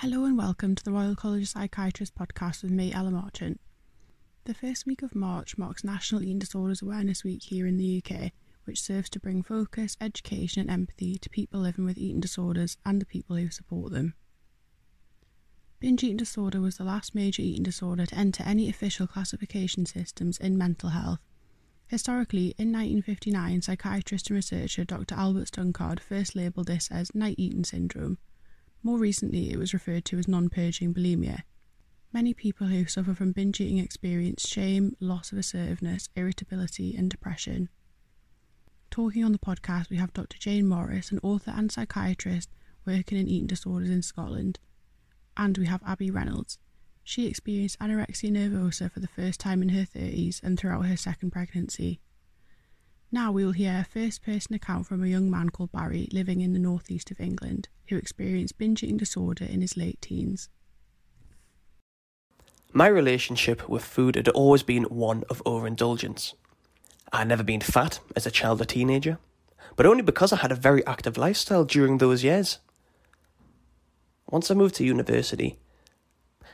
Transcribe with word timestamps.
Hello 0.00 0.24
and 0.24 0.38
welcome 0.38 0.74
to 0.74 0.82
the 0.82 0.92
Royal 0.92 1.14
College 1.14 1.42
of 1.42 1.48
Psychiatrists 1.50 2.16
podcast 2.18 2.62
with 2.62 2.72
me, 2.72 2.90
Ella 2.90 3.10
Marchant. 3.10 3.60
The 4.46 4.54
first 4.54 4.86
week 4.86 5.02
of 5.02 5.14
March 5.14 5.58
marks 5.58 5.84
National 5.84 6.22
Eating 6.22 6.38
Disorders 6.38 6.80
Awareness 6.80 7.22
Week 7.22 7.42
here 7.42 7.66
in 7.66 7.76
the 7.76 8.02
UK, 8.02 8.32
which 8.64 8.80
serves 8.80 9.10
to 9.10 9.20
bring 9.20 9.42
focus, 9.42 9.98
education, 10.00 10.62
and 10.62 10.70
empathy 10.70 11.18
to 11.18 11.28
people 11.28 11.60
living 11.60 11.84
with 11.84 11.98
eating 11.98 12.18
disorders 12.18 12.78
and 12.82 12.98
the 12.98 13.04
people 13.04 13.36
who 13.36 13.50
support 13.50 13.92
them. 13.92 14.14
Binge 15.80 16.02
eating 16.02 16.16
disorder 16.16 16.62
was 16.62 16.78
the 16.78 16.84
last 16.84 17.14
major 17.14 17.42
eating 17.42 17.64
disorder 17.64 18.06
to 18.06 18.16
enter 18.16 18.42
any 18.44 18.70
official 18.70 19.06
classification 19.06 19.84
systems 19.84 20.38
in 20.38 20.56
mental 20.56 20.88
health. 20.88 21.20
Historically, 21.88 22.54
in 22.56 22.72
1959, 22.72 23.60
psychiatrist 23.60 24.30
and 24.30 24.36
researcher 24.36 24.82
Dr. 24.82 25.14
Albert 25.14 25.50
Stunkard 25.50 26.00
first 26.00 26.34
labelled 26.34 26.68
this 26.68 26.88
as 26.90 27.14
night 27.14 27.34
eating 27.36 27.64
syndrome. 27.64 28.16
More 28.82 28.98
recently, 28.98 29.50
it 29.50 29.58
was 29.58 29.72
referred 29.72 30.04
to 30.06 30.18
as 30.18 30.28
non 30.28 30.48
purging 30.48 30.94
bulimia. 30.94 31.42
Many 32.12 32.34
people 32.34 32.66
who 32.66 32.86
suffer 32.86 33.14
from 33.14 33.32
binge 33.32 33.60
eating 33.60 33.78
experience 33.78 34.48
shame, 34.48 34.96
loss 35.00 35.32
of 35.32 35.38
assertiveness, 35.38 36.08
irritability, 36.16 36.96
and 36.96 37.10
depression. 37.10 37.68
Talking 38.90 39.24
on 39.24 39.32
the 39.32 39.38
podcast, 39.38 39.90
we 39.90 39.96
have 39.98 40.12
Dr. 40.12 40.38
Jane 40.38 40.66
Morris, 40.66 41.12
an 41.12 41.20
author 41.22 41.52
and 41.54 41.70
psychiatrist 41.70 42.50
working 42.84 43.18
in 43.18 43.28
eating 43.28 43.46
disorders 43.46 43.90
in 43.90 44.02
Scotland 44.02 44.58
and 45.36 45.56
we 45.56 45.66
have 45.66 45.82
Abby 45.86 46.10
Reynolds. 46.10 46.58
She 47.02 47.26
experienced 47.26 47.78
anorexia 47.78 48.30
nervosa 48.30 48.90
for 48.92 49.00
the 49.00 49.08
first 49.08 49.40
time 49.40 49.62
in 49.62 49.70
her 49.70 49.84
30s 49.84 50.42
and 50.42 50.58
throughout 50.58 50.86
her 50.86 50.96
second 50.96 51.30
pregnancy. 51.30 52.00
Now 53.12 53.32
we 53.32 53.44
will 53.44 53.52
hear 53.52 53.80
a 53.80 53.84
first 53.84 54.22
person 54.22 54.54
account 54.54 54.86
from 54.86 55.02
a 55.02 55.08
young 55.08 55.30
man 55.30 55.50
called 55.50 55.72
Barry 55.72 56.08
living 56.12 56.40
in 56.40 56.52
the 56.52 56.58
northeast 56.58 57.10
of 57.10 57.20
England 57.20 57.68
who 57.88 57.96
experienced 57.96 58.58
binge 58.58 58.82
eating 58.82 58.96
disorder 58.96 59.44
in 59.44 59.60
his 59.60 59.76
late 59.76 60.00
teens. 60.00 60.48
My 62.72 62.86
relationship 62.86 63.68
with 63.68 63.84
food 63.84 64.14
had 64.14 64.28
always 64.28 64.62
been 64.62 64.84
one 64.84 65.24
of 65.28 65.42
overindulgence. 65.44 66.34
I 67.12 67.18
had 67.18 67.28
never 67.28 67.42
been 67.42 67.60
fat 67.60 67.98
as 68.14 68.26
a 68.26 68.30
child 68.30 68.60
or 68.60 68.64
teenager, 68.64 69.18
but 69.74 69.86
only 69.86 70.02
because 70.02 70.32
I 70.32 70.36
had 70.36 70.52
a 70.52 70.56
very 70.56 70.86
active 70.86 71.18
lifestyle 71.18 71.64
during 71.64 71.98
those 71.98 72.22
years 72.22 72.60
once 74.30 74.48
I 74.50 74.54
moved 74.54 74.76
to 74.76 74.84
university, 74.84 75.58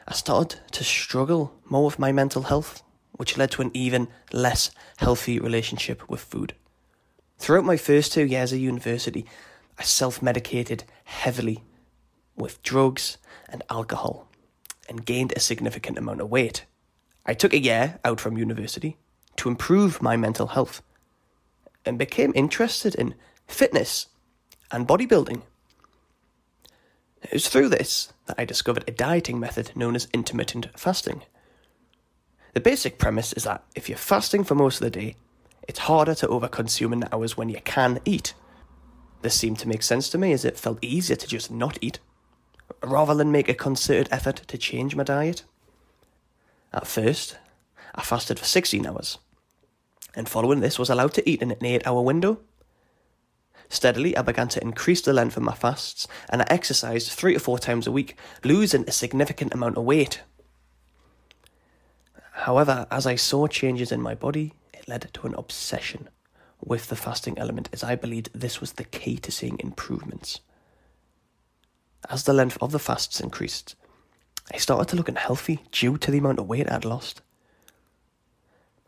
I 0.08 0.14
started 0.14 0.60
to 0.72 0.82
struggle 0.82 1.52
more 1.68 1.84
with 1.84 1.98
my 1.98 2.10
mental 2.10 2.44
health, 2.44 2.82
which 3.16 3.36
led 3.36 3.50
to 3.52 3.62
an 3.62 3.70
even 3.74 4.08
less 4.32 4.70
healthy 4.98 5.38
relationship 5.38 6.08
with 6.08 6.20
food. 6.20 6.54
Throughout 7.38 7.64
my 7.64 7.76
first 7.76 8.12
two 8.12 8.24
years 8.24 8.52
of 8.52 8.58
university, 8.58 9.26
I 9.78 9.82
self 9.82 10.22
medicated 10.22 10.84
heavily 11.04 11.62
with 12.36 12.62
drugs 12.62 13.18
and 13.48 13.62
alcohol 13.70 14.28
and 14.88 15.04
gained 15.04 15.32
a 15.34 15.40
significant 15.40 15.98
amount 15.98 16.20
of 16.20 16.30
weight. 16.30 16.64
I 17.24 17.34
took 17.34 17.52
a 17.52 17.62
year 17.62 17.98
out 18.04 18.20
from 18.20 18.38
university 18.38 18.96
to 19.36 19.48
improve 19.48 20.00
my 20.00 20.16
mental 20.16 20.48
health 20.48 20.82
and 21.84 21.98
became 21.98 22.32
interested 22.34 22.94
in 22.94 23.14
fitness 23.46 24.06
and 24.70 24.86
bodybuilding. 24.88 25.42
It 27.22 27.32
was 27.32 27.48
through 27.48 27.70
this 27.70 28.12
that 28.26 28.36
I 28.38 28.44
discovered 28.44 28.84
a 28.86 28.92
dieting 28.92 29.40
method 29.40 29.72
known 29.74 29.96
as 29.96 30.08
intermittent 30.12 30.68
fasting. 30.78 31.22
The 32.56 32.60
basic 32.60 32.96
premise 32.96 33.34
is 33.34 33.44
that 33.44 33.62
if 33.74 33.86
you're 33.86 33.98
fasting 33.98 34.42
for 34.42 34.54
most 34.54 34.76
of 34.76 34.84
the 34.84 34.98
day, 34.98 35.16
it's 35.68 35.80
harder 35.80 36.14
to 36.14 36.26
overconsume 36.28 36.94
in 36.94 37.00
the 37.00 37.14
hours 37.14 37.36
when 37.36 37.50
you 37.50 37.60
can 37.60 38.00
eat. 38.06 38.32
This 39.20 39.38
seemed 39.38 39.58
to 39.58 39.68
make 39.68 39.82
sense 39.82 40.08
to 40.08 40.16
me 40.16 40.32
as 40.32 40.42
it 40.42 40.58
felt 40.58 40.82
easier 40.82 41.16
to 41.16 41.26
just 41.26 41.50
not 41.50 41.76
eat, 41.82 41.98
rather 42.82 43.12
than 43.12 43.30
make 43.30 43.50
a 43.50 43.54
concerted 43.54 44.08
effort 44.10 44.36
to 44.36 44.56
change 44.56 44.96
my 44.96 45.02
diet. 45.02 45.44
At 46.72 46.86
first, 46.86 47.36
I 47.94 48.00
fasted 48.00 48.38
for 48.38 48.46
16 48.46 48.86
hours, 48.86 49.18
and 50.14 50.26
following 50.26 50.60
this 50.60 50.78
was 50.78 50.88
allowed 50.88 51.12
to 51.12 51.28
eat 51.28 51.42
in 51.42 51.50
an 51.50 51.62
8 51.62 51.86
hour 51.86 52.00
window 52.00 52.40
Steadily, 53.68 54.16
I 54.16 54.22
began 54.22 54.48
to 54.48 54.62
increase 54.62 55.02
the 55.02 55.12
length 55.12 55.36
of 55.36 55.42
my 55.42 55.54
fasts, 55.54 56.08
and 56.30 56.40
I 56.40 56.46
exercised 56.48 57.10
three 57.10 57.34
to 57.34 57.40
four 57.40 57.58
times 57.58 57.86
a 57.86 57.92
week, 57.92 58.16
losing 58.44 58.88
a 58.88 58.92
significant 58.92 59.52
amount 59.52 59.76
of 59.76 59.84
weight. 59.84 60.22
However, 62.40 62.86
as 62.90 63.06
I 63.06 63.16
saw 63.16 63.46
changes 63.46 63.90
in 63.90 64.02
my 64.02 64.14
body, 64.14 64.52
it 64.74 64.86
led 64.86 65.08
to 65.14 65.26
an 65.26 65.34
obsession 65.34 66.10
with 66.62 66.88
the 66.88 66.94
fasting 66.94 67.38
element, 67.38 67.70
as 67.72 67.82
I 67.82 67.96
believed 67.96 68.28
this 68.34 68.60
was 68.60 68.74
the 68.74 68.84
key 68.84 69.16
to 69.16 69.32
seeing 69.32 69.58
improvements. 69.58 70.40
As 72.10 72.24
the 72.24 72.34
length 72.34 72.58
of 72.60 72.72
the 72.72 72.78
fasts 72.78 73.20
increased, 73.20 73.74
I 74.52 74.58
started 74.58 74.88
to 74.88 74.96
look 74.96 75.08
unhealthy 75.08 75.62
due 75.72 75.96
to 75.96 76.10
the 76.10 76.18
amount 76.18 76.38
of 76.38 76.46
weight 76.46 76.70
I'd 76.70 76.84
lost. 76.84 77.22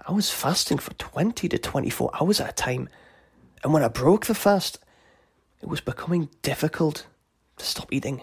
I 0.07 0.13
was 0.13 0.31
fasting 0.31 0.79
for 0.79 0.93
20 0.95 1.49
to 1.49 1.59
24 1.59 2.11
hours 2.21 2.41
at 2.41 2.51
a 2.51 2.53
time, 2.53 2.91
and 3.65 3.73
when 3.73 3.83
I 3.83 3.89
broke 3.89 4.27
the 4.27 4.35
fast, 4.35 4.79
it 5.63 5.69
was 5.69 5.81
becoming 5.81 6.29
difficult 6.43 7.07
to 7.57 7.65
stop 7.65 7.93
eating. 7.93 8.23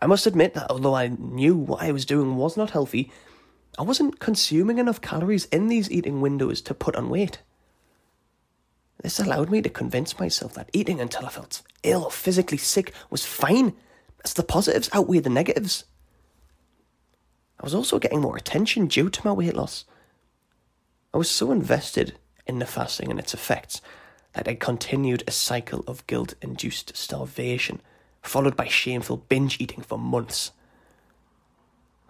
I 0.00 0.06
must 0.06 0.26
admit 0.26 0.54
that 0.54 0.70
although 0.70 0.94
I 0.94 1.08
knew 1.08 1.56
what 1.56 1.82
I 1.82 1.92
was 1.92 2.04
doing 2.04 2.36
was 2.36 2.56
not 2.56 2.70
healthy, 2.70 3.10
I 3.78 3.82
wasn't 3.82 4.20
consuming 4.20 4.78
enough 4.78 5.00
calories 5.00 5.46
in 5.46 5.68
these 5.68 5.90
eating 5.90 6.20
windows 6.20 6.60
to 6.62 6.74
put 6.74 6.96
on 6.96 7.08
weight. 7.08 7.40
This 9.02 9.18
allowed 9.18 9.50
me 9.50 9.62
to 9.62 9.70
convince 9.70 10.18
myself 10.18 10.54
that 10.54 10.68
eating 10.72 11.00
until 11.00 11.24
I 11.24 11.30
felt 11.30 11.62
ill 11.82 12.04
or 12.04 12.10
physically 12.10 12.58
sick 12.58 12.92
was 13.08 13.24
fine, 13.24 13.74
as 14.24 14.34
the 14.34 14.42
positives 14.42 14.90
outweighed 14.94 15.24
the 15.24 15.30
negatives. 15.30 15.84
I 17.58 17.64
was 17.64 17.74
also 17.74 17.98
getting 17.98 18.20
more 18.20 18.36
attention 18.36 18.86
due 18.86 19.08
to 19.08 19.26
my 19.26 19.32
weight 19.32 19.54
loss. 19.54 19.84
I 21.14 21.18
was 21.18 21.30
so 21.30 21.50
invested 21.50 22.18
in 22.46 22.58
the 22.58 22.66
fasting 22.66 23.10
and 23.10 23.18
its 23.18 23.34
effects 23.34 23.80
that 24.34 24.48
I 24.48 24.54
continued 24.54 25.24
a 25.26 25.32
cycle 25.32 25.82
of 25.86 26.06
guilt 26.06 26.34
induced 26.42 26.96
starvation, 26.96 27.80
followed 28.22 28.56
by 28.56 28.66
shameful 28.66 29.16
binge 29.16 29.60
eating 29.60 29.82
for 29.82 29.98
months. 29.98 30.52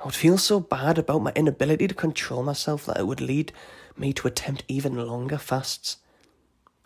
I 0.00 0.04
would 0.04 0.14
feel 0.14 0.38
so 0.38 0.60
bad 0.60 0.98
about 0.98 1.22
my 1.22 1.32
inability 1.36 1.88
to 1.88 1.94
control 1.94 2.42
myself 2.42 2.86
that 2.86 2.98
it 2.98 3.06
would 3.06 3.20
lead 3.20 3.52
me 3.96 4.12
to 4.14 4.28
attempt 4.28 4.64
even 4.66 5.06
longer 5.06 5.38
fasts. 5.38 5.98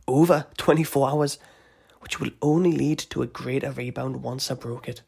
Over 0.09 0.47
24 0.57 1.11
hours, 1.11 1.39
which 2.01 2.21
will 2.21 2.31
only 2.43 2.73
lead 2.73 2.99
to 2.99 3.23
a 3.23 3.27
greater 3.27 3.71
rebound 3.71 4.23
once 4.23 4.51
I 4.51 4.55
broke 4.55 4.89
it. 4.89 5.03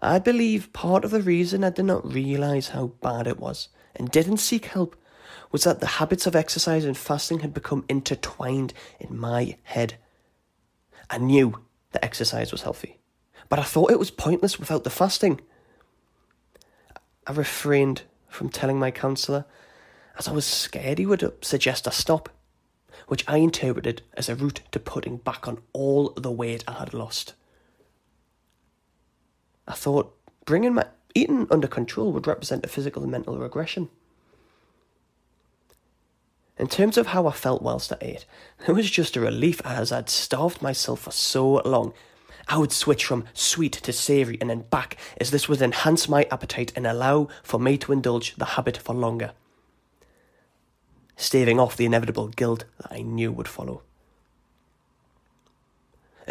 I 0.00 0.18
believe 0.18 0.72
part 0.72 1.04
of 1.04 1.10
the 1.10 1.20
reason 1.20 1.62
I 1.62 1.70
did 1.70 1.84
not 1.84 2.10
realise 2.10 2.68
how 2.68 2.88
bad 3.02 3.26
it 3.26 3.38
was 3.38 3.68
and 3.94 4.10
didn't 4.10 4.38
seek 4.38 4.66
help 4.66 4.96
was 5.50 5.64
that 5.64 5.80
the 5.80 5.86
habits 5.86 6.26
of 6.26 6.34
exercise 6.34 6.84
and 6.84 6.96
fasting 6.96 7.40
had 7.40 7.52
become 7.52 7.84
intertwined 7.88 8.72
in 8.98 9.16
my 9.16 9.56
head. 9.64 9.98
I 11.10 11.18
knew 11.18 11.60
that 11.92 12.04
exercise 12.04 12.50
was 12.50 12.62
healthy, 12.62 12.98
but 13.52 13.58
I 13.58 13.64
thought 13.64 13.90
it 13.90 13.98
was 13.98 14.10
pointless 14.10 14.58
without 14.58 14.82
the 14.82 14.88
fasting. 14.88 15.38
I 17.26 17.32
refrained 17.32 18.00
from 18.26 18.48
telling 18.48 18.78
my 18.78 18.90
counsellor 18.90 19.44
as 20.18 20.26
I 20.26 20.32
was 20.32 20.46
scared 20.46 20.98
he 20.98 21.04
would 21.04 21.30
suggest 21.44 21.86
a 21.86 21.90
stop, 21.90 22.30
which 23.08 23.28
I 23.28 23.36
interpreted 23.36 24.00
as 24.14 24.30
a 24.30 24.34
route 24.34 24.62
to 24.70 24.80
putting 24.80 25.18
back 25.18 25.46
on 25.46 25.58
all 25.74 26.14
the 26.16 26.30
weight 26.30 26.64
I 26.66 26.78
had 26.78 26.94
lost. 26.94 27.34
I 29.68 29.74
thought 29.74 30.16
bringing 30.46 30.72
my 30.72 30.86
eating 31.14 31.46
under 31.50 31.68
control 31.68 32.10
would 32.12 32.26
represent 32.26 32.64
a 32.64 32.70
physical 32.70 33.02
and 33.02 33.12
mental 33.12 33.36
regression. 33.36 33.90
In 36.56 36.68
terms 36.68 36.96
of 36.96 37.08
how 37.08 37.26
I 37.26 37.32
felt 37.32 37.60
whilst 37.60 37.92
I 37.92 37.98
ate, 38.00 38.24
it 38.66 38.72
was 38.72 38.90
just 38.90 39.14
a 39.14 39.20
relief 39.20 39.60
as 39.62 39.92
I'd 39.92 40.08
starved 40.08 40.62
myself 40.62 41.00
for 41.00 41.10
so 41.10 41.56
long. 41.66 41.92
I 42.48 42.58
would 42.58 42.72
switch 42.72 43.04
from 43.04 43.24
sweet 43.32 43.72
to 43.72 43.92
savoury 43.92 44.38
and 44.40 44.50
then 44.50 44.62
back, 44.62 44.96
as 45.20 45.30
this 45.30 45.48
would 45.48 45.62
enhance 45.62 46.08
my 46.08 46.26
appetite 46.30 46.72
and 46.76 46.86
allow 46.86 47.28
for 47.42 47.58
me 47.58 47.78
to 47.78 47.92
indulge 47.92 48.34
the 48.36 48.44
habit 48.44 48.76
for 48.76 48.94
longer, 48.94 49.32
staving 51.16 51.60
off 51.60 51.76
the 51.76 51.86
inevitable 51.86 52.28
guilt 52.28 52.64
that 52.78 52.92
I 52.92 53.02
knew 53.02 53.32
would 53.32 53.48
follow. 53.48 53.82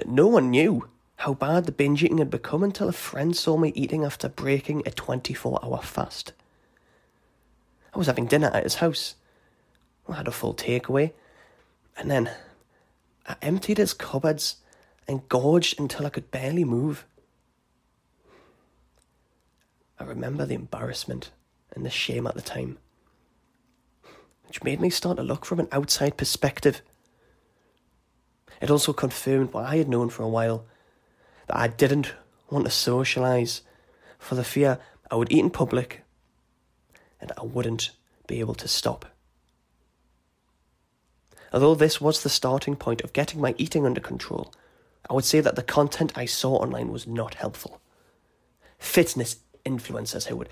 No 0.06 0.28
one 0.28 0.50
knew 0.50 0.88
how 1.18 1.34
bad 1.34 1.66
the 1.66 1.72
binge 1.72 2.04
eating 2.04 2.18
had 2.18 2.30
become 2.30 2.64
until 2.64 2.90
a 2.90 2.94
friend 2.94 3.36
saw 3.36 3.58
me 3.58 3.72
eating 3.76 4.04
after 4.04 4.30
breaking 4.30 4.84
a 4.86 4.92
24 4.92 5.60
hour 5.64 5.82
fast. 5.82 6.34
I 7.94 7.98
was 7.98 8.08
having 8.08 8.26
dinner 8.26 8.50
at 8.54 8.64
his 8.64 8.76
house 8.76 9.16
I 10.12 10.18
had 10.18 10.28
a 10.28 10.32
full 10.32 10.54
takeaway. 10.54 11.14
And 11.98 12.10
then 12.10 12.32
I 13.28 13.36
emptied 13.42 13.78
his 13.78 13.94
cupboards 13.94 14.58
and 15.12 15.28
gorged 15.28 15.78
until 15.78 16.06
I 16.06 16.10
could 16.10 16.32
barely 16.32 16.64
move. 16.64 17.06
I 20.00 20.06
remember 20.06 20.46
the 20.46 20.56
embarrassment 20.56 21.32
and 21.76 21.86
the 21.86 21.90
shame 21.90 22.26
at 22.26 22.36
the 22.36 22.42
time, 22.42 22.78
which 24.48 24.64
made 24.64 24.80
me 24.80 24.90
start 24.90 25.18
to 25.18 25.24
look 25.24 25.46
from 25.46 25.60
an 25.60 25.68
outside 25.72 26.16
perspective. 26.16 26.82
It 28.62 28.72
also 28.72 28.94
confirmed 28.94 29.52
what 29.52 29.66
I 29.66 29.76
had 29.76 29.90
known 29.90 30.10
for 30.10 30.24
a 30.24 30.30
while 30.30 30.66
that 31.48 31.58
I 31.58 31.68
didn't 31.68 32.14
want 32.50 32.66
to 32.66 32.72
socialise, 32.72 33.62
for 34.18 34.36
the 34.36 34.46
fear 34.46 34.80
I 35.10 35.16
would 35.16 35.32
eat 35.32 35.40
in 35.40 35.50
public 35.50 36.04
and 37.20 37.34
I 37.38 37.44
wouldn't 37.44 37.92
be 38.28 38.40
able 38.40 38.56
to 38.56 38.68
stop. 38.68 39.06
Although 41.52 41.76
this 41.76 42.00
was 42.00 42.24
the 42.24 42.30
starting 42.30 42.78
point 42.78 43.02
of 43.02 43.12
getting 43.12 43.42
my 43.42 43.54
eating 43.58 43.86
under 43.86 44.00
control, 44.00 44.54
I 45.10 45.14
would 45.14 45.26
say 45.26 45.42
that 45.42 45.56
the 45.56 45.64
content 45.64 46.14
I 46.16 46.26
saw 46.26 46.56
online 46.56 46.92
was 46.92 47.08
not 47.08 47.36
helpful. 47.36 47.82
Fitness 48.78 49.38
influencers 49.66 50.28
who 50.28 50.38
would, 50.38 50.50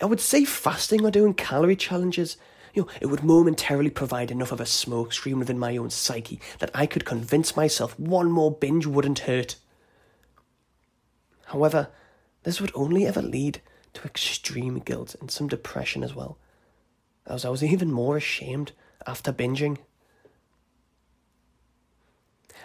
I 0.00 0.06
would 0.06 0.20
say 0.20 0.44
fasting 0.44 1.04
or 1.04 1.10
doing 1.10 1.34
calorie 1.34 1.76
challenges, 1.76 2.36
you 2.74 2.82
know, 2.82 2.88
it 3.00 3.06
would 3.06 3.22
momentarily 3.22 3.90
provide 3.90 4.30
enough 4.30 4.52
of 4.52 4.60
a 4.60 4.66
smoke 4.66 5.12
screen 5.12 5.38
within 5.38 5.58
my 5.58 5.76
own 5.76 5.90
psyche 5.90 6.40
that 6.58 6.70
I 6.74 6.86
could 6.86 7.04
convince 7.04 7.56
myself 7.56 7.98
one 7.98 8.30
more 8.30 8.50
binge 8.50 8.86
wouldn't 8.86 9.20
hurt. 9.20 9.56
However, 11.46 11.88
this 12.44 12.60
would 12.60 12.72
only 12.74 13.06
ever 13.06 13.20
lead 13.20 13.60
to 13.94 14.04
extreme 14.04 14.78
guilt 14.78 15.14
and 15.20 15.30
some 15.30 15.48
depression 15.48 16.02
as 16.02 16.14
well, 16.14 16.38
as 17.26 17.44
I 17.44 17.50
was 17.50 17.62
even 17.62 17.92
more 17.92 18.16
ashamed 18.16 18.72
after 19.06 19.32
binging. 19.32 19.78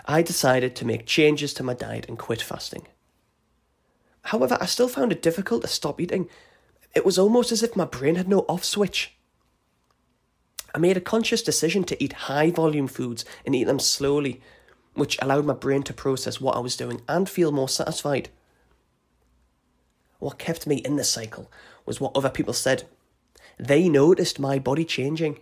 I 0.08 0.22
decided 0.22 0.74
to 0.76 0.86
make 0.86 1.06
changes 1.06 1.54
to 1.56 1.64
my 1.64 1.74
diet 1.74 2.06
and 2.08 2.18
quit 2.18 2.42
fasting. 2.42 2.88
However, 4.24 4.58
I 4.60 4.66
still 4.66 4.88
found 4.88 5.12
it 5.12 5.22
difficult 5.22 5.64
to 5.64 5.68
stop 5.68 6.00
eating. 6.00 6.30
It 6.96 7.06
was 7.06 7.20
almost 7.20 7.52
as 7.52 7.62
if 7.62 7.76
my 7.76 7.84
brain 7.86 8.16
had 8.16 8.30
no 8.30 8.40
off 8.48 8.64
switch. 8.64 9.14
I 10.74 10.80
made 10.80 10.96
a 10.96 11.02
conscious 11.02 11.42
decision 11.42 11.84
to 11.86 12.02
eat 12.02 12.14
high 12.14 12.52
volume 12.52 12.88
foods 12.88 13.26
and 13.46 13.54
eat 13.54 13.66
them 13.66 13.80
slowly, 13.80 14.42
which 14.94 15.18
allowed 15.22 15.46
my 15.46 15.54
brain 15.54 15.84
to 15.84 15.94
process 15.94 16.40
what 16.40 16.56
I 16.56 16.60
was 16.60 16.78
doing 16.78 17.02
and 17.08 17.30
feel 17.30 17.52
more 17.52 17.70
satisfied. 17.70 18.30
What 20.20 20.40
kept 20.40 20.66
me 20.68 20.78
in 20.78 20.96
the 20.96 21.04
cycle 21.04 21.52
was 21.86 22.00
what 22.00 22.16
other 22.16 22.30
people 22.30 22.54
said. 22.54 22.84
They 23.60 23.90
noticed 23.90 24.40
my 24.40 24.58
body 24.58 24.86
changing. 24.86 25.40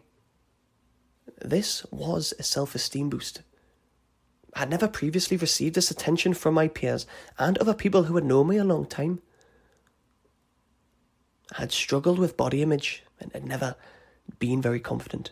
This 1.39 1.85
was 1.91 2.33
a 2.39 2.43
self 2.43 2.75
esteem 2.75 3.09
boost. 3.09 3.41
I 4.55 4.59
had 4.59 4.69
never 4.69 4.87
previously 4.87 5.35
received 5.35 5.75
this 5.75 5.91
attention 5.91 6.33
from 6.33 6.53
my 6.53 6.69
peers 6.69 7.05
and 7.37 7.57
other 7.57 7.73
people 7.73 8.03
who 8.03 8.15
had 8.15 8.23
known 8.23 8.47
me 8.47 8.57
a 8.57 8.63
long 8.63 8.85
time. 8.85 9.21
I 11.51 11.61
had 11.61 11.71
struggled 11.71 12.17
with 12.17 12.37
body 12.37 12.61
image 12.61 13.03
and 13.19 13.31
had 13.33 13.45
never 13.45 13.75
been 14.39 14.61
very 14.61 14.79
confident. 14.79 15.31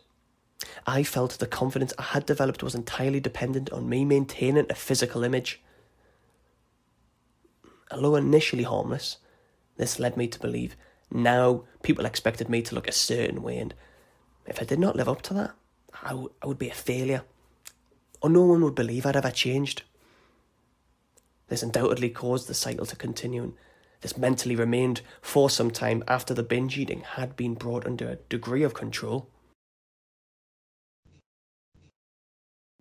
I 0.85 1.03
felt 1.03 1.39
the 1.39 1.47
confidence 1.47 1.93
I 1.97 2.03
had 2.03 2.25
developed 2.25 2.63
was 2.63 2.75
entirely 2.75 3.19
dependent 3.19 3.71
on 3.71 3.89
me 3.89 4.05
maintaining 4.05 4.67
a 4.69 4.75
physical 4.75 5.23
image. 5.23 5.61
Although 7.91 8.15
initially 8.15 8.63
harmless, 8.63 9.17
this 9.77 9.99
led 9.99 10.17
me 10.17 10.27
to 10.27 10.39
believe 10.39 10.75
now 11.11 11.63
people 11.81 12.05
expected 12.05 12.49
me 12.49 12.61
to 12.63 12.75
look 12.75 12.87
a 12.87 12.93
certain 12.93 13.41
way, 13.41 13.57
and 13.57 13.73
if 14.45 14.61
I 14.61 14.65
did 14.65 14.79
not 14.79 14.95
live 14.95 15.07
up 15.07 15.21
to 15.23 15.33
that, 15.35 15.51
I, 16.01 16.09
w- 16.09 16.31
I 16.41 16.47
would 16.47 16.57
be 16.57 16.69
a 16.69 16.73
failure, 16.73 17.23
or 18.23 18.29
no 18.29 18.41
one 18.41 18.61
would 18.63 18.73
believe 18.73 19.05
I'd 19.05 19.17
ever 19.17 19.29
changed. 19.29 19.83
This 21.49 21.61
undoubtedly 21.61 22.09
caused 22.09 22.47
the 22.47 22.53
cycle 22.53 22.85
to 22.85 22.95
continue, 22.95 23.43
and 23.43 23.53
this 23.99 24.17
mentally 24.17 24.55
remained 24.55 25.01
for 25.21 25.49
some 25.49 25.69
time 25.69 26.03
after 26.07 26.33
the 26.33 26.41
binge 26.41 26.77
eating 26.77 27.01
had 27.01 27.35
been 27.35 27.53
brought 27.53 27.85
under 27.85 28.07
a 28.07 28.15
degree 28.15 28.63
of 28.63 28.73
control. 28.73 29.29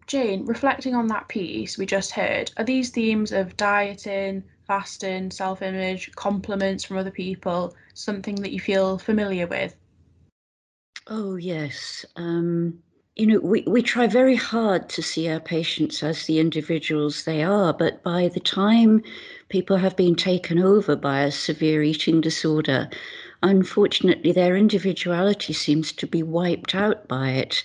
Jane, 0.06 0.46
reflecting 0.46 0.94
on 0.94 1.08
that 1.08 1.28
piece 1.28 1.76
we 1.76 1.86
just 1.86 2.12
heard, 2.12 2.52
are 2.56 2.64
these 2.64 2.90
themes 2.90 3.32
of 3.32 3.56
dieting, 3.56 4.44
fasting, 4.66 5.30
self 5.32 5.60
image, 5.60 6.12
compliments 6.14 6.84
from 6.84 6.98
other 6.98 7.10
people, 7.10 7.74
something 7.94 8.36
that 8.36 8.52
you 8.52 8.60
feel 8.60 8.96
familiar 8.96 9.48
with? 9.48 9.74
Oh, 11.08 11.34
yes. 11.34 12.04
Um, 12.14 12.82
you 13.16 13.26
know, 13.26 13.40
we, 13.40 13.62
we 13.66 13.82
try 13.82 14.06
very 14.06 14.36
hard 14.36 14.88
to 14.88 15.02
see 15.02 15.28
our 15.28 15.40
patients 15.40 16.02
as 16.02 16.24
the 16.24 16.38
individuals 16.38 17.24
they 17.24 17.42
are, 17.42 17.72
but 17.72 18.02
by 18.02 18.28
the 18.28 18.40
time 18.40 19.02
people 19.50 19.76
have 19.76 19.96
been 19.96 20.14
taken 20.14 20.58
over 20.58 20.96
by 20.96 21.20
a 21.20 21.30
severe 21.30 21.82
eating 21.82 22.22
disorder, 22.22 22.88
unfortunately, 23.42 24.32
their 24.32 24.56
individuality 24.56 25.52
seems 25.52 25.92
to 25.92 26.06
be 26.06 26.22
wiped 26.22 26.74
out 26.74 27.06
by 27.06 27.30
it. 27.30 27.62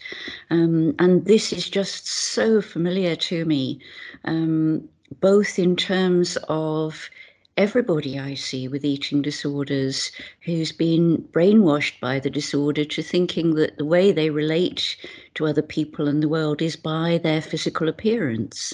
Um, 0.50 0.94
and 1.00 1.26
this 1.26 1.54
is 1.54 1.70
just 1.70 2.08
so 2.08 2.62
familiar 2.62 3.16
to 3.16 3.46
me. 3.46 3.80
Um, 4.26 4.90
both 5.22 5.58
in 5.58 5.78
terms 5.78 6.38
of 6.50 7.10
everybody 7.58 8.20
I 8.20 8.36
see 8.36 8.68
with 8.68 8.86
eating 8.86 9.22
disorders 9.22 10.12
who's 10.42 10.72
been 10.72 11.28
brainwashed 11.32 12.00
by 12.00 12.20
the 12.20 12.30
disorder 12.30 12.86
to 12.86 13.02
thinking 13.02 13.56
that 13.56 13.78
the 13.78 13.86
way 13.86 14.12
they 14.12 14.30
relate 14.30 14.96
to 15.34 15.48
other 15.48 15.64
people 15.64 16.08
in 16.08 16.20
the 16.20 16.30
world 16.30 16.62
is 16.62 16.76
by 16.76 17.20
their 17.22 17.42
physical 17.42 17.90
appearance. 17.90 18.74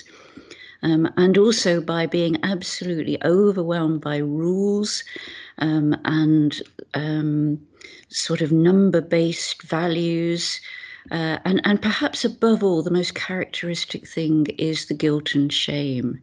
Um, 0.81 1.09
and 1.15 1.37
also 1.37 1.79
by 1.79 2.05
being 2.07 2.37
absolutely 2.43 3.17
overwhelmed 3.23 4.01
by 4.01 4.17
rules 4.17 5.03
um, 5.59 5.95
and 6.03 6.61
um, 6.93 7.65
sort 8.09 8.41
of 8.41 8.51
number 8.51 8.99
based 8.99 9.63
values 9.63 10.59
uh, 11.11 11.37
and, 11.45 11.61
and 11.65 11.81
perhaps 11.81 12.23
above 12.23 12.63
all, 12.63 12.81
the 12.81 12.91
most 12.91 13.15
characteristic 13.15 14.07
thing 14.07 14.47
is 14.57 14.85
the 14.85 14.93
guilt 14.93 15.35
and 15.35 15.51
shame. 15.51 16.21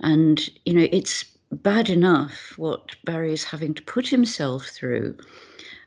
And, 0.00 0.48
you 0.64 0.74
know, 0.74 0.88
it's 0.92 1.24
bad 1.50 1.90
enough 1.90 2.54
what 2.56 2.94
Barry 3.04 3.32
is 3.32 3.44
having 3.44 3.74
to 3.74 3.82
put 3.82 4.06
himself 4.08 4.66
through. 4.66 5.16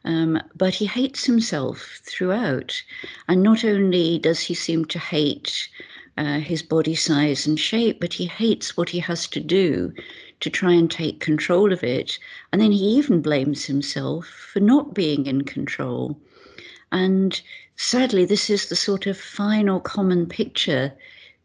Um, 0.06 0.42
but 0.56 0.74
he 0.74 0.86
hates 0.86 1.24
himself 1.24 2.01
throughout. 2.04 2.81
And 3.27 3.42
not 3.42 3.63
only 3.63 4.19
does 4.19 4.39
he 4.42 4.54
seem 4.54 4.86
to 4.86 5.00
hate 5.00 5.69
uh, 6.18 6.39
his 6.39 6.62
body 6.62 6.95
size 6.95 7.48
and 7.48 7.60
shape, 7.60 8.01
but 8.01 8.13
he 8.13 8.25
hates 8.25 8.75
what 8.75 8.89
he 8.89 9.00
has 9.00 9.27
to 9.30 9.39
do 9.39 9.94
to 10.42 10.50
try 10.50 10.74
and 10.74 10.92
take 10.92 11.21
control 11.21 11.71
of 11.71 11.83
it. 11.83 12.19
And 12.51 12.62
then 12.62 12.71
he 12.71 12.98
even 12.98 13.21
blames 13.21 13.66
himself 13.66 14.27
for 14.27 14.59
not 14.59 14.94
being 14.94 15.25
in 15.25 15.44
control. 15.44 16.19
And 16.92 17.42
sadly, 17.77 18.25
this 18.25 18.50
is 18.50 18.68
the 18.68 18.75
sort 18.75 19.07
of 19.07 19.18
final 19.18 19.80
common 19.80 20.27
picture 20.27 20.94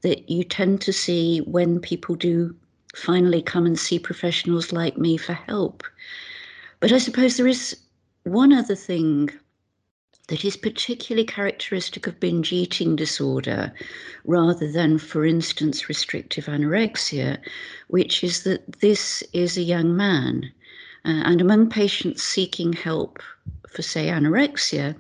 that 0.03 0.29
you 0.29 0.43
tend 0.45 0.81
to 0.83 0.93
see 0.93 1.39
when 1.41 1.81
people 1.81 2.17
do 2.17 2.55
finally 2.99 3.43
come 3.43 3.67
and 3.67 3.79
see 3.79 3.99
professionals 3.99 4.73
like 4.73 4.99
me 4.99 5.17
for 5.17 5.33
help. 5.33 5.83
But 6.81 6.93
I 6.93 6.99
suppose 6.99 7.37
there 7.37 7.47
is 7.47 7.77
one 8.25 8.53
other 8.53 8.75
thing 8.75 9.31
that 10.29 10.45
is 10.45 10.57
particularly 10.57 11.25
characteristic 11.25 12.07
of 12.07 12.21
binge 12.21 12.53
eating 12.53 12.97
disorder 12.97 13.73
rather 14.25 14.71
than, 14.71 14.99
for 14.99 15.25
instance, 15.25 15.89
restrictive 15.89 16.47
anorexia, 16.47 17.39
which 17.89 18.23
is 18.23 18.43
that 18.43 18.81
this 18.81 19.23
is 19.33 19.57
a 19.57 19.63
young 19.63 19.97
man. 19.97 20.53
Uh, 21.05 21.23
and 21.25 21.41
among 21.41 21.69
patients 21.71 22.23
seeking 22.23 22.73
help 22.73 23.23
for, 23.69 23.83
say, 23.83 24.07
anorexia, 24.07 24.95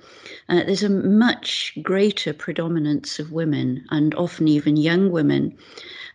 uh, 0.49 0.64
there's 0.64 0.83
a 0.83 0.88
much 0.88 1.76
greater 1.83 2.33
predominance 2.33 3.19
of 3.19 3.33
women 3.33 3.85
and 3.90 4.14
often 4.14 4.49
even 4.49 4.76
young 4.76 5.11
women. 5.11 5.57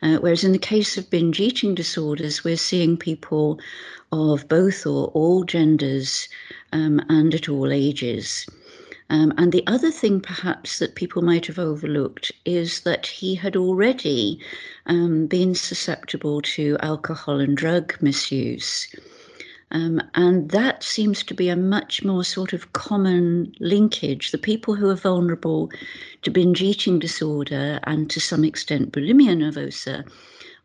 Uh, 0.02 0.18
whereas 0.18 0.44
in 0.44 0.52
the 0.52 0.60
case 0.60 0.98
of 0.98 1.10
binge 1.10 1.40
eating 1.40 1.74
disorders, 1.76 2.44
we're 2.44 2.58
seeing 2.58 2.98
people 2.98 3.60
of 4.12 4.48
both 4.48 4.86
or 4.86 5.08
all 5.08 5.44
genders 5.44 6.28
um, 6.72 7.02
and 7.10 7.34
at 7.34 7.50
all 7.50 7.72
ages. 7.72 8.46
Um, 9.10 9.34
and 9.38 9.52
the 9.52 9.66
other 9.68 9.92
thing, 9.92 10.22
perhaps, 10.22 10.80
that 10.80 10.96
people 10.96 11.22
might 11.22 11.46
have 11.46 11.60
overlooked 11.60 12.32
is 12.46 12.82
that 12.82 13.06
he 13.06 13.36
had 13.36 13.56
already 13.56 14.40
um, 14.88 15.28
been 15.28 15.56
susceptible 15.56 16.42
to 16.42 16.78
alcohol 16.82 17.40
and 17.40 17.56
drug 17.56 17.96
misuse. 18.02 18.88
Um, 19.74 20.00
and 20.14 20.52
that 20.52 20.84
seems 20.84 21.24
to 21.24 21.34
be 21.34 21.50
a 21.50 21.56
much 21.56 22.04
more 22.04 22.24
sort 22.24 22.54
of 22.54 22.74
common 22.74 23.56
linkage. 23.60 24.30
The 24.30 24.38
people 24.38 24.76
who 24.76 24.88
are 24.90 24.96
vulnerable 24.96 25.72
to 26.22 26.30
binge 26.30 26.62
eating 26.62 27.00
disorder 27.00 27.80
and 27.84 28.08
to 28.12 28.20
some 28.20 28.44
extent 28.44 28.92
bulimia 28.92 29.36
nervosa 29.36 30.08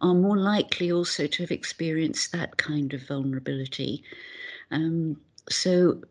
are 0.02 0.14
more 0.14 0.36
likely 0.36 0.92
also 0.92 1.26
to 1.26 1.42
have 1.42 1.50
experienced 1.50 2.32
that 2.32 2.58
kind 2.58 2.92
of 2.92 3.02
vulnerability. 3.08 4.04
Um, 4.70 5.18
so 5.48 6.02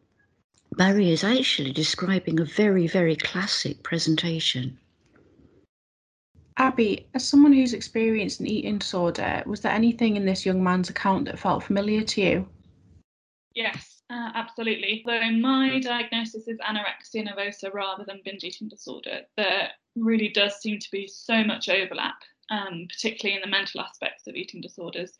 Barry 0.75 1.11
is 1.11 1.23
actually 1.23 1.71
describing 1.73 2.39
a 2.39 2.45
very, 2.45 2.87
very 2.87 3.15
classic 3.15 3.83
presentation. 3.83 4.77
Abby, 6.57 7.07
as 7.13 7.27
someone 7.27 7.53
who's 7.53 7.73
experienced 7.73 8.39
an 8.39 8.47
eating 8.47 8.79
disorder, 8.79 9.43
was 9.45 9.61
there 9.61 9.71
anything 9.71 10.15
in 10.15 10.25
this 10.25 10.47
young 10.47 10.63
man's 10.63 10.89
account 10.89 11.25
that 11.25 11.37
felt 11.37 11.63
familiar 11.63 12.01
to 12.01 12.21
you? 12.21 12.47
Yes, 13.57 14.03
uh, 14.11 14.29
absolutely. 14.35 15.01
Though 15.03 15.31
my 15.31 15.79
diagnosis 15.79 16.47
is 16.47 16.59
anorexia 16.59 17.27
nervosa 17.27 17.73
rather 17.73 18.03
than 18.05 18.21
binge 18.23 18.43
eating 18.43 18.67
disorder, 18.67 19.21
there 19.35 19.71
really 19.95 20.27
does 20.29 20.61
seem 20.61 20.77
to 20.77 20.91
be 20.91 21.07
so 21.07 21.43
much 21.43 21.67
overlap, 21.67 22.21
um, 22.51 22.85
particularly 22.87 23.35
in 23.35 23.41
the 23.41 23.49
mental 23.49 23.81
aspects 23.81 24.27
of 24.27 24.35
eating 24.35 24.61
disorders. 24.61 25.17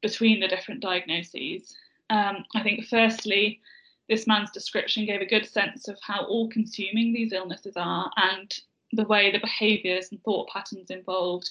between 0.00 0.40
the 0.40 0.48
different 0.48 0.80
diagnoses. 0.80 1.76
Um, 2.08 2.44
I 2.54 2.62
think, 2.62 2.86
firstly, 2.86 3.60
this 4.08 4.26
man's 4.26 4.52
description 4.52 5.04
gave 5.04 5.20
a 5.20 5.26
good 5.26 5.46
sense 5.46 5.88
of 5.88 5.98
how 6.00 6.24
all 6.24 6.48
consuming 6.48 7.12
these 7.12 7.32
illnesses 7.32 7.76
are 7.76 8.10
and 8.16 8.54
the 8.92 9.04
way 9.04 9.30
the 9.30 9.38
behaviours 9.38 10.12
and 10.12 10.22
thought 10.22 10.48
patterns 10.48 10.90
involved 10.90 11.50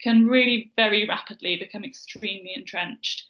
can 0.00 0.26
really 0.26 0.72
very 0.76 1.06
rapidly 1.06 1.56
become 1.56 1.84
extremely 1.84 2.54
entrenched. 2.54 3.24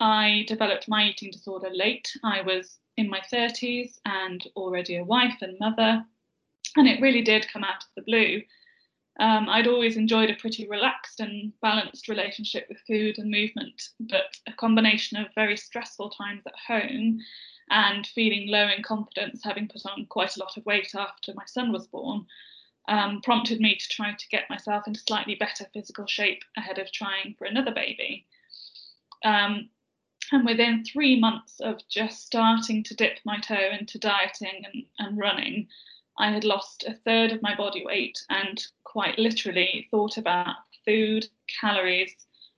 I 0.00 0.44
developed 0.48 0.88
my 0.88 1.08
eating 1.08 1.30
disorder 1.30 1.70
late. 1.72 2.12
I 2.22 2.42
was 2.42 2.78
in 2.96 3.08
my 3.08 3.20
30s 3.32 3.98
and 4.04 4.44
already 4.56 4.96
a 4.96 5.04
wife 5.04 5.38
and 5.40 5.58
mother, 5.58 6.04
and 6.76 6.88
it 6.88 7.00
really 7.00 7.22
did 7.22 7.48
come 7.52 7.64
out 7.64 7.82
of 7.82 7.88
the 7.96 8.02
blue. 8.02 8.42
Um, 9.20 9.48
I'd 9.48 9.68
always 9.68 9.96
enjoyed 9.96 10.30
a 10.30 10.34
pretty 10.34 10.66
relaxed 10.68 11.20
and 11.20 11.52
balanced 11.60 12.08
relationship 12.08 12.66
with 12.68 12.78
food 12.86 13.18
and 13.18 13.30
movement, 13.30 13.90
but 14.00 14.36
a 14.48 14.52
combination 14.52 15.18
of 15.18 15.28
very 15.34 15.56
stressful 15.56 16.10
times 16.10 16.42
at 16.46 16.54
home 16.66 17.20
and 17.70 18.06
feeling 18.08 18.48
low 18.48 18.68
in 18.68 18.82
confidence, 18.82 19.42
having 19.44 19.68
put 19.68 19.86
on 19.86 20.06
quite 20.06 20.36
a 20.36 20.40
lot 20.40 20.56
of 20.56 20.66
weight 20.66 20.94
after 20.96 21.32
my 21.34 21.44
son 21.46 21.72
was 21.72 21.86
born, 21.86 22.26
um, 22.88 23.20
prompted 23.22 23.60
me 23.60 23.76
to 23.76 23.88
try 23.88 24.12
to 24.12 24.28
get 24.28 24.50
myself 24.50 24.86
into 24.86 25.00
slightly 25.00 25.36
better 25.36 25.64
physical 25.72 26.06
shape 26.06 26.42
ahead 26.56 26.78
of 26.78 26.90
trying 26.90 27.34
for 27.38 27.44
another 27.44 27.72
baby. 27.72 28.26
Um, 29.24 29.70
and 30.32 30.44
within 30.44 30.84
three 30.84 31.18
months 31.18 31.60
of 31.60 31.80
just 31.88 32.26
starting 32.26 32.82
to 32.84 32.94
dip 32.94 33.18
my 33.24 33.38
toe 33.38 33.70
into 33.78 33.98
dieting 33.98 34.64
and, 34.64 34.84
and 34.98 35.18
running, 35.18 35.68
I 36.18 36.30
had 36.30 36.44
lost 36.44 36.84
a 36.86 36.94
third 36.94 37.32
of 37.32 37.42
my 37.42 37.54
body 37.54 37.84
weight 37.84 38.18
and 38.28 38.64
quite 38.84 39.18
literally 39.18 39.88
thought 39.90 40.16
about 40.16 40.56
food, 40.84 41.26
calories, 41.60 42.14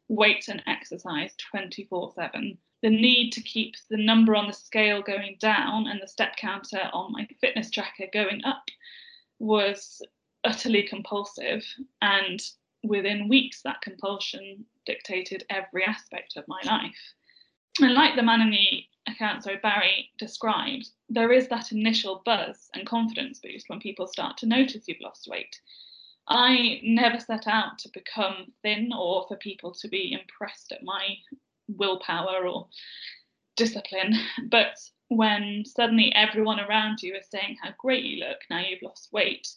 weight, 0.09 0.49
and 0.49 0.63
exercise 0.67 1.35
24 1.51 2.13
7 2.15 2.59
the 2.83 2.91
need 2.91 3.33
to 3.33 3.43
keep 3.43 3.75
the 3.91 3.97
number 3.97 4.37
on 4.37 4.47
the 4.47 4.53
scale 4.53 5.03
going 5.03 5.37
down 5.41 5.87
and 5.87 6.01
the 6.01 6.07
step 6.07 6.37
counter 6.37 6.91
on 6.93 7.11
my 7.11 7.27
fitness 7.41 7.71
tracker 7.71 8.07
going 8.13 8.45
up 8.45 8.69
was 9.39 10.03
utterly 10.45 10.83
compulsive. 10.83 11.65
And 12.01 12.41
within 12.85 13.29
weeks, 13.29 13.63
that 13.63 13.81
compulsion 13.81 14.65
dictated 14.85 15.45
every 15.51 15.85
aspect 15.85 16.37
of 16.37 16.47
my 16.47 16.61
life. 16.65 17.15
And 17.81 17.95
like 17.95 18.17
the 18.17 18.23
man 18.23 18.41
in 18.41 18.51
the 18.51 18.85
account, 19.07 19.45
so 19.45 19.57
Barry 19.63 20.11
described, 20.19 20.89
there 21.09 21.33
is 21.33 21.49
that 21.49 21.73
initial 21.73 22.23
buzz 22.25 22.71
and 22.75 22.87
confidence 22.87 23.39
boost 23.39 23.69
when 23.69 23.81
people 23.81 24.07
start 24.07 24.39
to 24.39 24.47
notice 24.47 24.89
you've 24.89 25.01
lost 25.01 25.29
weight. 25.29 25.61
I 26.29 26.81
never 26.83 27.21
set 27.21 27.47
out 27.47 27.79
to 27.81 27.89
become 27.93 28.53
thin 28.63 28.91
or 28.97 29.27
for 29.29 29.37
people 29.37 29.73
to 29.75 29.89
be 29.89 30.13
impressed 30.13 30.73
at 30.73 30.83
my 30.83 31.19
willpower 31.69 32.47
or 32.47 32.69
discipline. 33.57 34.15
But 34.49 34.79
when 35.09 35.65
suddenly 35.65 36.13
everyone 36.15 36.59
around 36.59 37.03
you 37.03 37.15
is 37.15 37.27
saying 37.31 37.59
how 37.63 37.71
great 37.79 38.05
you 38.05 38.25
look 38.25 38.39
now 38.51 38.61
you've 38.61 38.83
lost 38.83 39.13
weight, 39.13 39.49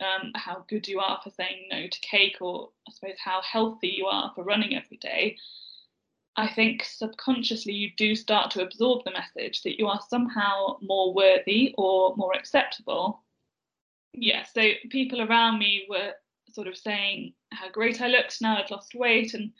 um, 0.00 0.30
how 0.34 0.64
good 0.68 0.86
you 0.86 1.00
are 1.00 1.20
for 1.24 1.30
saying 1.30 1.68
no 1.70 1.86
to 1.88 2.00
cake, 2.00 2.36
or 2.40 2.70
I 2.88 2.92
suppose 2.92 3.16
how 3.18 3.40
healthy 3.42 3.88
you 3.88 4.06
are 4.06 4.30
for 4.34 4.44
running 4.44 4.76
every 4.76 4.98
day, 4.98 5.36
I 6.36 6.48
think 6.48 6.84
subconsciously 6.84 7.72
you 7.72 7.90
do 7.96 8.14
start 8.14 8.50
to 8.52 8.62
absorb 8.62 9.04
the 9.04 9.12
message 9.12 9.62
that 9.62 9.78
you 9.78 9.86
are 9.86 10.00
somehow 10.08 10.76
more 10.82 11.14
worthy 11.14 11.74
or 11.78 12.14
more 12.16 12.34
acceptable. 12.34 13.22
Yeah, 14.12 14.44
so 14.44 14.70
people 14.90 15.22
around 15.22 15.58
me 15.58 15.86
were 15.88 16.12
sort 16.50 16.68
of 16.68 16.76
saying 16.76 17.32
how 17.52 17.70
great 17.70 18.00
I 18.00 18.08
looked 18.08 18.40
now 18.40 18.58
I'd 18.58 18.70
lost 18.70 18.94
weight 18.94 19.34
and 19.34 19.52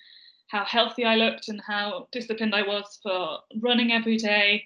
how 0.49 0.64
healthy 0.64 1.04
I 1.04 1.16
looked 1.16 1.49
and 1.49 1.61
how 1.66 2.09
disciplined 2.12 2.54
I 2.54 2.62
was 2.62 2.99
for 3.02 3.38
running 3.61 3.92
every 3.92 4.16
day. 4.16 4.64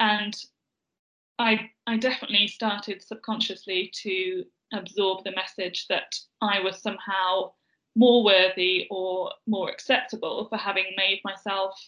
And 0.00 0.36
I, 1.38 1.70
I 1.86 1.96
definitely 1.96 2.48
started 2.48 3.02
subconsciously 3.02 3.90
to 4.02 4.44
absorb 4.72 5.24
the 5.24 5.32
message 5.32 5.86
that 5.88 6.14
I 6.40 6.60
was 6.60 6.80
somehow 6.80 7.52
more 7.94 8.24
worthy 8.24 8.86
or 8.90 9.30
more 9.46 9.70
acceptable 9.70 10.46
for 10.48 10.56
having 10.56 10.86
made 10.96 11.20
myself 11.24 11.78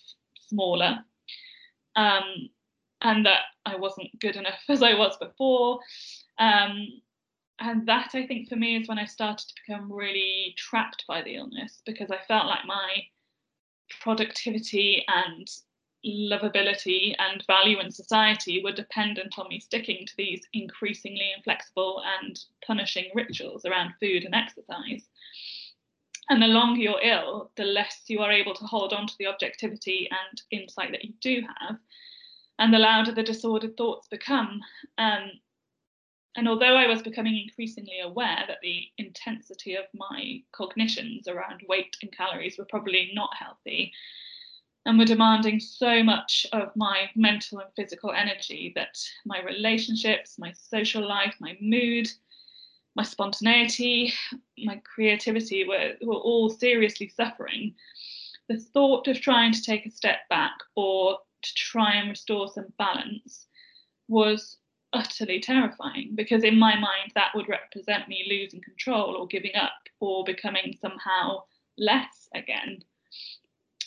smaller. 0.49 0.99
Um, 1.97 2.51
and 3.01 3.27
that 3.27 3.43
I 3.67 3.77
wasn't 3.77 4.19
good 4.21 4.37
enough 4.37 4.61
as 4.69 4.83
I 4.83 4.95
was 4.95 5.17
before. 5.19 5.81
Um, 6.39 6.89
and 7.61 7.87
that 7.87 8.11
I 8.15 8.27
think 8.27 8.49
for 8.49 8.57
me 8.57 8.77
is 8.77 8.89
when 8.89 8.99
I 8.99 9.05
started 9.05 9.47
to 9.47 9.55
become 9.67 9.93
really 9.93 10.55
trapped 10.59 11.05
by 11.07 11.23
the 11.23 11.37
illness 11.37 11.83
because 11.87 12.11
I 12.11 12.19
felt 12.27 12.47
like 12.47 12.67
my 12.67 13.05
productivity 14.01 15.05
and 15.07 15.49
lovability 16.05 17.15
and 17.19 17.45
value 17.47 17.81
in 17.81 17.91
society 17.91 18.61
were 18.63 18.73
dependent 18.73 19.39
on 19.39 19.49
me 19.49 19.61
sticking 19.61 20.05
to 20.07 20.13
these 20.17 20.43
increasingly 20.53 21.33
inflexible 21.37 22.03
and 22.21 22.39
punishing 22.67 23.11
rituals 23.15 23.65
around 23.65 23.95
food 24.01 24.25
and 24.25 24.35
exercise. 24.35 25.09
And 26.31 26.43
the 26.43 26.47
longer 26.47 26.81
you're 26.81 27.03
ill, 27.03 27.51
the 27.57 27.65
less 27.65 28.03
you 28.07 28.21
are 28.21 28.33
able 28.33 28.55
to 28.55 28.65
hold 28.65 28.93
on 28.93 29.07
to 29.07 29.15
the 29.19 29.27
objectivity 29.27 30.09
and 30.11 30.43
insight 30.51 30.91
that 30.93 31.05
you 31.05 31.13
do 31.21 31.43
have, 31.61 31.77
and 32.59 32.73
the 32.73 32.79
louder 32.79 33.13
the 33.13 33.23
disordered 33.23 33.77
thoughts 33.77 34.09
become. 34.09 34.61
Um, 34.97 35.33
and 36.37 36.49
although 36.49 36.77
I 36.77 36.87
was 36.87 37.03
becoming 37.03 37.39
increasingly 37.39 38.01
aware 38.01 38.45
that 38.49 38.59
the 38.63 38.89
intensity 38.99 39.77
of 39.77 39.85
my 39.95 40.43
cognitions 40.53 41.29
around 41.29 41.63
weight 41.69 41.97
and 42.03 42.11
calories 42.11 42.59
were 42.59 42.65
probably 42.65 43.13
not 43.15 43.31
healthy 43.37 43.93
and 44.87 44.99
were 44.99 45.05
demanding 45.05 45.61
so 45.61 46.03
much 46.03 46.47
of 46.53 46.75
my 46.77 47.09
mental 47.15 47.61
and 47.61 47.71
physical 47.75 48.13
energy 48.13 48.73
that 48.75 48.99
my 49.25 49.41
relationships, 49.43 50.39
my 50.39 50.53
social 50.53 51.07
life, 51.07 51.35
my 51.41 51.57
mood, 51.61 52.11
my 52.97 53.03
spontaneity, 53.03 54.13
my 54.65 54.81
creativity 54.85 55.67
were, 55.67 55.95
were 56.03 56.15
all 56.15 56.49
seriously 56.49 57.09
suffering. 57.09 57.75
The 58.49 58.59
thought 58.59 59.09
of 59.09 59.21
trying 59.21 59.53
to 59.53 59.63
take 59.63 59.87
a 59.87 59.91
step 59.91 60.29
back 60.29 60.53
or 60.77 61.19
to 61.43 61.55
try 61.55 61.95
and 61.95 62.11
restore 62.11 62.49
some 62.49 62.73
balance 62.79 63.47
was 64.09 64.59
utterly 64.93 65.41
terrifying 65.41 66.13
because 66.15 66.45
in 66.45 66.59
my 66.59 66.75
mind 66.79 67.11
that 67.15 67.33
would 67.35 67.49
represent 67.49 68.07
me 68.09 68.27
losing 68.29 68.61
control 68.61 69.17
or 69.17 69.27
giving 69.27 69.55
up 69.57 69.73
or 69.99 70.23
becoming 70.23 70.77
somehow 70.81 71.43
less 71.77 72.29
again 72.33 72.79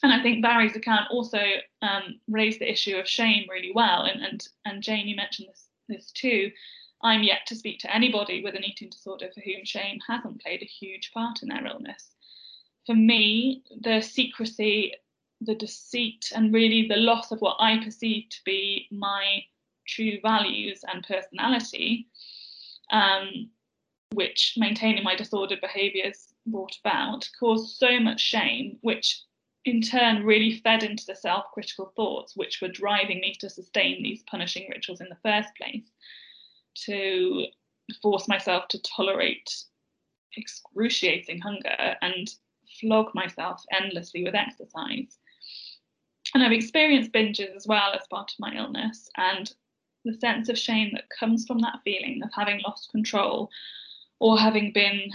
and 0.03 0.13
I 0.13 0.21
think 0.21 0.41
Barry's 0.41 0.75
account 0.75 1.07
also 1.09 1.41
um, 1.81 2.19
raised 2.27 2.59
the 2.59 2.71
issue 2.71 2.97
of 2.97 3.07
shame 3.07 3.45
really 3.49 3.71
well. 3.73 4.03
And 4.03 4.23
and 4.23 4.47
and 4.65 4.83
Jane, 4.83 5.07
you 5.07 5.15
mentioned 5.15 5.49
this 5.49 5.67
this 5.87 6.11
too. 6.11 6.51
I'm 7.01 7.23
yet 7.23 7.45
to 7.47 7.55
speak 7.55 7.79
to 7.79 7.95
anybody 7.95 8.43
with 8.43 8.55
an 8.55 8.63
eating 8.63 8.89
disorder 8.89 9.29
for 9.33 9.41
whom 9.41 9.63
shame 9.63 9.99
hasn't 10.07 10.41
played 10.41 10.61
a 10.61 10.65
huge 10.65 11.11
part 11.13 11.41
in 11.43 11.49
their 11.49 11.65
illness. 11.65 12.15
For 12.85 12.95
me, 12.95 13.63
the 13.81 14.01
secrecy, 14.01 14.93
the 15.41 15.55
deceit, 15.55 16.31
and 16.35 16.53
really 16.53 16.87
the 16.87 16.95
loss 16.95 17.31
of 17.31 17.39
what 17.39 17.57
I 17.59 17.83
perceive 17.83 18.29
to 18.29 18.37
be 18.45 18.87
my 18.91 19.43
true 19.87 20.19
values 20.21 20.83
and 20.91 21.03
personality, 21.03 22.07
um, 22.91 23.49
which 24.13 24.53
maintaining 24.57 25.03
my 25.03 25.15
disordered 25.15 25.61
behaviours 25.61 26.33
brought 26.45 26.77
about, 26.83 27.29
caused 27.39 27.77
so 27.77 27.99
much 27.99 28.21
shame, 28.21 28.79
which 28.81 29.21
in 29.65 29.81
turn 29.81 30.23
really 30.23 30.59
fed 30.59 30.83
into 30.83 31.05
the 31.05 31.15
self 31.15 31.45
critical 31.53 31.91
thoughts, 31.95 32.35
which 32.35 32.61
were 32.61 32.69
driving 32.69 33.19
me 33.19 33.35
to 33.39 33.49
sustain 33.49 34.01
these 34.01 34.23
punishing 34.23 34.67
rituals 34.69 35.01
in 35.01 35.09
the 35.09 35.17
first 35.23 35.49
place, 35.55 35.91
to 36.85 37.45
force 38.01 38.27
myself 38.27 38.67
to 38.69 38.81
tolerate 38.81 39.63
excruciating 40.35 41.39
hunger 41.39 41.95
and 42.01 42.29
flog 42.79 43.13
myself 43.13 43.63
endlessly 43.71 44.23
with 44.23 44.35
exercise. 44.35 45.17
And 46.33 46.43
I've 46.43 46.51
experienced 46.51 47.11
binges 47.11 47.55
as 47.55 47.65
well 47.67 47.93
as 47.93 48.07
part 48.09 48.31
of 48.31 48.39
my 48.39 48.53
illness, 48.55 49.09
and 49.15 49.51
the 50.03 50.13
sense 50.19 50.49
of 50.49 50.57
shame 50.57 50.91
that 50.93 51.09
comes 51.09 51.45
from 51.45 51.59
that 51.59 51.79
feeling 51.83 52.21
of 52.23 52.29
having 52.33 52.61
lost 52.65 52.91
control 52.91 53.49
or 54.19 54.37
having 54.37 54.71
been 54.71 55.11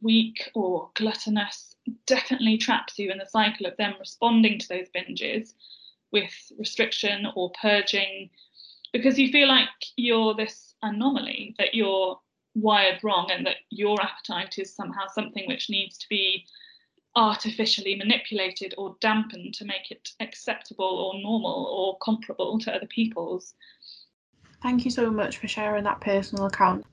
weak 0.00 0.50
or 0.54 0.90
gluttonous 0.94 1.76
definitely 2.06 2.56
traps 2.56 2.98
you 2.98 3.10
in 3.10 3.18
the 3.18 3.26
cycle 3.26 3.66
of 3.66 3.76
them 3.76 3.94
responding 3.98 4.58
to 4.58 4.68
those 4.68 4.88
binges 4.96 5.52
with 6.10 6.32
restriction 6.58 7.26
or 7.34 7.50
purging 7.60 8.30
because 8.92 9.18
you 9.18 9.30
feel 9.30 9.48
like 9.48 9.68
you're 9.96 10.34
this 10.34 10.73
anomaly 10.84 11.54
that 11.58 11.74
you're 11.74 12.18
wired 12.54 13.02
wrong 13.02 13.30
and 13.30 13.44
that 13.46 13.56
your 13.70 14.00
appetite 14.00 14.58
is 14.58 14.74
somehow 14.74 15.06
something 15.12 15.46
which 15.46 15.68
needs 15.68 15.98
to 15.98 16.08
be 16.08 16.44
artificially 17.16 17.94
manipulated 17.96 18.74
or 18.76 18.96
dampened 19.00 19.54
to 19.54 19.64
make 19.64 19.90
it 19.90 20.10
acceptable 20.20 20.84
or 20.84 21.20
normal 21.20 21.66
or 21.66 21.96
comparable 21.98 22.58
to 22.58 22.74
other 22.74 22.86
people's 22.86 23.54
Thank 24.64 24.86
you 24.86 24.90
so 24.90 25.10
much 25.10 25.36
for 25.36 25.46
sharing 25.46 25.84
that 25.84 26.00
personal 26.00 26.46
account. 26.46 26.86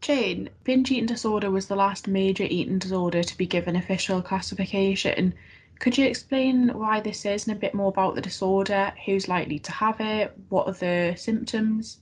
Jane, 0.00 0.48
binge 0.64 0.90
eating 0.90 1.04
disorder 1.04 1.50
was 1.50 1.66
the 1.66 1.76
last 1.76 2.08
major 2.08 2.44
eating 2.44 2.78
disorder 2.78 3.22
to 3.22 3.36
be 3.36 3.44
given 3.44 3.76
official 3.76 4.22
classification. 4.22 5.34
Could 5.78 5.98
you 5.98 6.06
explain 6.06 6.70
why 6.70 7.00
this 7.00 7.26
is 7.26 7.46
and 7.46 7.54
a 7.54 7.60
bit 7.60 7.74
more 7.74 7.90
about 7.90 8.14
the 8.14 8.22
disorder, 8.22 8.94
who's 9.04 9.28
likely 9.28 9.58
to 9.58 9.72
have 9.72 10.00
it, 10.00 10.32
what 10.48 10.66
are 10.68 10.72
the 10.72 11.14
symptoms? 11.18 11.98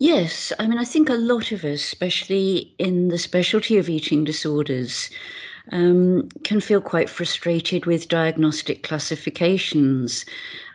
Yes, 0.00 0.52
I 0.60 0.66
mean, 0.68 0.78
I 0.78 0.84
think 0.84 1.08
a 1.08 1.14
lot 1.14 1.50
of 1.50 1.64
us, 1.64 1.82
especially 1.82 2.72
in 2.78 3.08
the 3.08 3.18
specialty 3.18 3.76
of 3.78 3.88
eating 3.88 4.22
disorders, 4.24 5.10
um, 5.72 6.28
can 6.44 6.60
feel 6.60 6.80
quite 6.80 7.10
frustrated 7.10 7.84
with 7.84 8.08
diagnostic 8.08 8.84
classifications. 8.84 10.24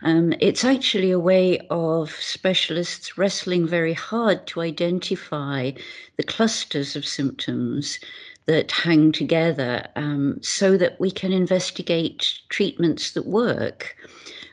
Um, 0.02 0.34
it's 0.40 0.62
actually 0.64 1.10
a 1.10 1.18
way 1.18 1.58
of 1.70 2.12
specialists 2.12 3.16
wrestling 3.16 3.66
very 3.66 3.94
hard 3.94 4.46
to 4.48 4.60
identify 4.60 5.72
the 6.16 6.22
clusters 6.22 6.94
of 6.94 7.06
symptoms 7.06 7.98
that 8.46 8.70
hang 8.70 9.10
together 9.10 9.86
um, 9.96 10.38
so 10.42 10.76
that 10.76 11.00
we 11.00 11.10
can 11.10 11.32
investigate 11.32 12.40
treatments 12.50 13.12
that 13.12 13.26
work. 13.26 13.96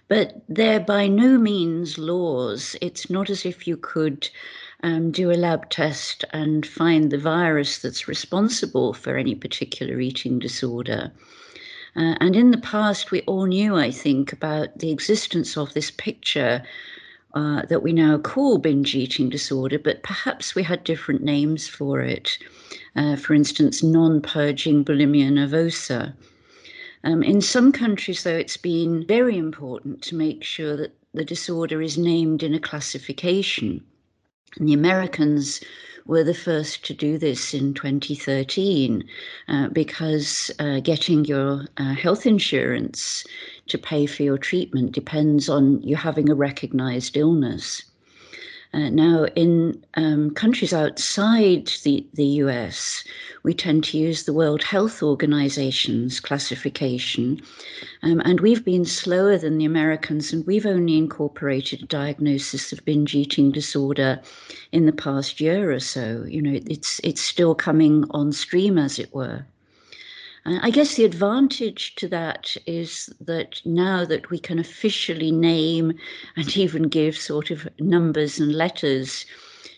But 0.08 0.44
they're 0.50 0.80
by 0.80 1.08
no 1.08 1.38
means 1.38 1.98
laws. 1.98 2.76
It's 2.82 3.10
not 3.10 3.30
as 3.30 3.46
if 3.46 3.68
you 3.68 3.78
could 3.78 4.30
um, 4.84 5.12
do 5.12 5.32
a 5.32 5.34
lab 5.34 5.70
test 5.70 6.26
and 6.32 6.66
find 6.66 7.12
the 7.12 7.18
virus 7.18 7.80
that's 7.80 8.08
responsible 8.08 8.94
for 8.94 9.18
any 9.18 9.36
particular 9.36 10.00
eating 10.00 10.40
disorder. 10.40 11.12
Uh, 11.96 12.16
and 12.20 12.36
in 12.36 12.52
the 12.52 12.58
past, 12.58 13.12
we 13.12 13.22
all 13.22 13.46
knew, 13.46 13.76
I 13.76 13.92
think, 13.92 14.32
about 14.32 14.80
the 14.80 14.92
existence 14.92 15.58
of 15.58 15.74
this 15.74 15.92
picture 15.92 16.64
uh, 17.34 17.64
that 17.68 17.84
we 17.84 17.94
now 17.94 18.18
call 18.18 18.58
binge 18.58 18.96
eating 18.96 19.30
disorder, 19.30 19.80
but 19.80 20.04
perhaps 20.04 20.56
we 20.56 20.64
had 20.64 20.84
different 20.84 21.24
names 21.24 21.68
for 21.68 22.02
it. 22.02 22.38
Uh, 22.96 23.16
for 23.16 23.34
instance, 23.34 23.84
non 23.84 24.22
purging 24.22 24.84
bulimia 24.84 25.30
nervosa. 25.32 26.14
Um, 27.04 27.24
in 27.24 27.42
some 27.42 27.72
countries, 27.72 28.24
though, 28.24 28.38
it's 28.38 28.58
been 28.58 29.06
very 29.06 29.38
important 29.38 30.02
to 30.04 30.16
make 30.16 30.44
sure 30.44 30.78
that 30.78 30.94
the 31.14 31.26
disorder 31.26 31.82
is 31.82 31.98
named 31.98 32.44
in 32.44 32.54
a 32.54 32.60
classification. 32.60 33.84
And 34.58 34.68
the 34.68 34.74
Americans 34.74 35.62
were 36.06 36.24
the 36.24 36.34
first 36.34 36.84
to 36.86 36.94
do 36.94 37.18
this 37.18 37.54
in 37.54 37.74
2013 37.74 39.04
uh, 39.48 39.68
because 39.70 40.52
uh, 40.60 40.80
getting 40.80 41.26
your 41.26 41.66
uh, 41.78 41.94
health 41.94 42.26
insurance 42.26 43.24
to 43.68 43.78
pay 43.78 44.06
for 44.06 44.24
your 44.24 44.38
treatment 44.38 44.92
depends 44.92 45.48
on 45.48 45.82
you 45.82 45.96
having 45.96 46.30
a 46.30 46.36
recognized 46.36 47.16
illness. 47.16 47.84
Uh, 48.74 48.90
now, 48.90 49.26
in 49.36 49.84
um, 49.96 50.32
countries 50.32 50.72
outside 50.72 51.70
the, 51.84 52.06
the 52.14 52.26
US, 52.26 53.04
we 53.44 53.54
tend 53.54 53.84
to 53.84 53.98
use 53.98 54.24
the 54.24 54.34
World 54.34 54.64
Health 54.64 55.04
Organization's 55.04 56.22
classification, 56.22 57.42
um, 58.02 58.22
and 58.24 58.40
we've 58.40 58.64
been 58.64 58.86
slower 58.86 59.38
than 59.38 59.58
the 59.58 59.66
Americans, 59.66 60.32
and 60.32 60.48
we've 60.48 60.66
only 60.66 60.98
incorporated 60.98 61.84
a 61.84 61.86
diagnosis 61.86 62.72
of 62.72 62.86
binge 62.86 63.14
eating 63.14 63.52
disorder 63.52 64.22
in 64.72 64.86
the 64.86 64.94
past 64.94 65.42
year 65.42 65.70
or 65.70 65.82
so. 65.82 66.24
You 66.26 66.42
know, 66.42 66.58
it's 66.66 67.02
it's 67.04 67.22
still 67.22 67.54
coming 67.54 68.06
on 68.12 68.32
stream, 68.32 68.78
as 68.78 69.00
it 69.00 69.14
were. 69.14 69.46
I 70.44 70.72
guess 70.72 70.96
the 70.96 71.06
advantage 71.06 71.96
to 71.96 72.08
that 72.08 72.58
is 72.66 73.14
that 73.20 73.62
now 73.64 74.06
that 74.06 74.32
we 74.32 74.40
can 74.40 74.58
officially 74.58 75.32
name 75.32 75.94
and 76.36 76.58
even 76.64 76.84
give 76.84 77.16
sort 77.16 77.52
of 77.52 77.68
numbers 77.80 78.40
and 78.40 78.54
letters 78.54 79.26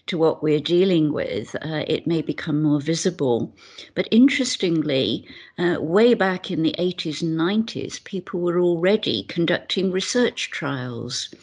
to 0.07 0.17
what 0.17 0.43
we're 0.43 0.59
dealing 0.59 1.13
with, 1.13 1.55
uh, 1.55 1.83
it 1.87 2.07
may 2.07 2.21
become 2.21 2.61
more 2.61 2.79
visible. 2.79 3.53
But 3.95 4.07
interestingly, 4.11 5.25
uh, 5.57 5.77
way 5.79 6.13
back 6.13 6.51
in 6.51 6.61
the 6.61 6.75
80s 6.77 7.21
and 7.21 7.37
90s, 7.39 8.03
people 8.03 8.39
were 8.41 8.59
already 8.59 9.23
conducting 9.23 9.91
research 9.91 10.49
trials. 10.49 11.33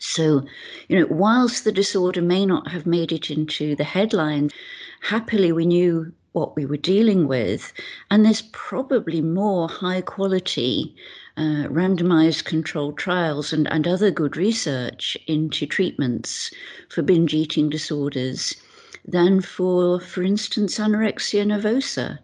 So, 0.00 0.44
you 0.88 0.98
know, 0.98 1.06
whilst 1.06 1.64
the 1.64 1.72
disorder 1.72 2.22
may 2.22 2.46
not 2.46 2.68
have 2.70 2.86
made 2.86 3.12
it 3.12 3.30
into 3.30 3.74
the 3.74 3.84
headlines, 3.84 4.52
happily 5.00 5.52
we 5.52 5.66
knew 5.66 6.12
what 6.38 6.54
we 6.54 6.64
were 6.64 6.76
dealing 6.76 7.26
with. 7.26 7.72
And 8.10 8.24
there's 8.24 8.42
probably 8.52 9.20
more 9.20 9.68
high 9.68 10.02
quality 10.02 10.94
uh, 11.36 11.66
randomized 11.68 12.44
controlled 12.44 12.96
trials 12.96 13.52
and, 13.52 13.70
and 13.72 13.88
other 13.88 14.10
good 14.10 14.36
research 14.36 15.16
into 15.26 15.66
treatments 15.66 16.52
for 16.88 17.02
binge 17.02 17.34
eating 17.34 17.68
disorders 17.68 18.54
than 19.04 19.40
for, 19.40 20.00
for 20.00 20.22
instance, 20.22 20.78
anorexia 20.78 21.44
nervosa. 21.44 22.18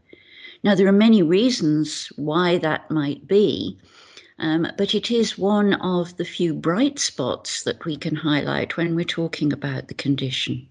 Now, 0.63 0.75
there 0.75 0.87
are 0.87 0.93
many 1.07 1.23
reasons 1.23 2.09
why 2.17 2.59
that 2.59 2.91
might 2.91 3.27
be, 3.27 3.79
um, 4.39 4.67
but 4.79 4.95
it 4.95 5.11
is 5.11 5.39
one 5.39 5.75
of 5.75 6.17
the 6.17 6.25
few 6.25 6.55
bright 6.55 6.99
spots 6.99 7.65
that 7.65 7.85
we 7.85 7.97
can 7.97 8.15
highlight 8.15 8.77
when 8.77 8.95
we're 8.95 9.05
talking 9.05 9.53
about 9.53 9.89
the 9.89 9.95
condition. 9.95 10.67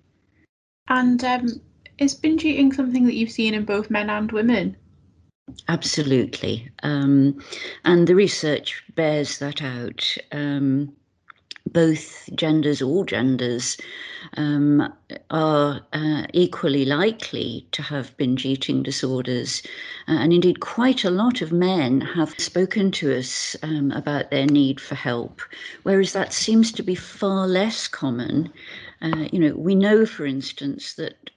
And 0.88 1.24
um, 1.24 1.62
is 1.98 2.16
binge 2.16 2.44
eating 2.46 2.72
something 2.72 3.06
that 3.06 3.16
you've 3.16 3.32
seen 3.32 3.54
in 3.54 3.66
both 3.66 3.90
men 3.90 4.10
and 4.10 4.32
women? 4.32 4.76
Absolutely. 5.68 6.70
Um, 6.84 7.42
and 7.86 8.08
the 8.08 8.16
research 8.16 8.84
bears 8.96 9.40
that 9.40 9.62
out. 9.62 10.18
Um, 10.32 10.94
both 11.72 12.30
genders, 12.36 12.82
all 12.82 13.04
genders, 13.06 13.78
um, 14.36 14.94
are 15.30 15.82
uh, 15.94 16.26
equally 16.34 16.86
likely 16.86 17.66
to 17.72 17.82
have 17.82 18.16
binge 18.18 18.46
eating 18.46 18.84
disorders. 18.84 19.62
Uh, 20.08 20.14
and 20.14 20.34
indeed, 20.34 20.60
quite 20.60 21.04
a 21.04 21.10
lot 21.10 21.42
of 21.42 21.52
men 21.52 22.02
have 22.02 22.38
spoken 22.38 22.92
to 22.92 23.18
us 23.18 23.56
um, 23.64 23.92
about 23.92 24.30
their 24.30 24.46
need 24.46 24.80
for 24.80 24.96
help, 24.96 25.42
whereas 25.84 26.14
that 26.14 26.34
seems 26.34 26.72
to 26.74 26.84
be 26.84 26.96
far 26.96 27.48
less 27.48 27.88
common. 27.88 28.52
Uh, 29.02 29.28
you 29.32 29.40
know, 29.40 29.56
we 29.56 29.76
know, 29.76 30.06
for 30.06 30.26
instance, 30.26 30.94
that 30.96 31.30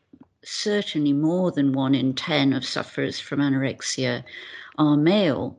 certainly 0.47 1.13
more 1.13 1.51
than 1.51 1.73
one 1.73 1.95
in 1.95 2.15
10 2.15 2.53
of 2.53 2.65
sufferers 2.65 3.19
from 3.19 3.41
anorexia 3.41 4.23
are 4.79 4.97
male. 4.97 5.59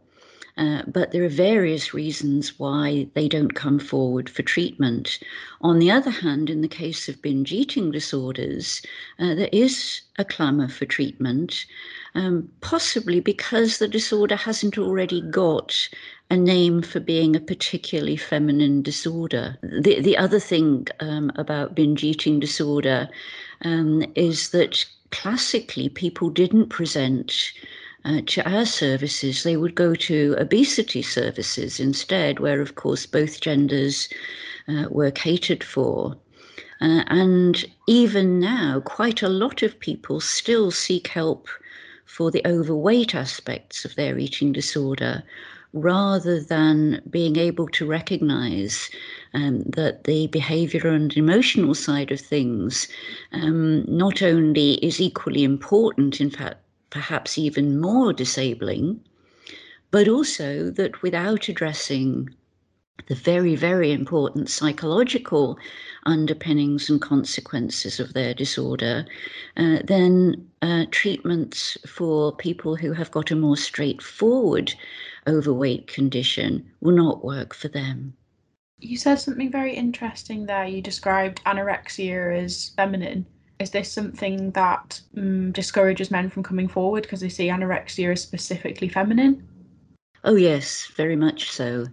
Uh, 0.57 0.81
but 0.87 1.11
there 1.11 1.23
are 1.23 1.29
various 1.29 1.93
reasons 1.93 2.57
why 2.57 3.07
they 3.13 3.27
don't 3.27 3.53
come 3.53 3.77
forward 3.77 4.27
for 4.27 4.41
treatment. 4.41 5.19
On 5.61 5.77
the 5.77 5.91
other 5.91 6.09
hand, 6.09 6.49
in 6.49 6.61
the 6.61 6.67
case 6.67 7.07
of 7.07 7.21
binge 7.21 7.51
eating 7.51 7.91
disorders, 7.91 8.81
uh, 9.19 9.35
there 9.35 9.49
is 9.51 10.01
a 10.17 10.25
clamour 10.25 10.67
for 10.67 10.85
treatment, 10.85 11.65
um, 12.15 12.49
possibly 12.61 13.19
because 13.19 13.77
the 13.77 13.87
disorder 13.87 14.35
hasn't 14.35 14.79
already 14.79 15.21
got 15.21 15.87
a 16.31 16.35
name 16.35 16.81
for 16.81 16.99
being 16.99 17.35
a 17.35 17.39
particularly 17.39 18.17
feminine 18.17 18.81
disorder. 18.81 19.57
The, 19.61 20.01
the 20.01 20.17
other 20.17 20.39
thing 20.39 20.87
um, 20.99 21.31
about 21.35 21.75
binge 21.75 22.03
eating 22.03 22.39
disorder 22.39 23.09
um, 23.61 24.03
is 24.15 24.49
that 24.49 24.85
classically 25.11 25.89
people 25.89 26.29
didn't 26.29 26.69
present 26.69 27.51
uh, 28.05 28.21
to 28.25 28.49
our 28.49 28.65
services, 28.65 29.43
they 29.43 29.57
would 29.57 29.75
go 29.75 29.93
to 29.93 30.35
obesity 30.37 31.01
services 31.01 31.79
instead, 31.79 32.39
where, 32.39 32.61
of 32.61 32.75
course, 32.75 33.05
both 33.05 33.41
genders 33.41 34.07
uh, 34.69 34.85
were 34.89 35.11
catered 35.11 35.63
for. 35.63 36.15
Uh, 36.79 37.03
and 37.07 37.65
even 37.87 38.39
now, 38.39 38.79
quite 38.79 39.21
a 39.21 39.29
lot 39.29 39.61
of 39.63 39.79
people 39.79 40.21
still 40.21 40.71
seek 40.71 41.07
help 41.07 41.49
for 42.05 42.31
the 42.31 42.45
overweight 42.47 43.13
aspects 43.13 43.83
of 43.83 43.95
their 43.95 44.17
eating 44.17 44.53
disorder 44.53 45.23
rather 45.73 46.41
than 46.41 47.01
being 47.09 47.35
able 47.35 47.67
to 47.67 47.85
recognize 47.85 48.89
um, 49.37 49.61
that 49.67 50.05
the 50.05 50.27
behavioral 50.29 50.95
and 50.95 51.15
emotional 51.15 51.75
side 51.75 52.11
of 52.11 52.19
things 52.19 52.87
um, 53.33 53.85
not 53.85 54.23
only 54.23 54.83
is 54.83 54.99
equally 54.99 55.43
important, 55.43 56.19
in 56.19 56.31
fact, 56.31 56.57
perhaps 56.89 57.37
even 57.37 57.79
more 57.79 58.11
disabling, 58.13 58.99
but 59.91 60.07
also 60.07 60.71
that 60.71 61.03
without 61.03 61.47
addressing 61.49 62.29
the 63.05 63.13
very, 63.13 63.55
very 63.55 63.91
important 63.91 64.49
psychological 64.49 65.59
underpinnings 66.07 66.89
and 66.89 66.99
consequences 66.99 67.99
of 67.99 68.13
their 68.13 68.33
disorder, 68.33 69.05
uh, 69.55 69.77
then 69.83 70.49
uh, 70.63 70.85
treatments 70.89 71.77
for 71.85 72.35
people 72.35 72.75
who 72.75 72.91
have 72.91 73.11
got 73.11 73.29
a 73.29 73.35
more 73.35 73.55
straightforward 73.55 74.73
overweight 75.27 75.85
condition 75.85 76.65
will 76.81 76.95
not 76.95 77.23
work 77.23 77.53
for 77.53 77.67
them. 77.67 78.16
You 78.79 78.97
said 78.97 79.15
something 79.15 79.51
very 79.51 79.73
interesting 79.73 80.45
there. 80.45 80.65
You 80.65 80.81
described 80.81 81.43
anorexia 81.45 82.43
as 82.43 82.71
feminine. 82.75 83.25
Is 83.59 83.71
this 83.71 83.91
something 83.91 84.51
that 84.51 85.01
um, 85.17 85.51
discourages 85.51 86.11
men 86.11 86.29
from 86.29 86.43
coming 86.43 86.67
forward 86.67 87.03
because 87.03 87.21
they 87.21 87.29
see 87.29 87.47
anorexia 87.47 88.11
as 88.11 88.21
specifically 88.21 88.87
feminine? 88.87 89.47
Oh, 90.23 90.35
yes, 90.35 90.85
very 90.95 91.15
much 91.15 91.49
so. 91.49 91.87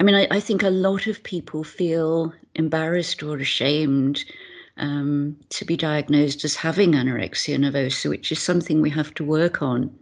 I 0.00 0.02
mean, 0.02 0.14
I, 0.14 0.26
I 0.30 0.40
think 0.40 0.62
a 0.62 0.70
lot 0.70 1.06
of 1.06 1.22
people 1.22 1.62
feel 1.62 2.32
embarrassed 2.54 3.22
or 3.22 3.36
ashamed 3.36 4.24
um, 4.78 5.36
to 5.50 5.64
be 5.66 5.76
diagnosed 5.76 6.44
as 6.44 6.56
having 6.56 6.92
anorexia 6.92 7.58
nervosa, 7.58 8.08
which 8.08 8.32
is 8.32 8.42
something 8.42 8.80
we 8.80 8.90
have 8.90 9.12
to 9.14 9.24
work 9.24 9.60
on. 9.60 9.94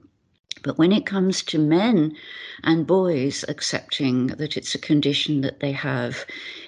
But 0.63 0.79
when 0.79 0.93
it 0.93 1.07
comes 1.07 1.43
to 1.45 1.59
men 1.59 2.17
and 2.63 2.87
boys 2.87 3.45
accepting 3.49 4.29
that 4.29 4.57
it's 4.57 4.75
a 4.75 4.79
condition 4.79 5.41
that 5.41 5.61
they 5.61 5.73
have, 5.73 6.25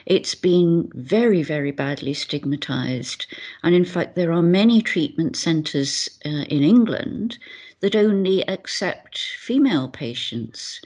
it's 0.07 0.35
been 0.35 0.91
very, 0.95 1.43
very 1.43 1.71
badly 1.71 2.15
stigmatized. 2.15 3.27
And 3.63 3.75
in 3.75 3.85
fact, 3.85 4.17
there 4.17 4.33
are 4.33 4.43
many 4.43 4.83
treatment 4.83 5.37
centres 5.37 6.09
uh, 6.25 6.45
in 6.49 6.63
England 6.63 7.39
that 7.81 7.95
only 7.97 8.47
accept 8.49 9.19
female 9.19 9.89
patients. 9.89 10.81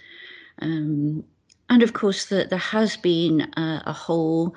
Um, 0.61 1.25
and 1.71 1.83
of 1.83 1.93
course, 1.93 2.27
the, 2.27 2.47
there 2.49 2.59
has 2.59 2.97
been 2.97 3.43
a, 3.57 3.83
a 3.87 3.93
whole 3.93 4.55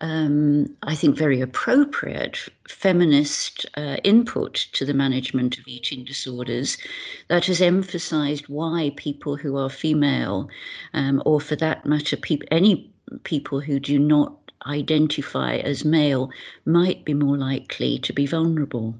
um, 0.00 0.74
I 0.82 0.94
think, 0.94 1.16
very 1.16 1.40
appropriate 1.40 2.38
feminist 2.68 3.66
uh, 3.76 3.96
input 4.04 4.54
to 4.72 4.84
the 4.84 4.94
management 4.94 5.58
of 5.58 5.66
eating 5.66 6.04
disorders 6.04 6.78
that 7.28 7.46
has 7.46 7.60
emphasized 7.60 8.48
why 8.48 8.92
people 8.96 9.36
who 9.36 9.56
are 9.56 9.70
female, 9.70 10.48
um, 10.94 11.22
or 11.26 11.40
for 11.40 11.56
that 11.56 11.84
matter, 11.84 12.16
pe- 12.16 12.38
any 12.50 12.90
people 13.24 13.60
who 13.60 13.80
do 13.80 13.98
not 13.98 14.34
identify 14.66 15.56
as 15.56 15.84
male, 15.84 16.30
might 16.64 17.04
be 17.04 17.14
more 17.14 17.36
likely 17.36 17.98
to 17.98 18.12
be 18.12 18.26
vulnerable. 18.26 18.94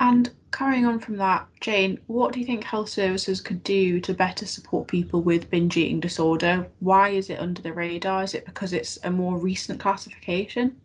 And 0.00 0.30
carrying 0.52 0.86
on 0.86 1.00
from 1.00 1.16
that, 1.16 1.46
Jane, 1.60 1.98
what 2.06 2.32
do 2.32 2.40
you 2.40 2.46
think 2.46 2.64
health 2.64 2.88
services 2.88 3.40
could 3.40 3.62
do 3.64 4.00
to 4.00 4.14
better 4.14 4.46
support 4.46 4.88
people 4.88 5.22
with 5.22 5.50
binge 5.50 5.76
eating 5.76 6.00
disorder? 6.00 6.68
Why 6.80 7.10
is 7.10 7.30
it 7.30 7.40
under 7.40 7.60
the 7.60 7.72
radar? 7.72 8.22
Is 8.22 8.34
it 8.34 8.46
because 8.46 8.72
it's 8.72 8.98
a 9.02 9.10
more 9.10 9.38
recent 9.38 9.80
classification? 9.80 10.76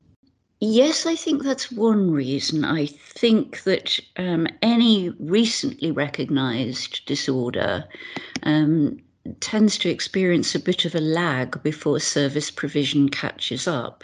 Yes, 0.60 1.06
I 1.06 1.16
think 1.16 1.44
that's 1.44 1.72
one 1.72 2.10
reason. 2.12 2.64
I 2.64 2.86
think 2.86 3.64
that 3.64 4.00
um, 4.18 4.48
any 4.62 5.10
recently 5.20 5.92
recognised 5.92 7.06
disorder 7.06 7.84
um, 8.44 8.98
tends 9.42 9.78
to 9.80 9.90
experience 9.90 10.56
a 10.56 10.60
bit 10.60 10.86
of 10.86 10.96
a 10.96 11.02
lag 11.02 11.62
before 11.64 12.00
service 12.00 12.50
provision 12.50 13.10
catches 13.10 13.68
up. 13.68 14.04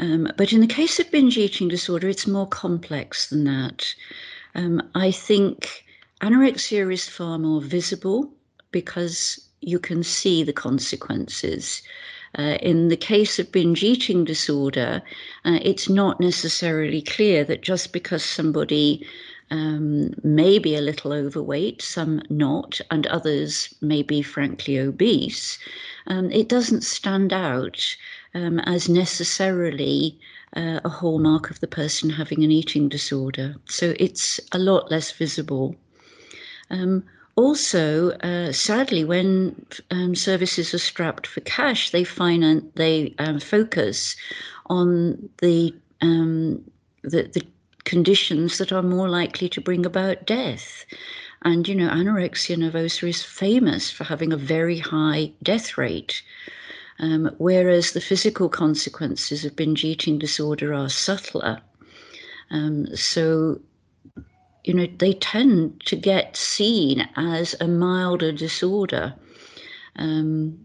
Um, 0.00 0.32
but 0.38 0.52
in 0.52 0.62
the 0.62 0.66
case 0.66 0.98
of 0.98 1.10
binge 1.10 1.36
eating 1.36 1.68
disorder, 1.68 2.08
it's 2.08 2.26
more 2.26 2.48
complex 2.48 3.28
than 3.28 3.44
that. 3.44 3.94
Um, 4.54 4.82
I 4.94 5.10
think 5.10 5.84
anorexia 6.22 6.90
is 6.90 7.06
far 7.06 7.38
more 7.38 7.60
visible 7.60 8.32
because 8.70 9.38
you 9.60 9.78
can 9.78 10.02
see 10.02 10.42
the 10.42 10.54
consequences. 10.54 11.82
Uh, 12.38 12.56
in 12.62 12.88
the 12.88 12.96
case 12.96 13.38
of 13.38 13.52
binge 13.52 13.82
eating 13.82 14.24
disorder, 14.24 15.02
uh, 15.44 15.58
it's 15.60 15.90
not 15.90 16.18
necessarily 16.18 17.02
clear 17.02 17.44
that 17.44 17.60
just 17.60 17.92
because 17.92 18.24
somebody 18.24 19.06
um, 19.50 20.14
may 20.22 20.58
be 20.58 20.76
a 20.76 20.80
little 20.80 21.12
overweight, 21.12 21.82
some 21.82 22.22
not, 22.30 22.80
and 22.90 23.06
others 23.08 23.74
may 23.82 24.02
be 24.02 24.22
frankly 24.22 24.78
obese, 24.78 25.58
um, 26.06 26.30
it 26.30 26.48
doesn't 26.48 26.84
stand 26.84 27.34
out 27.34 27.96
um, 28.34 28.60
as 28.60 28.88
necessarily 28.88 30.18
uh, 30.56 30.80
a 30.84 30.88
hallmark 30.88 31.50
of 31.50 31.60
the 31.60 31.66
person 31.66 32.10
having 32.10 32.44
an 32.44 32.50
eating 32.50 32.88
disorder. 32.88 33.56
So 33.66 33.94
it's 33.98 34.40
a 34.52 34.58
lot 34.58 34.90
less 34.90 35.12
visible. 35.12 35.74
Um, 36.70 37.04
also, 37.36 38.10
uh, 38.18 38.52
sadly, 38.52 39.04
when 39.04 39.64
um, 39.90 40.14
services 40.14 40.74
are 40.74 40.78
strapped 40.78 41.26
for 41.26 41.40
cash, 41.40 41.90
they 41.90 42.04
finance, 42.04 42.64
they 42.74 43.14
um, 43.18 43.40
focus 43.40 44.16
on 44.66 45.28
the, 45.40 45.74
um, 46.00 46.62
the 47.02 47.22
the 47.22 47.42
conditions 47.84 48.58
that 48.58 48.72
are 48.72 48.82
more 48.82 49.08
likely 49.08 49.48
to 49.48 49.60
bring 49.60 49.86
about 49.86 50.26
death. 50.26 50.84
And 51.42 51.66
you 51.66 51.74
know, 51.74 51.88
anorexia 51.88 52.56
nervosa 52.56 53.08
is 53.08 53.22
famous 53.22 53.90
for 53.90 54.04
having 54.04 54.32
a 54.32 54.36
very 54.36 54.78
high 54.78 55.32
death 55.42 55.78
rate. 55.78 56.22
Um, 57.02 57.34
whereas 57.38 57.92
the 57.92 58.00
physical 58.00 58.50
consequences 58.50 59.46
of 59.46 59.56
binge 59.56 59.84
eating 59.84 60.18
disorder 60.18 60.74
are 60.74 60.90
subtler. 60.90 61.62
Um, 62.50 62.94
so, 62.94 63.58
you 64.64 64.74
know, 64.74 64.86
they 64.98 65.14
tend 65.14 65.80
to 65.86 65.96
get 65.96 66.36
seen 66.36 67.08
as 67.16 67.56
a 67.58 67.66
milder 67.66 68.32
disorder 68.32 69.14
um, 69.96 70.58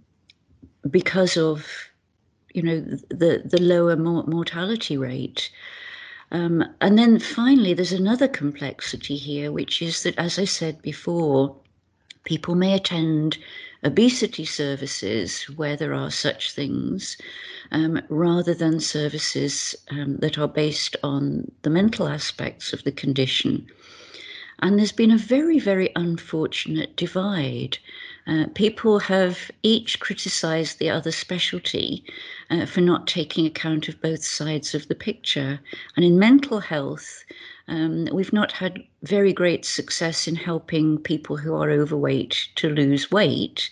because 0.91 1.37
of, 1.37 1.65
you 2.53 2.61
know, 2.61 2.81
the, 3.09 3.41
the 3.45 3.61
lower 3.61 3.95
mortality 3.95 4.97
rate. 4.97 5.49
Um, 6.31 6.65
and 6.81 6.99
then 6.99 7.17
finally, 7.17 7.73
there's 7.73 7.93
another 7.93 8.27
complexity 8.27 9.15
here, 9.15 9.53
which 9.53 9.81
is 9.81 10.03
that, 10.03 10.17
as 10.17 10.37
I 10.37 10.45
said 10.45 10.81
before, 10.81 11.55
people 12.25 12.55
may 12.55 12.73
attend 12.73 13.37
obesity 13.85 14.43
services 14.45 15.43
where 15.55 15.77
there 15.77 15.93
are 15.93 16.11
such 16.11 16.51
things, 16.51 17.17
um, 17.71 18.01
rather 18.09 18.53
than 18.53 18.79
services 18.79 19.75
um, 19.91 20.17
that 20.17 20.37
are 20.37 20.47
based 20.47 20.95
on 21.03 21.49
the 21.61 21.69
mental 21.69 22.07
aspects 22.07 22.73
of 22.73 22.83
the 22.83 22.91
condition. 22.91 23.65
And 24.59 24.79
there's 24.79 24.91
been 24.91 25.11
a 25.11 25.17
very, 25.17 25.59
very 25.59 25.91
unfortunate 25.95 26.95
divide. 26.95 27.77
Uh, 28.27 28.45
people 28.55 28.99
have 28.99 29.51
each 29.61 29.99
criticised 29.99 30.79
the 30.79 30.89
other 30.89 31.11
specialty 31.11 32.03
uh, 32.49 32.65
for 32.65 32.81
not 32.81 33.07
taking 33.07 33.45
account 33.45 33.87
of 33.87 34.01
both 34.01 34.23
sides 34.23 34.73
of 34.73 34.87
the 34.87 34.95
picture. 34.95 35.59
And 35.95 36.03
in 36.03 36.17
mental 36.17 36.59
health, 36.59 37.23
um, 37.67 38.07
we've 38.11 38.33
not 38.33 38.51
had 38.51 38.83
very 39.03 39.33
great 39.33 39.65
success 39.65 40.27
in 40.27 40.35
helping 40.35 40.97
people 40.99 41.37
who 41.37 41.55
are 41.55 41.69
overweight 41.69 42.47
to 42.55 42.69
lose 42.69 43.11
weight. 43.11 43.69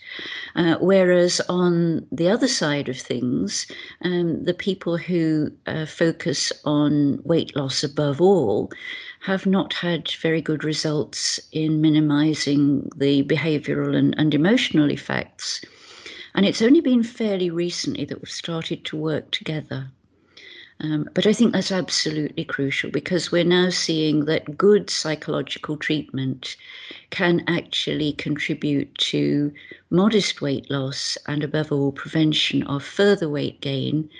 Uh, 0.56 0.76
whereas 0.80 1.40
on 1.48 2.06
the 2.10 2.28
other 2.28 2.48
side 2.48 2.88
of 2.88 2.98
things, 2.98 3.66
um, 4.02 4.44
the 4.44 4.54
people 4.54 4.96
who 4.96 5.50
uh, 5.66 5.86
focus 5.86 6.52
on 6.64 7.20
weight 7.24 7.54
loss 7.56 7.84
above 7.84 8.20
all 8.20 8.70
have 9.24 9.46
not 9.46 9.72
had 9.72 10.10
very 10.20 10.42
good 10.42 10.64
results 10.64 11.40
in 11.50 11.80
minimizing 11.80 12.86
the 12.94 13.22
behavioral 13.22 13.96
and, 13.96 14.14
and 14.18 14.34
emotional 14.34 14.90
effects. 14.90 15.64
And 16.34 16.44
it's 16.44 16.60
only 16.60 16.82
been 16.82 17.02
fairly 17.02 17.48
recently 17.48 18.04
that 18.04 18.20
we've 18.20 18.30
started 18.30 18.84
to 18.84 18.98
work 18.98 19.30
together. 19.30 19.90
Um, 20.80 21.08
but 21.14 21.26
I 21.26 21.32
think 21.32 21.54
that's 21.54 21.72
absolutely 21.72 22.44
crucial 22.44 22.90
because 22.90 23.32
we're 23.32 23.44
now 23.44 23.70
seeing 23.70 24.26
that 24.26 24.58
good 24.58 24.90
psychological 24.90 25.78
treatment 25.78 26.54
can 27.08 27.44
actually 27.46 28.12
contribute 28.12 28.94
to 28.98 29.50
modest 29.88 30.42
weight 30.42 30.70
loss 30.70 31.16
and, 31.28 31.42
above 31.42 31.72
all, 31.72 31.92
prevention 31.92 32.62
of 32.64 32.84
further 32.84 33.30
weight 33.30 33.62
gain. 33.62 34.10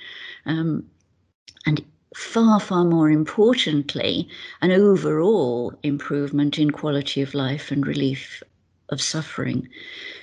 Um, 0.47 0.87
and 1.67 1.85
far, 2.14 2.61
far 2.61 2.85
more 2.85 3.11
importantly, 3.11 4.29
an 4.62 4.70
overall 4.70 5.72
improvement 5.83 6.59
in 6.59 6.70
quality 6.70 7.20
of 7.20 7.35
life 7.35 7.70
and 7.70 7.87
relief 7.87 8.42
of 8.88 9.00
suffering. 9.00 9.68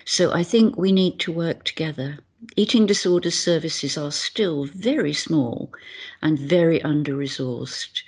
So 0.05 0.31
I 0.31 0.43
think 0.43 0.77
we 0.77 0.91
need 0.91 1.19
to 1.19 1.31
work 1.31 1.63
together 1.63 2.19
eating 2.55 2.87
disorder 2.87 3.29
services 3.29 3.97
are 3.97 4.11
still 4.11 4.65
very 4.65 5.13
small 5.13 5.71
and 6.23 6.39
very 6.39 6.81
under 6.81 7.15
resourced. 7.15 8.01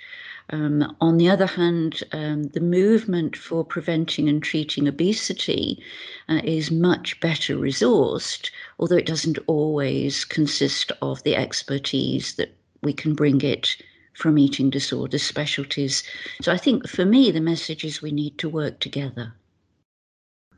Um, 0.50 0.94
on 1.00 1.16
the 1.18 1.30
other 1.30 1.46
hand, 1.46 2.02
um, 2.12 2.44
the 2.48 2.60
movement 2.60 3.36
for 3.36 3.64
preventing 3.64 4.28
and 4.28 4.42
treating 4.42 4.88
obesity 4.88 5.82
uh, 6.28 6.40
is 6.44 6.70
much 6.70 7.18
better 7.20 7.56
resourced, 7.56 8.50
although 8.78 8.96
it 8.96 9.06
doesn't 9.06 9.38
always 9.46 10.24
consist 10.24 10.90
of 11.00 11.22
the 11.22 11.36
expertise 11.36 12.34
that 12.34 12.54
we 12.84 12.92
can 12.92 13.14
bring 13.14 13.40
it 13.40 13.76
from 14.14 14.38
eating 14.38 14.70
disorder 14.70 15.18
specialties. 15.18 16.04
So 16.40 16.52
I 16.52 16.56
think 16.56 16.88
for 16.88 17.04
me, 17.04 17.30
the 17.30 17.40
message 17.40 17.84
is 17.84 18.00
we 18.00 18.12
need 18.12 18.38
to 18.38 18.48
work 18.48 18.78
together. 18.78 19.34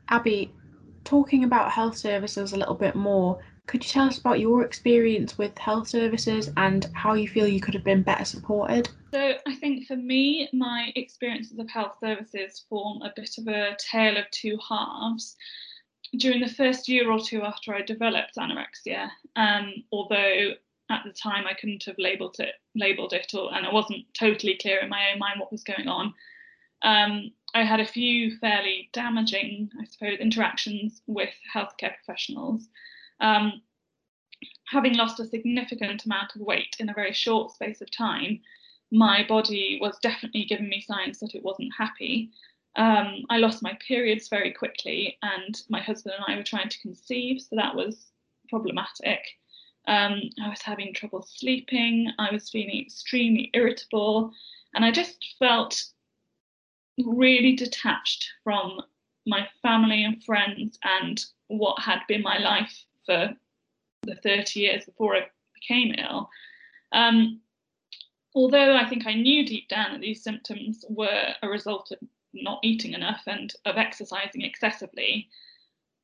Abby, 0.09 0.53
talking 1.03 1.43
about 1.43 1.71
health 1.71 1.97
services 1.97 2.53
a 2.53 2.57
little 2.57 2.75
bit 2.75 2.95
more, 2.95 3.39
could 3.65 3.83
you 3.83 3.89
tell 3.89 4.07
us 4.07 4.17
about 4.17 4.39
your 4.39 4.63
experience 4.63 5.37
with 5.37 5.57
health 5.57 5.89
services 5.89 6.49
and 6.55 6.87
how 6.93 7.13
you 7.13 7.27
feel 7.27 7.47
you 7.47 7.59
could 7.59 7.73
have 7.73 7.83
been 7.83 8.01
better 8.01 8.23
supported? 8.23 8.89
So, 9.13 9.33
I 9.45 9.55
think 9.55 9.87
for 9.87 9.97
me, 9.97 10.47
my 10.53 10.93
experiences 10.95 11.59
of 11.59 11.69
health 11.69 11.97
services 11.99 12.65
form 12.69 13.01
a 13.01 13.11
bit 13.13 13.37
of 13.37 13.47
a 13.47 13.75
tale 13.77 14.17
of 14.17 14.29
two 14.31 14.57
halves. 14.69 15.35
During 16.15 16.39
the 16.39 16.47
first 16.47 16.87
year 16.87 17.11
or 17.11 17.19
two 17.19 17.41
after 17.41 17.75
I 17.75 17.81
developed 17.81 18.37
anorexia, 18.37 19.09
um, 19.35 19.73
although 19.91 20.53
at 20.89 21.03
the 21.05 21.11
time 21.11 21.45
I 21.45 21.53
couldn't 21.53 21.85
have 21.85 21.97
labelled 21.97 22.37
it, 22.39 22.55
labelled 22.75 23.13
it, 23.13 23.33
or, 23.33 23.53
and 23.53 23.65
I 23.65 23.73
wasn't 23.73 24.05
totally 24.13 24.57
clear 24.61 24.79
in 24.79 24.89
my 24.89 25.11
own 25.11 25.19
mind 25.19 25.39
what 25.39 25.51
was 25.51 25.63
going 25.63 25.87
on. 25.87 26.13
Um, 26.83 27.31
I 27.53 27.63
had 27.63 27.79
a 27.79 27.85
few 27.85 28.37
fairly 28.37 28.89
damaging, 28.93 29.69
I 29.81 29.85
suppose, 29.85 30.19
interactions 30.19 31.01
with 31.07 31.33
healthcare 31.53 31.95
professionals 31.95 32.67
um, 33.19 33.61
having 34.67 34.95
lost 34.95 35.19
a 35.19 35.25
significant 35.25 36.05
amount 36.05 36.35
of 36.35 36.41
weight 36.41 36.75
in 36.79 36.89
a 36.89 36.93
very 36.93 37.13
short 37.13 37.51
space 37.51 37.81
of 37.81 37.89
time, 37.91 38.41
my 38.91 39.25
body 39.27 39.79
was 39.81 39.97
definitely 40.01 40.45
giving 40.45 40.69
me 40.69 40.81
signs 40.81 41.19
that 41.19 41.35
it 41.35 41.43
wasn't 41.43 41.71
happy. 41.77 42.31
Um, 42.75 43.23
I 43.29 43.37
lost 43.37 43.63
my 43.63 43.77
periods 43.85 44.27
very 44.29 44.51
quickly, 44.53 45.17
and 45.21 45.59
my 45.69 45.81
husband 45.81 46.15
and 46.15 46.25
I 46.27 46.37
were 46.37 46.43
trying 46.43 46.69
to 46.69 46.81
conceive, 46.81 47.41
so 47.41 47.55
that 47.55 47.75
was 47.75 48.11
problematic. 48.49 49.21
Um, 49.87 50.21
I 50.43 50.49
was 50.49 50.61
having 50.61 50.93
trouble 50.93 51.25
sleeping, 51.27 52.11
I 52.19 52.31
was 52.31 52.49
feeling 52.49 52.81
extremely 52.81 53.49
irritable, 53.53 54.31
and 54.75 54.83
I 54.83 54.91
just 54.91 55.35
felt 55.39 55.81
really 57.05 57.55
detached 57.55 58.29
from 58.43 58.81
my 59.25 59.47
family 59.61 60.03
and 60.03 60.23
friends 60.23 60.77
and 60.83 61.23
what 61.47 61.81
had 61.81 61.99
been 62.07 62.21
my 62.21 62.37
life 62.37 62.85
for 63.05 63.29
the 64.03 64.15
30 64.15 64.59
years 64.59 64.85
before 64.85 65.15
I 65.15 65.27
became 65.53 65.95
ill. 65.97 66.29
Um, 66.91 67.41
although 68.35 68.75
I 68.75 68.87
think 68.87 69.05
I 69.05 69.13
knew 69.13 69.45
deep 69.45 69.67
down 69.69 69.93
that 69.93 70.01
these 70.01 70.23
symptoms 70.23 70.83
were 70.89 71.33
a 71.41 71.47
result 71.47 71.91
of 71.91 71.99
not 72.33 72.59
eating 72.63 72.93
enough 72.93 73.23
and 73.27 73.53
of 73.65 73.77
exercising 73.77 74.41
excessively, 74.41 75.29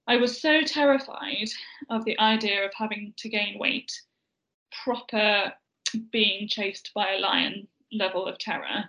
I 0.08 0.18
was 0.18 0.42
so 0.42 0.62
terrified 0.64 1.50
of 1.90 2.04
the 2.06 2.20
idea 2.20 2.66
of 2.66 2.74
having 2.74 3.14
to 3.18 3.30
gain 3.30 3.58
weight, 3.58 3.92
proper 4.84 5.54
being 6.12 6.48
chased 6.48 6.92
by 6.94 7.14
a 7.14 7.20
lion 7.20 7.68
level 7.92 8.26
of 8.26 8.38
terror, 8.38 8.86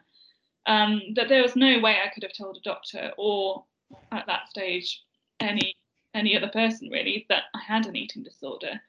um, 0.67 1.01
that 1.15 1.29
there 1.29 1.43
was 1.43 1.57
no 1.57 1.79
way 1.79 1.99
I 2.05 2.09
could 2.13 2.23
have 2.23 2.33
told 2.33 2.57
a 2.57 2.61
doctor 2.61 3.13
or 3.17 3.65
at 4.11 4.27
that 4.27 4.49
stage 4.49 5.03
any 5.41 5.77
any 6.15 6.37
other 6.37 6.49
person 6.49 6.89
really 6.91 7.27
that 7.29 7.45
I 7.55 7.61
had 7.61 7.87
an 7.87 7.97
eating 7.97 8.23
disorder. 8.23 8.81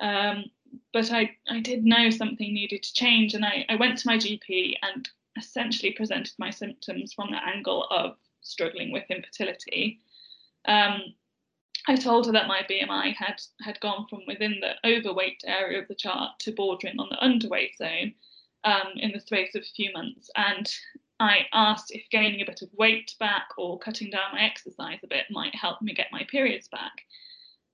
Um, 0.00 0.46
but 0.94 1.12
I, 1.12 1.30
I 1.48 1.60
did 1.60 1.84
know 1.84 2.08
something 2.08 2.52
needed 2.52 2.82
to 2.82 2.94
change, 2.94 3.34
and 3.34 3.44
I, 3.44 3.66
I 3.68 3.76
went 3.76 3.98
to 3.98 4.06
my 4.06 4.16
GP 4.16 4.76
and 4.82 5.06
essentially 5.36 5.92
presented 5.92 6.32
my 6.38 6.48
symptoms 6.48 7.12
from 7.12 7.30
the 7.30 7.46
angle 7.46 7.86
of 7.90 8.16
struggling 8.40 8.90
with 8.90 9.04
infertility. 9.10 10.00
Um, 10.66 11.14
I 11.88 11.96
told 11.96 12.26
her 12.26 12.32
that 12.32 12.46
my 12.46 12.62
BMI 12.70 13.14
had 13.14 13.40
had 13.60 13.80
gone 13.80 14.06
from 14.08 14.20
within 14.26 14.60
the 14.60 14.74
overweight 14.88 15.42
area 15.44 15.80
of 15.80 15.88
the 15.88 15.94
chart 15.94 16.38
to 16.40 16.52
bordering 16.52 16.98
on 16.98 17.08
the 17.10 17.16
underweight 17.16 17.76
zone 17.76 18.14
um, 18.64 18.92
in 18.96 19.10
the 19.12 19.20
space 19.20 19.54
of 19.54 19.62
a 19.62 19.74
few 19.74 19.92
months, 19.92 20.30
and 20.36 20.70
I 21.22 21.46
asked 21.52 21.92
if 21.92 22.08
gaining 22.10 22.40
a 22.40 22.46
bit 22.46 22.62
of 22.62 22.68
weight 22.74 23.14
back 23.20 23.48
or 23.56 23.78
cutting 23.78 24.10
down 24.10 24.32
my 24.32 24.42
exercise 24.42 24.98
a 25.04 25.06
bit 25.06 25.26
might 25.30 25.54
help 25.54 25.80
me 25.80 25.94
get 25.94 26.08
my 26.10 26.24
periods 26.28 26.66
back. 26.66 26.92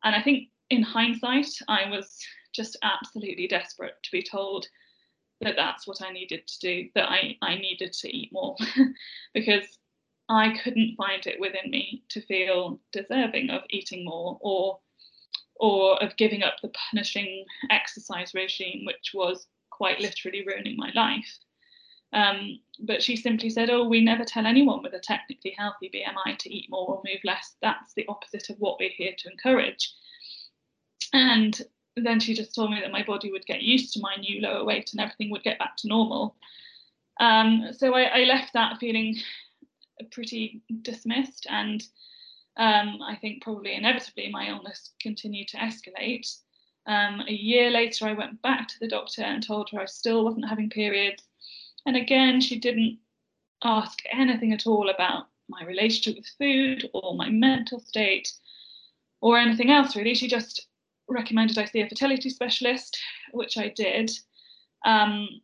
And 0.05 0.15
I 0.15 0.23
think 0.23 0.49
in 0.69 0.83
hindsight, 0.83 1.49
I 1.67 1.89
was 1.89 2.19
just 2.55 2.77
absolutely 2.83 3.49
desperate 3.49 3.95
to 4.03 4.11
be 4.13 4.23
told 4.23 4.67
that 5.41 5.57
that's 5.57 5.87
what 5.87 6.03
I 6.03 6.13
needed 6.13 6.47
to 6.47 6.59
do, 6.61 6.89
that 6.95 7.09
I, 7.09 7.37
I 7.41 7.55
needed 7.55 7.95
to 7.95 8.15
eat 8.15 8.33
more 8.33 8.57
because 9.35 9.79
I 10.29 10.59
couldn't 10.63 10.97
find 10.97 11.27
it 11.27 11.41
within 11.41 11.71
me 11.71 12.03
to 12.11 12.21
feel 12.21 12.81
deserving 12.93 13.51
of 13.51 13.63
eating 13.71 14.05
more 14.05 14.39
or 14.41 14.81
or 15.61 16.01
of 16.03 16.17
giving 16.17 16.43
up 16.43 16.55
the 16.63 16.73
punishing 16.91 17.45
exercise 17.71 18.33
regime, 18.33 18.85
which 18.85 19.11
was 19.13 19.49
quite 19.71 20.01
literally 20.01 20.45
ruining 20.47 20.77
my 20.77 20.91
life. 20.95 21.39
Um, 22.13 22.61
but 22.81 23.03
she 23.03 23.17
simply 23.17 23.51
said, 23.51 23.69
Oh, 23.69 23.87
we 23.87 24.01
never 24.01 24.25
tell 24.25 24.47
anyone 24.47 24.83
with 24.83 24.95
a 24.95 25.01
technically 25.01 25.55
healthy 25.59 25.91
BMI 25.93 26.39
to 26.39 26.55
eat 26.55 26.71
more 26.71 26.89
or 26.89 27.03
move 27.05 27.21
less. 27.25 27.57
That's 27.61 27.93
the 27.95 28.07
opposite 28.09 28.51
of 28.51 28.57
what 28.59 28.79
we're 28.79 28.91
here 28.91 29.13
to 29.19 29.31
encourage. 29.31 29.93
And 31.13 31.61
then 31.97 32.21
she 32.21 32.35
just 32.35 32.55
told 32.55 32.71
me 32.71 32.81
that 32.81 32.93
my 32.93 33.03
body 33.03 33.31
would 33.31 33.47
get 33.47 33.63
used 33.63 33.93
to 33.95 34.01
my 34.01 34.17
new 34.17 34.41
lower 34.41 34.65
weight 34.65 34.93
and 34.93 35.01
everything 35.01 35.31
would 35.31 35.43
get 35.43 35.59
back 35.59 35.77
to 35.79 35.89
normal. 35.89 36.37
Um, 37.21 37.71
so 37.77 37.95
I, 37.95 38.21
I, 38.21 38.25
left 38.25 38.53
that 38.53 38.79
feeling 38.79 39.17
pretty 40.11 40.63
dismissed, 40.83 41.47
and 41.49 41.83
um, 42.57 43.01
I 43.03 43.17
think 43.21 43.43
probably 43.43 43.75
inevitably 43.75 44.31
my 44.31 44.49
illness 44.49 44.93
continued 45.01 45.49
to 45.49 45.59
escalate. 45.59 46.29
Um, 46.87 47.23
a 47.29 47.33
year 47.33 47.71
later, 47.71 48.07
I 48.07 48.15
went 48.15 48.41
back 48.43 48.69
to 48.69 48.79
the 48.81 48.89
doctor 48.89 49.23
and 49.23 49.43
told 49.43 49.71
her 49.71 49.81
I 49.81 49.87
still 49.87 50.25
wasn't 50.25 50.49
having 50.49 50.71
periods 50.71 51.23
and 51.89 51.97
again, 51.97 52.43
she 52.43 52.59
didn't 52.59 52.99
ask 53.65 53.99
anything 54.13 54.53
at 54.53 54.67
all 54.67 54.91
about 54.91 55.29
my 55.49 55.65
relationship 55.65 56.17
with 56.19 56.29
food 56.39 56.91
or 56.93 57.15
my 57.15 57.31
mental 57.31 57.81
state 57.81 58.31
or 59.23 59.39
anything 59.39 59.71
else, 59.71 59.97
really. 59.97 60.15
She 60.15 60.29
just 60.29 60.67
recommended 61.09 61.57
I 61.57 61.65
see 61.65 61.81
a 61.81 61.89
fertility 61.89 62.29
specialist, 62.29 62.99
which 63.33 63.57
I 63.57 63.69
did. 63.69 64.11
Um, 64.85 65.41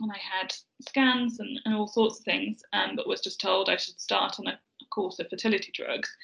and 0.00 0.10
I 0.12 0.18
had 0.18 0.54
scans 0.86 1.40
and, 1.40 1.60
and, 1.64 1.74
all 1.74 1.88
sorts 1.88 2.18
of 2.18 2.24
things, 2.24 2.62
um, 2.72 2.96
but 2.96 3.08
was 3.08 3.20
just 3.20 3.40
told 3.40 3.68
I 3.68 3.76
should 3.76 4.00
start 4.00 4.38
on 4.38 4.46
a, 4.46 4.52
a 4.52 4.84
course 4.90 5.18
of 5.18 5.28
fertility 5.28 5.72
drugs. 5.72 6.14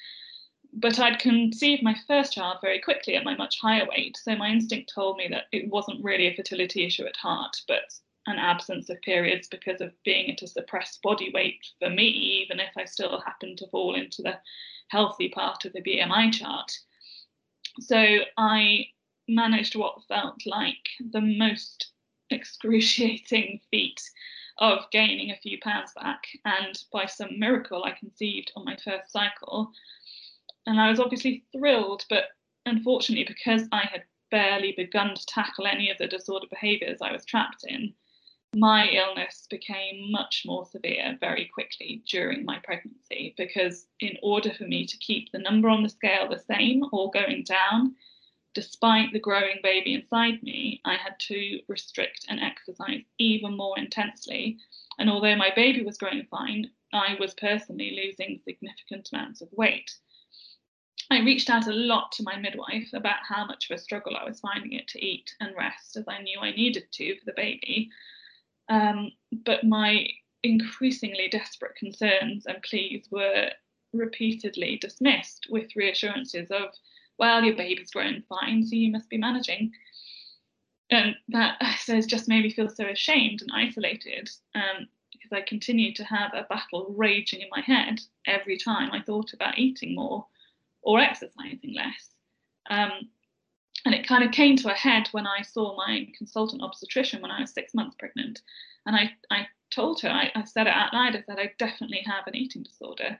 But 0.73 0.99
I'd 0.99 1.19
conceived 1.19 1.83
my 1.83 1.95
first 2.07 2.33
child 2.33 2.57
very 2.61 2.79
quickly 2.79 3.15
at 3.15 3.23
my 3.23 3.35
much 3.35 3.59
higher 3.59 3.87
weight, 3.87 4.17
so 4.17 4.35
my 4.35 4.49
instinct 4.49 4.91
told 4.93 5.17
me 5.17 5.27
that 5.29 5.45
it 5.51 5.69
wasn't 5.69 6.03
really 6.03 6.27
a 6.27 6.35
fertility 6.35 6.85
issue 6.85 7.05
at 7.05 7.15
heart, 7.15 7.55
but 7.67 7.93
an 8.27 8.37
absence 8.37 8.89
of 8.89 9.01
periods 9.01 9.47
because 9.47 9.81
of 9.81 9.91
being 10.03 10.31
at 10.31 10.41
a 10.41 10.47
suppressed 10.47 11.01
body 11.01 11.31
weight 11.33 11.65
for 11.79 11.89
me, 11.89 12.05
even 12.05 12.59
if 12.59 12.71
I 12.77 12.85
still 12.85 13.21
happened 13.21 13.59
to 13.59 13.67
fall 13.67 13.95
into 13.95 14.21
the 14.21 14.39
healthy 14.89 15.29
part 15.29 15.65
of 15.65 15.73
the 15.73 15.81
BMI 15.81 16.33
chart. 16.33 16.71
So 17.79 18.19
I 18.37 18.87
managed 19.27 19.75
what 19.75 20.03
felt 20.07 20.41
like 20.45 20.89
the 21.11 21.21
most 21.21 21.91
excruciating 22.29 23.61
feat 23.71 24.01
of 24.59 24.89
gaining 24.91 25.31
a 25.31 25.37
few 25.37 25.59
pounds 25.61 25.91
back. 25.95 26.27
And 26.45 26.81
by 26.91 27.05
some 27.05 27.39
miracle, 27.39 27.83
I 27.83 27.91
conceived 27.91 28.51
on 28.55 28.65
my 28.65 28.77
first 28.83 29.11
cycle. 29.11 29.71
And 30.65 30.79
I 30.79 30.89
was 30.89 30.99
obviously 30.99 31.43
thrilled, 31.51 32.05
but 32.09 32.25
unfortunately, 32.65 33.25
because 33.25 33.67
I 33.71 33.85
had 33.91 34.03
barely 34.31 34.73
begun 34.75 35.13
to 35.15 35.25
tackle 35.27 35.67
any 35.67 35.89
of 35.89 35.97
the 35.97 36.07
disorder 36.07 36.47
behaviours 36.49 37.01
I 37.01 37.11
was 37.11 37.25
trapped 37.25 37.63
in, 37.67 37.93
my 38.55 38.87
illness 38.87 39.47
became 39.49 40.11
much 40.11 40.43
more 40.45 40.65
severe 40.65 41.17
very 41.19 41.45
quickly 41.53 42.01
during 42.07 42.45
my 42.45 42.59
pregnancy 42.63 43.33
because, 43.37 43.87
in 43.99 44.17
order 44.23 44.53
for 44.53 44.63
me 44.63 44.85
to 44.85 44.97
keep 44.97 45.31
the 45.31 45.39
number 45.39 45.67
on 45.67 45.83
the 45.83 45.89
scale 45.89 46.29
the 46.29 46.39
same 46.39 46.85
or 46.93 47.11
going 47.11 47.43
down, 47.43 47.95
despite 48.55 49.11
the 49.13 49.19
growing 49.19 49.59
baby 49.61 49.93
inside 49.93 50.41
me, 50.41 50.81
I 50.85 50.95
had 50.95 51.19
to 51.27 51.59
restrict 51.67 52.25
and 52.29 52.39
exercise 52.39 53.03
even 53.19 53.55
more 53.55 53.77
intensely. 53.77 54.57
And 54.97 55.09
although 55.09 55.35
my 55.35 55.51
baby 55.55 55.83
was 55.83 55.97
growing 55.97 56.25
fine, 56.31 56.71
I 56.93 57.17
was 57.19 57.33
personally 57.35 58.01
losing 58.03 58.39
significant 58.43 59.09
amounts 59.11 59.41
of 59.41 59.49
weight. 59.51 59.91
I 61.11 61.19
reached 61.19 61.49
out 61.49 61.67
a 61.67 61.73
lot 61.73 62.13
to 62.13 62.23
my 62.23 62.37
midwife 62.37 62.89
about 62.93 63.19
how 63.27 63.45
much 63.45 63.69
of 63.69 63.75
a 63.75 63.81
struggle 63.81 64.15
I 64.15 64.23
was 64.23 64.39
finding 64.39 64.71
it 64.71 64.87
to 64.89 65.05
eat 65.05 65.35
and 65.39 65.55
rest, 65.55 65.97
as 65.97 66.05
I 66.07 66.21
knew 66.21 66.39
I 66.39 66.51
needed 66.51 66.91
to 66.91 67.19
for 67.19 67.25
the 67.25 67.33
baby. 67.35 67.91
Um, 68.69 69.11
but 69.31 69.63
my 69.63 70.07
increasingly 70.41 71.27
desperate 71.27 71.75
concerns 71.75 72.45
and 72.45 72.63
pleas 72.63 73.07
were 73.11 73.51
repeatedly 73.93 74.77
dismissed 74.77 75.47
with 75.49 75.75
reassurances 75.75 76.49
of, 76.49 76.69
well, 77.17 77.43
your 77.43 77.55
baby's 77.55 77.91
grown 77.91 78.23
fine, 78.27 78.65
so 78.65 78.75
you 78.75 78.91
must 78.91 79.09
be 79.09 79.17
managing. 79.17 79.71
And 80.89 81.15
that 81.29 81.61
says 81.79 82.05
just 82.05 82.27
made 82.27 82.43
me 82.43 82.51
feel 82.51 82.69
so 82.69 82.85
ashamed 82.85 83.41
and 83.41 83.51
isolated 83.53 84.29
um, 84.53 84.87
because 85.11 85.31
I 85.31 85.41
continued 85.41 85.95
to 85.97 86.03
have 86.03 86.33
a 86.33 86.45
battle 86.49 86.93
raging 86.95 87.41
in 87.41 87.49
my 87.49 87.61
head 87.61 88.01
every 88.27 88.57
time 88.57 88.91
I 88.91 89.01
thought 89.01 89.33
about 89.33 89.57
eating 89.57 89.95
more 89.95 90.25
or 90.81 90.99
exercising 90.99 91.73
less. 91.73 92.09
Um, 92.69 93.09
and 93.85 93.93
it 93.93 94.07
kind 94.07 94.23
of 94.23 94.31
came 94.31 94.55
to 94.57 94.71
a 94.71 94.75
head 94.75 95.07
when 95.11 95.27
I 95.27 95.41
saw 95.41 95.75
my 95.75 96.07
consultant 96.17 96.63
obstetrician 96.63 97.21
when 97.21 97.31
I 97.31 97.41
was 97.41 97.51
six 97.51 97.73
months 97.73 97.95
pregnant. 97.99 98.41
And 98.85 98.95
I, 98.95 99.11
I 99.29 99.47
told 99.71 100.01
her, 100.01 100.09
I, 100.09 100.31
I 100.35 100.43
said 100.43 100.67
it 100.67 100.73
out 100.73 100.93
loud, 100.93 101.15
I 101.15 101.21
said, 101.21 101.39
I 101.39 101.51
definitely 101.59 102.03
have 102.05 102.25
an 102.27 102.35
eating 102.35 102.63
disorder. 102.63 103.19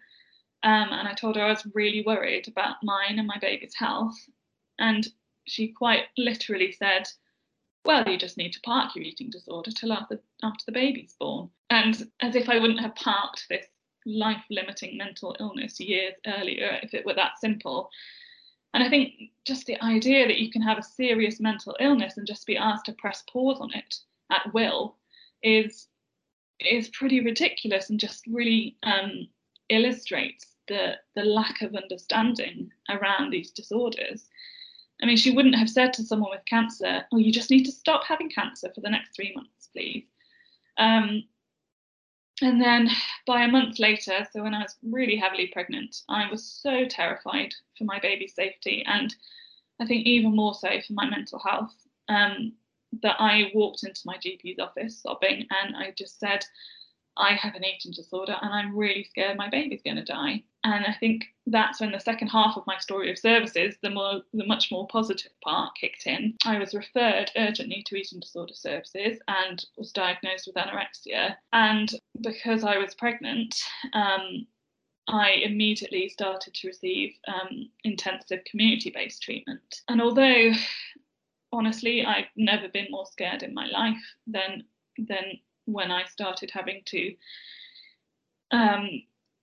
Um, 0.65 0.89
and 0.91 1.07
I 1.07 1.13
told 1.13 1.35
her 1.35 1.43
I 1.43 1.49
was 1.49 1.67
really 1.75 2.03
worried 2.05 2.47
about 2.47 2.77
mine 2.81 3.19
and 3.19 3.27
my 3.27 3.37
baby's 3.37 3.75
health. 3.75 4.17
And 4.79 5.07
she 5.45 5.67
quite 5.67 6.05
literally 6.17 6.71
said, 6.71 7.07
Well, 7.85 8.09
you 8.09 8.17
just 8.17 8.35
need 8.35 8.51
to 8.53 8.61
park 8.61 8.95
your 8.95 9.05
eating 9.05 9.29
disorder 9.29 9.69
till 9.71 9.93
after, 9.93 10.19
after 10.41 10.63
the 10.65 10.71
baby's 10.71 11.15
born. 11.19 11.51
And 11.69 12.09
as 12.19 12.35
if 12.35 12.49
I 12.49 12.57
wouldn't 12.57 12.81
have 12.81 12.95
parked 12.95 13.45
this 13.47 13.67
life 14.07 14.43
limiting 14.49 14.97
mental 14.97 15.35
illness 15.39 15.79
years 15.79 16.15
earlier 16.25 16.79
if 16.81 16.95
it 16.95 17.05
were 17.05 17.13
that 17.13 17.37
simple. 17.39 17.91
And 18.73 18.83
I 18.83 18.89
think 18.89 19.13
just 19.45 19.67
the 19.67 19.79
idea 19.83 20.27
that 20.27 20.39
you 20.39 20.51
can 20.51 20.63
have 20.63 20.79
a 20.79 20.83
serious 20.83 21.39
mental 21.39 21.77
illness 21.79 22.17
and 22.17 22.25
just 22.25 22.47
be 22.47 22.57
asked 22.57 22.85
to 22.85 22.93
press 22.93 23.23
pause 23.31 23.59
on 23.61 23.71
it 23.73 23.99
at 24.31 24.51
will 24.51 24.97
is 25.43 25.87
is 26.59 26.89
pretty 26.89 27.19
ridiculous 27.19 27.89
and 27.89 27.99
just 27.99 28.25
really 28.27 28.77
um, 28.83 29.27
illustrates 29.69 30.54
the 30.67 30.95
the 31.15 31.23
lack 31.23 31.61
of 31.61 31.75
understanding 31.75 32.71
around 32.89 33.31
these 33.31 33.51
disorders. 33.51 34.27
I 35.01 35.05
mean, 35.05 35.17
she 35.17 35.31
wouldn't 35.31 35.55
have 35.55 35.69
said 35.69 35.93
to 35.93 36.03
someone 36.03 36.31
with 36.31 36.45
cancer, 36.45 37.05
"Oh, 37.11 37.17
you 37.17 37.31
just 37.31 37.51
need 37.51 37.65
to 37.65 37.71
stop 37.71 38.05
having 38.05 38.29
cancer 38.29 38.71
for 38.73 38.81
the 38.81 38.89
next 38.89 39.15
three 39.15 39.33
months, 39.35 39.69
please." 39.73 40.05
Um, 40.77 41.23
and 42.41 42.61
then 42.61 42.89
by 43.25 43.43
a 43.43 43.51
month 43.51 43.79
later, 43.79 44.27
so 44.31 44.43
when 44.43 44.53
I 44.53 44.61
was 44.61 44.75
really 44.83 45.15
heavily 45.15 45.47
pregnant, 45.47 46.01
I 46.09 46.29
was 46.29 46.43
so 46.43 46.85
terrified 46.85 47.53
for 47.77 47.85
my 47.85 47.99
baby's 47.99 48.35
safety 48.35 48.83
and 48.85 49.15
I 49.79 49.85
think 49.85 50.05
even 50.05 50.35
more 50.35 50.53
so 50.53 50.69
for 50.85 50.93
my 50.93 51.09
mental 51.09 51.39
health 51.39 51.73
um, 52.09 52.53
that 53.01 53.15
I 53.19 53.51
walked 53.53 53.83
into 53.83 54.01
my 54.05 54.17
GP's 54.17 54.59
office 54.59 55.01
sobbing 55.01 55.47
and 55.49 55.75
I 55.75 55.91
just 55.97 56.19
said, 56.19 56.45
I 57.17 57.33
have 57.33 57.55
an 57.55 57.63
eating 57.63 57.91
disorder 57.91 58.35
and 58.41 58.53
I'm 58.53 58.75
really 58.75 59.03
scared 59.03 59.37
my 59.37 59.49
baby's 59.49 59.81
going 59.81 59.97
to 59.97 60.03
die. 60.03 60.43
And 60.63 60.85
I 60.85 60.93
think 60.99 61.25
that's 61.47 61.79
when 61.79 61.91
the 61.91 61.99
second 61.99 62.29
half 62.29 62.57
of 62.57 62.67
my 62.67 62.77
story 62.79 63.11
of 63.11 63.19
services, 63.19 63.75
the 63.81 63.89
more 63.89 64.21
the 64.33 64.45
much 64.45 64.71
more 64.71 64.87
positive 64.87 65.31
part 65.43 65.75
kicked 65.79 66.07
in. 66.07 66.35
I 66.43 66.57
was 66.57 66.73
referred 66.73 67.31
urgently 67.37 67.83
to 67.85 67.95
eating 67.95 68.19
disorder 68.19 68.53
services 68.53 69.19
and 69.27 69.63
was 69.77 69.91
diagnosed 69.91 70.47
with 70.47 70.55
anorexia. 70.55 71.35
And 71.53 71.89
because 72.21 72.63
I 72.63 72.77
was 72.77 72.95
pregnant, 72.95 73.55
um, 73.93 74.47
I 75.07 75.31
immediately 75.43 76.09
started 76.09 76.55
to 76.55 76.67
receive 76.67 77.13
um, 77.27 77.69
intensive 77.83 78.43
community 78.45 78.89
based 78.89 79.21
treatment. 79.21 79.81
And 79.87 80.01
although 80.01 80.51
honestly 81.51 82.05
I've 82.05 82.25
never 82.35 82.67
been 82.67 82.87
more 82.89 83.05
scared 83.05 83.43
in 83.43 83.53
my 83.53 83.67
life 83.67 84.03
than 84.27 84.63
than 84.97 85.39
when 85.65 85.91
I 85.91 86.05
started 86.05 86.51
having 86.51 86.81
to 86.85 87.15
um, 88.51 89.01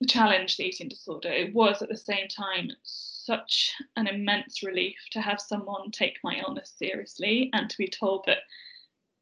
challenge 0.09 0.57
the 0.57 0.65
eating 0.65 0.89
disorder, 0.89 1.31
it 1.31 1.55
was 1.55 1.83
at 1.83 1.89
the 1.89 1.97
same 1.97 2.29
time 2.29 2.71
such 2.83 3.73
an 3.97 4.07
immense 4.07 4.63
relief 4.63 4.97
to 5.13 5.21
have 5.21 5.41
someone 5.41 5.91
take 5.91 6.19
my 6.25 6.43
illness 6.47 6.73
seriously 6.77 7.51
and 7.53 7.71
to 7.71 7.79
be 7.79 7.89
told 7.89 8.25
that 8.27 8.39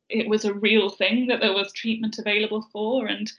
it 0.08 0.28
was 0.28 0.44
a 0.44 0.54
real 0.54 0.90
thing 0.90 1.26
that 1.26 1.40
there 1.40 1.52
was 1.52 1.72
treatment 1.72 2.18
available 2.18 2.66
for 2.72 3.06
and 3.06 3.30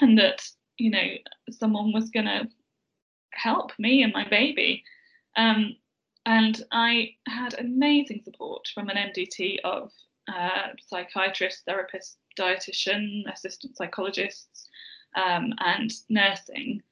and 0.00 0.18
that 0.18 0.42
you 0.78 0.90
know 0.90 1.06
someone 1.50 1.92
was 1.92 2.10
going 2.10 2.26
to 2.26 2.48
help 3.36 3.72
me 3.78 4.02
and 4.02 4.12
my 4.12 4.28
baby. 4.28 4.82
Um, 5.36 5.76
and 6.24 6.60
I 6.72 7.14
had 7.28 7.58
amazing 7.58 8.22
support 8.24 8.66
from 8.74 8.88
an 8.88 8.96
MDT 8.96 9.58
of 9.62 9.92
uh, 10.28 10.68
psychiatrists, 10.86 11.62
therapists, 11.68 12.16
dietitian, 12.38 13.22
assistant 13.32 13.76
psychologists, 13.76 14.68
um, 15.16 15.52
and 15.58 15.92
nursing. 16.08 16.82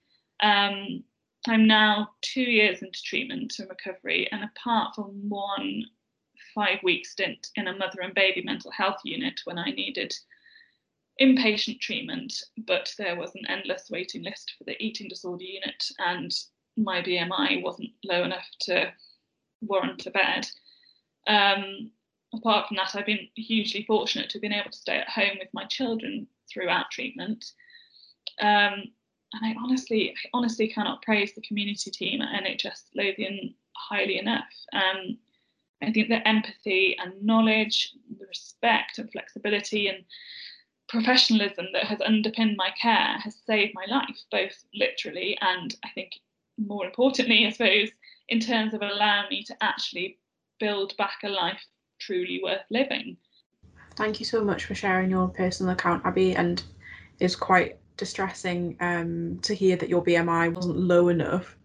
Um, 0.41 1.05
I'm 1.47 1.67
now 1.67 2.11
two 2.23 2.43
years 2.43 2.83
into 2.83 3.03
treatment 3.03 3.55
and 3.59 3.69
recovery, 3.69 4.29
and 4.33 4.45
apart 4.45 4.95
from 4.95 5.29
one 5.29 5.85
five 6.55 6.79
week 6.83 7.05
stint 7.07 7.49
in 7.57 7.67
a 7.67 7.77
mother 7.77 8.01
and 8.01 8.15
baby 8.15 8.43
mental 8.43 8.71
health 8.71 9.01
unit 9.05 9.41
when 9.45 9.59
I 9.59 9.71
needed 9.71 10.15
inpatient 11.21 11.81
treatment, 11.81 12.33
but 12.67 12.93
there 12.99 13.17
was 13.17 13.35
an 13.35 13.47
endless 13.49 13.89
waiting 13.91 14.23
list 14.23 14.55
for 14.57 14.65
the 14.65 14.81
eating 14.83 15.09
disorder 15.09 15.45
unit, 15.45 15.85
and 15.99 16.33
my 16.77 17.03
BMI 17.03 17.63
wasn't 17.63 17.91
low 18.05 18.25
enough 18.25 18.47
to 18.63 18.93
warrant 19.61 20.07
a 20.07 20.11
bed. 20.11 20.49
Um, 21.27 21.91
apart 22.39 22.69
from 22.69 22.77
that, 22.77 22.95
I've 22.95 23.07
been 23.07 23.29
hugely 23.37 23.85
fortunate 23.85 24.31
to 24.31 24.39
have 24.39 24.43
been 24.43 24.53
able 24.53 24.71
to 24.71 24.77
stay 24.77 24.99
at 24.99 25.09
home 25.09 25.39
with 25.39 25.49
my 25.53 25.65
children 25.65 26.27
throughout 26.53 26.91
treatment. 26.91 27.45
Um, 28.41 28.85
and 29.33 29.43
I 29.43 29.55
honestly, 29.63 30.11
I 30.11 30.29
honestly 30.33 30.69
cannot 30.69 31.03
praise 31.03 31.35
the 31.35 31.43
community 31.43 31.91
team 31.91 32.23
at 32.23 32.43
NHS 32.43 32.83
Lothian 32.95 33.55
highly 33.77 34.19
enough. 34.19 34.53
Um, 34.73 35.19
I 35.83 35.93
think 35.93 36.09
the 36.09 36.27
empathy 36.27 36.97
and 36.99 37.23
knowledge, 37.23 37.93
the 38.19 38.27
respect 38.27 38.99
and 38.99 39.11
flexibility 39.11 39.89
and 39.89 40.05
professionalism 40.89 41.67
that 41.73 41.85
has 41.85 42.01
underpinned 42.01 42.57
my 42.57 42.71
care 42.81 43.19
has 43.19 43.37
saved 43.47 43.73
my 43.75 43.85
life, 43.89 44.17
both 44.31 44.65
literally 44.75 45.37
and 45.41 45.75
I 45.85 45.89
think 45.95 46.13
more 46.57 46.87
importantly, 46.87 47.47
I 47.47 47.51
suppose, 47.51 47.91
in 48.29 48.41
terms 48.41 48.75
of 48.75 48.83
allowing 48.83 49.29
me 49.29 49.43
to 49.45 49.57
actually 49.61 50.19
build 50.61 50.97
back 50.97 51.19
a 51.25 51.29
life 51.29 51.67
truly 52.05 52.41
worth 52.43 52.63
living. 52.71 53.17
Thank 53.97 54.19
you 54.19 54.27
so 54.27 54.43
much 54.43 54.65
for 54.65 54.75
sharing 54.75 55.11
your 55.11 55.29
personal 55.29 55.73
account, 55.73 56.05
Abby. 56.05 56.35
And 56.35 56.63
it's 57.21 57.37
quite 57.37 57.79
distressing 57.97 58.77
um, 58.81 59.39
to 59.43 59.55
hear 59.55 59.77
that 59.77 59.89
your 59.89 60.05
BMI 60.05 60.53
wasn't 60.53 60.79
low 60.79 61.09
enough 61.09 61.57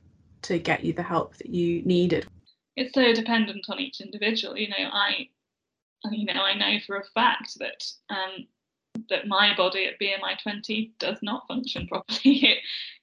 to 0.44 0.60
get 0.60 0.84
you 0.84 0.94
the 0.94 1.04
help 1.04 1.36
that 1.38 1.50
you 1.50 1.82
needed. 1.84 2.28
It's 2.76 2.94
so 2.94 3.14
dependent 3.14 3.66
on 3.70 3.80
each 3.80 4.00
individual. 4.00 4.58
You 4.58 4.70
know, 4.70 4.90
I, 4.92 5.30
you 6.12 6.26
know, 6.26 6.42
I 6.42 6.56
know 6.56 6.80
for 6.86 6.98
a 6.98 7.04
fact 7.14 7.58
that 7.60 7.84
um, 8.10 8.48
that 9.10 9.28
my 9.28 9.56
body 9.56 9.86
at 9.86 10.00
BMI 10.00 10.42
20 10.42 10.94
does 11.00 11.18
not 11.22 11.48
function 11.48 11.88
properly. 11.88 12.58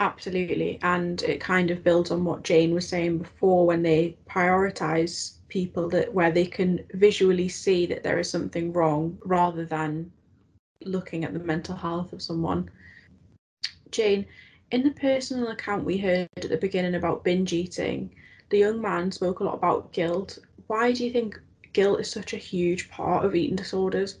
Absolutely. 0.00 0.78
And 0.82 1.22
it 1.22 1.42
kind 1.42 1.70
of 1.70 1.84
builds 1.84 2.10
on 2.10 2.24
what 2.24 2.42
Jane 2.42 2.72
was 2.72 2.88
saying 2.88 3.18
before 3.18 3.66
when 3.66 3.82
they 3.82 4.16
prioritize 4.26 5.34
people 5.48 5.90
that 5.90 6.14
where 6.14 6.32
they 6.32 6.46
can 6.46 6.82
visually 6.94 7.50
see 7.50 7.84
that 7.84 8.02
there 8.02 8.18
is 8.18 8.30
something 8.30 8.72
wrong 8.72 9.18
rather 9.26 9.66
than 9.66 10.10
looking 10.86 11.22
at 11.22 11.34
the 11.34 11.38
mental 11.38 11.76
health 11.76 12.14
of 12.14 12.22
someone. 12.22 12.70
Jane, 13.90 14.24
in 14.70 14.84
the 14.84 14.92
personal 14.92 15.48
account 15.48 15.84
we 15.84 15.98
heard 15.98 16.28
at 16.38 16.48
the 16.48 16.56
beginning 16.56 16.94
about 16.94 17.22
binge 17.22 17.52
eating, 17.52 18.14
the 18.48 18.58
young 18.58 18.80
man 18.80 19.12
spoke 19.12 19.40
a 19.40 19.44
lot 19.44 19.54
about 19.54 19.92
guilt. 19.92 20.38
Why 20.66 20.92
do 20.92 21.04
you 21.04 21.12
think 21.12 21.38
guilt 21.74 22.00
is 22.00 22.10
such 22.10 22.32
a 22.32 22.38
huge 22.38 22.88
part 22.88 23.26
of 23.26 23.34
eating 23.34 23.56
disorders? 23.56 24.16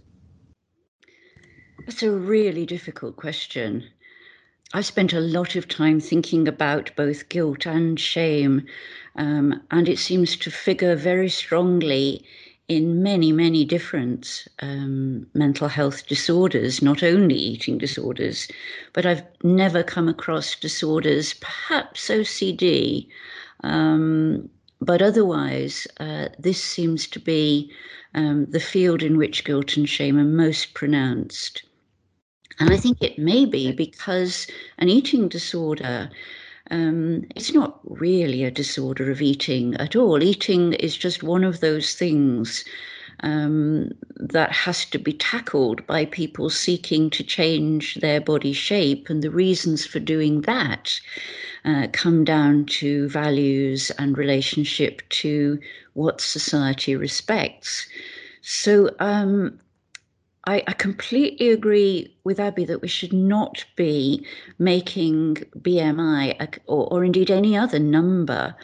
That's 1.86 2.02
a 2.02 2.12
really 2.12 2.66
difficult 2.66 3.16
question. 3.16 3.88
I've 4.72 4.86
spent 4.86 5.12
a 5.12 5.20
lot 5.20 5.56
of 5.56 5.66
time 5.66 5.98
thinking 5.98 6.46
about 6.46 6.94
both 6.94 7.28
guilt 7.28 7.66
and 7.66 7.98
shame, 7.98 8.66
um, 9.16 9.60
and 9.72 9.88
it 9.88 9.98
seems 9.98 10.36
to 10.36 10.50
figure 10.50 10.94
very 10.94 11.28
strongly 11.28 12.24
in 12.68 13.02
many, 13.02 13.32
many 13.32 13.64
different 13.64 14.46
um, 14.60 15.26
mental 15.34 15.66
health 15.66 16.06
disorders, 16.06 16.80
not 16.82 17.02
only 17.02 17.34
eating 17.34 17.78
disorders, 17.78 18.46
but 18.92 19.04
I've 19.04 19.24
never 19.42 19.82
come 19.82 20.08
across 20.08 20.54
disorders, 20.54 21.34
perhaps 21.34 22.08
OCD, 22.08 23.08
um, 23.64 24.48
but 24.80 25.02
otherwise, 25.02 25.88
uh, 25.98 26.28
this 26.38 26.62
seems 26.62 27.08
to 27.08 27.18
be 27.18 27.72
um, 28.14 28.46
the 28.46 28.60
field 28.60 29.02
in 29.02 29.18
which 29.18 29.44
guilt 29.44 29.76
and 29.76 29.88
shame 29.88 30.16
are 30.16 30.22
most 30.22 30.74
pronounced. 30.74 31.64
And 32.60 32.70
I 32.70 32.76
think 32.76 32.98
it 33.00 33.18
may 33.18 33.46
be 33.46 33.72
because 33.72 34.46
an 34.78 34.90
eating 34.90 35.28
disorder, 35.28 36.10
um, 36.70 37.24
it's 37.34 37.54
not 37.54 37.80
really 37.84 38.44
a 38.44 38.50
disorder 38.50 39.10
of 39.10 39.22
eating 39.22 39.74
at 39.76 39.96
all. 39.96 40.22
Eating 40.22 40.74
is 40.74 40.96
just 40.96 41.22
one 41.22 41.42
of 41.42 41.60
those 41.60 41.94
things 41.94 42.64
um, 43.22 43.90
that 44.16 44.52
has 44.52 44.84
to 44.86 44.98
be 44.98 45.14
tackled 45.14 45.86
by 45.86 46.04
people 46.04 46.50
seeking 46.50 47.08
to 47.10 47.24
change 47.24 47.96
their 47.96 48.20
body 48.20 48.52
shape. 48.52 49.08
And 49.08 49.22
the 49.22 49.30
reasons 49.30 49.86
for 49.86 49.98
doing 49.98 50.42
that 50.42 51.00
uh, 51.64 51.86
come 51.92 52.24
down 52.24 52.66
to 52.66 53.08
values 53.08 53.90
and 53.98 54.18
relationship 54.18 55.02
to 55.10 55.58
what 55.94 56.20
society 56.20 56.94
respects. 56.94 57.88
So 58.42 58.90
um, 59.00 59.58
I, 60.46 60.62
I, 60.66 60.72
completely 60.72 61.50
agree 61.50 62.16
with 62.24 62.40
Abby 62.40 62.64
that 62.64 62.80
we 62.80 62.88
should 62.88 63.12
not 63.12 63.64
be 63.76 64.26
making 64.58 65.36
BMI 65.58 66.34
a, 66.40 66.48
or, 66.66 66.90
or, 66.92 67.04
indeed 67.04 67.30
any 67.30 67.56
other 67.58 67.78
number 67.78 68.54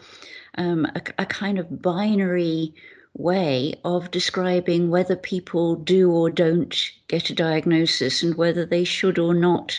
um, 0.56 0.86
a, 0.86 1.02
a, 1.18 1.26
kind 1.26 1.58
of 1.58 1.82
binary 1.82 2.74
way 3.14 3.74
of 3.84 4.10
describing 4.10 4.88
whether 4.88 5.16
people 5.16 5.76
do 5.76 6.10
or 6.10 6.30
don't 6.30 6.92
get 7.08 7.28
a 7.28 7.34
diagnosis 7.34 8.22
and 8.22 8.36
whether 8.36 8.64
they 8.64 8.84
should 8.84 9.18
or 9.18 9.34
not 9.34 9.78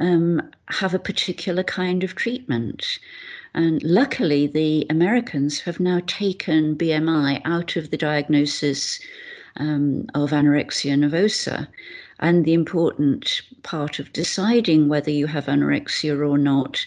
um, 0.00 0.42
have 0.66 0.94
a 0.94 0.98
particular 0.98 1.62
kind 1.62 2.02
of 2.02 2.16
treatment. 2.16 2.98
And 3.54 3.82
luckily, 3.82 4.46
the 4.46 4.86
Americans 4.90 5.60
have 5.60 5.80
now 5.80 6.00
taken 6.06 6.76
BMI 6.76 7.42
out 7.44 7.76
of 7.76 7.90
the 7.90 7.96
diagnosis 7.96 9.00
um, 9.60 10.06
of 10.14 10.30
anorexia 10.30 10.96
nervosa. 10.98 11.68
And 12.18 12.44
the 12.44 12.54
important 12.54 13.42
part 13.62 13.98
of 13.98 14.12
deciding 14.12 14.88
whether 14.88 15.10
you 15.10 15.26
have 15.26 15.46
anorexia 15.46 16.18
or 16.28 16.38
not 16.38 16.84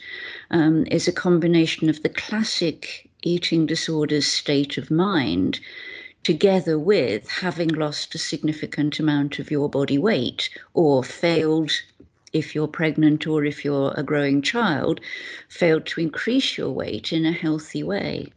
um, 0.52 0.86
is 0.92 1.08
a 1.08 1.12
combination 1.12 1.90
of 1.90 2.04
the 2.04 2.10
classic 2.10 3.10
eating 3.22 3.66
disorders 3.66 4.28
state 4.28 4.78
of 4.78 4.92
mind 4.92 5.60
together 6.24 6.80
with 6.80 7.28
having 7.30 7.70
lost 7.70 8.16
a 8.16 8.18
significant 8.18 9.00
amount 9.00 9.40
of 9.40 9.52
your 9.52 9.70
body 9.70 9.98
weight 9.98 10.50
or 10.74 11.04
failed 11.04 11.72
if 12.32 12.56
you're 12.56 12.68
pregnant 12.68 13.28
or 13.28 13.46
if 13.46 13.64
you're 13.64 13.94
a 13.96 14.04
growing 14.04 14.42
child, 14.42 15.00
failed 15.50 15.86
to 15.86 16.02
increase 16.02 16.58
your 16.58 16.72
weight 16.72 17.14
in 17.14 17.26
a 17.26 17.32
healthy 17.32 17.84
way. 17.84 18.32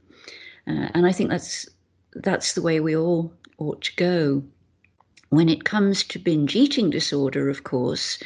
Uh, 0.66 0.88
and 0.94 1.06
I 1.06 1.12
think 1.12 1.30
that's 1.30 1.66
that's 2.14 2.54
the 2.54 2.62
way 2.62 2.80
we 2.80 2.96
all 2.96 3.32
ought 3.58 3.82
to 3.82 3.96
go. 3.96 4.42
When 5.30 5.48
it 5.48 5.64
comes 5.64 6.04
to 6.04 6.18
binge 6.18 6.54
eating 6.54 6.90
disorder, 6.90 7.48
of 7.48 7.64
course, 7.64 8.18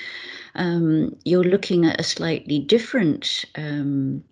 um, 0.54 1.16
you're 1.24 1.44
looking 1.44 1.86
at 1.86 2.00
a 2.00 2.04
slightly 2.04 2.58
different 2.58 3.44
um, 3.56 4.22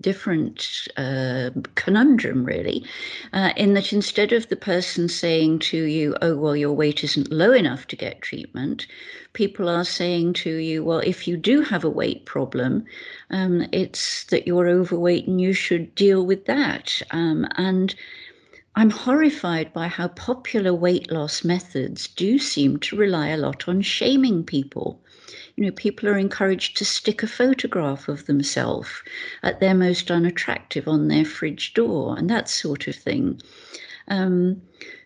different 0.00 0.88
uh, 0.96 1.50
conundrum, 1.74 2.44
really, 2.44 2.84
uh, 3.32 3.52
in 3.56 3.74
that 3.74 3.92
instead 3.92 4.32
of 4.32 4.48
the 4.48 4.56
person 4.56 5.08
saying 5.08 5.58
to 5.58 5.84
you, 5.84 6.16
oh, 6.22 6.36
well, 6.36 6.56
your 6.56 6.72
weight 6.72 7.04
isn't 7.04 7.30
low 7.30 7.52
enough 7.52 7.86
to 7.86 7.96
get 7.96 8.22
treatment, 8.22 8.86
people 9.32 9.68
are 9.68 9.84
saying 9.84 10.32
to 10.32 10.56
you, 10.56 10.82
well, 10.82 11.00
if 11.00 11.28
you 11.28 11.36
do 11.36 11.60
have 11.62 11.84
a 11.84 11.90
weight 11.90 12.24
problem, 12.24 12.84
um, 13.30 13.66
it's 13.72 14.24
that 14.26 14.46
you're 14.46 14.68
overweight 14.68 15.26
and 15.26 15.40
you 15.40 15.52
should 15.52 15.94
deal 15.94 16.24
with 16.24 16.46
that. 16.46 17.00
Um, 17.10 17.46
and 17.56 17.94
I'm 18.80 18.88
horrified 18.88 19.74
by 19.74 19.88
how 19.88 20.08
popular 20.08 20.72
weight 20.72 21.12
loss 21.12 21.44
methods 21.44 22.08
do 22.08 22.38
seem 22.38 22.78
to 22.78 22.96
rely 22.96 23.28
a 23.28 23.36
lot 23.36 23.68
on 23.68 23.82
shaming 23.82 24.42
people 24.42 24.98
you 25.56 25.66
know, 25.66 25.72
people 25.72 26.08
are 26.08 26.16
encouraged 26.16 26.78
to 26.78 26.86
stick 26.86 27.22
a 27.22 27.26
photograph 27.26 28.08
of 28.08 28.24
themselves 28.24 28.88
at 29.42 29.60
their 29.60 29.74
most 29.74 30.10
unattractive 30.10 30.88
on 30.88 31.08
their 31.08 31.26
fridge 31.26 31.74
door 31.74 32.16
and 32.16 32.30
that 32.30 32.48
sort 32.48 32.88
of 32.88 32.96
thing. 32.96 33.38
Um, 34.08 34.62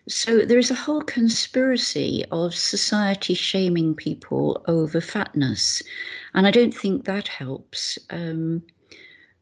so 0.07 0.45
there 0.45 0.57
is 0.57 0.71
a 0.71 0.75
whole 0.75 1.01
conspiracy 1.01 2.23
of 2.31 2.55
society 2.55 3.33
shaming 3.33 3.95
people 3.95 4.63
over 4.67 5.01
fatness, 5.01 5.83
and 6.33 6.47
I 6.47 6.51
don't 6.51 6.73
think 6.73 7.03
that 7.03 7.27
helps. 7.27 7.99
Um, 8.09 8.63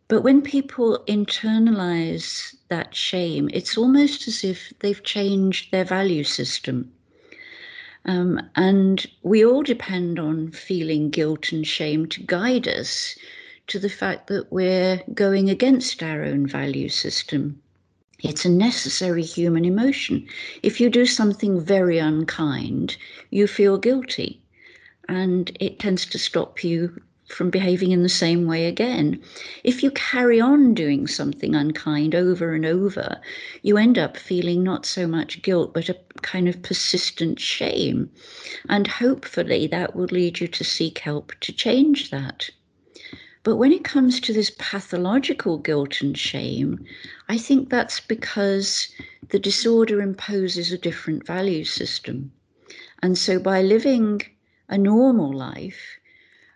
but 0.07 0.21
when 0.21 0.41
people 0.41 1.03
internalize 1.07 2.55
that 2.69 2.93
shame, 2.95 3.49
it's 3.53 3.77
almost 3.77 4.27
as 4.27 4.43
if 4.43 4.73
they've 4.79 5.03
changed 5.03 5.71
their 5.71 5.85
value 5.85 6.23
system. 6.23 6.91
Um, 8.05 8.41
and 8.55 9.05
we 9.21 9.45
all 9.45 9.63
depend 9.63 10.19
on 10.19 10.51
feeling 10.51 11.09
guilt 11.09 11.51
and 11.51 11.65
shame 11.65 12.07
to 12.07 12.21
guide 12.21 12.67
us 12.67 13.17
to 13.67 13.79
the 13.79 13.89
fact 13.89 14.27
that 14.27 14.51
we're 14.51 15.01
going 15.13 15.49
against 15.49 16.03
our 16.03 16.23
own 16.23 16.47
value 16.47 16.89
system. 16.89 17.61
It's 18.19 18.45
a 18.45 18.49
necessary 18.49 19.23
human 19.23 19.65
emotion. 19.65 20.27
If 20.63 20.81
you 20.81 20.89
do 20.89 21.05
something 21.05 21.61
very 21.61 21.97
unkind, 21.97 22.97
you 23.31 23.47
feel 23.47 23.77
guilty, 23.77 24.41
and 25.07 25.55
it 25.59 25.79
tends 25.79 26.05
to 26.07 26.19
stop 26.19 26.63
you 26.63 27.01
from 27.27 27.49
behaving 27.49 27.91
in 27.91 28.03
the 28.03 28.09
same 28.09 28.45
way 28.45 28.65
again. 28.65 29.21
If 29.63 29.81
you 29.81 29.91
carry 29.91 30.39
on 30.39 30.73
doing 30.73 31.07
something 31.07 31.55
unkind 31.55 32.13
over 32.13 32.53
and 32.53 32.65
over, 32.65 33.19
you 33.61 33.77
end 33.77 33.97
up 33.97 34.17
feeling 34.17 34.63
not 34.63 34.85
so 34.85 35.07
much 35.07 35.41
guilt, 35.41 35.73
but 35.73 35.89
a 35.89 35.97
kind 36.21 36.47
of 36.47 36.61
persistent 36.61 37.39
shame. 37.39 38.09
And 38.69 38.87
hopefully 38.87 39.67
that 39.67 39.95
will 39.95 40.05
lead 40.05 40.39
you 40.39 40.47
to 40.47 40.63
seek 40.63 40.99
help 40.99 41.33
to 41.41 41.51
change 41.51 42.09
that. 42.11 42.49
But 43.43 43.57
when 43.57 43.73
it 43.73 43.83
comes 43.83 44.21
to 44.21 44.31
this 44.31 44.51
pathological 44.57 45.57
guilt 45.57 46.01
and 46.01 46.17
shame, 46.17 46.85
I 47.27 47.37
think 47.37 47.69
that's 47.69 47.99
because 47.99 48.87
the 49.29 49.39
disorder 49.39 50.01
imposes 50.01 50.71
a 50.71 50.77
different 50.77 51.25
value 51.25 51.65
system. 51.65 52.31
And 53.01 53.17
so 53.17 53.39
by 53.39 53.61
living 53.61 54.21
a 54.69 54.77
normal 54.77 55.33
life, 55.33 55.97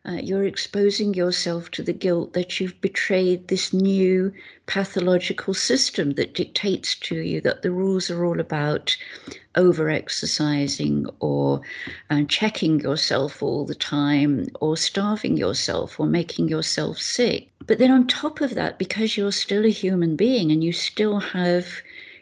uh, 0.07 0.13
you're 0.13 0.45
exposing 0.45 1.13
yourself 1.13 1.69
to 1.71 1.83
the 1.83 1.93
guilt 1.93 2.31
that 2.31 2.59
you've 2.59 2.79
betrayed 2.79 3.47
this 3.47 3.73
new 3.73 4.31
pathological 4.65 5.53
system 5.53 6.11
that 6.11 6.33
dictates 6.33 6.95
to 6.95 7.15
you 7.15 7.41
that 7.41 7.61
the 7.61 7.71
rules 7.71 8.09
are 8.09 8.23
all 8.23 8.39
about 8.39 8.95
over 9.55 9.89
exercising 9.89 11.05
or 11.19 11.61
uh, 12.09 12.23
checking 12.29 12.79
yourself 12.79 13.43
all 13.43 13.65
the 13.65 13.75
time 13.75 14.47
or 14.61 14.77
starving 14.77 15.35
yourself 15.35 15.99
or 15.99 16.05
making 16.05 16.47
yourself 16.47 16.97
sick. 16.97 17.49
But 17.65 17.79
then, 17.79 17.91
on 17.91 18.07
top 18.07 18.39
of 18.39 18.55
that, 18.55 18.79
because 18.79 19.17
you're 19.17 19.33
still 19.33 19.65
a 19.65 19.69
human 19.69 20.15
being 20.15 20.51
and 20.51 20.63
you 20.63 20.71
still 20.71 21.19
have 21.19 21.67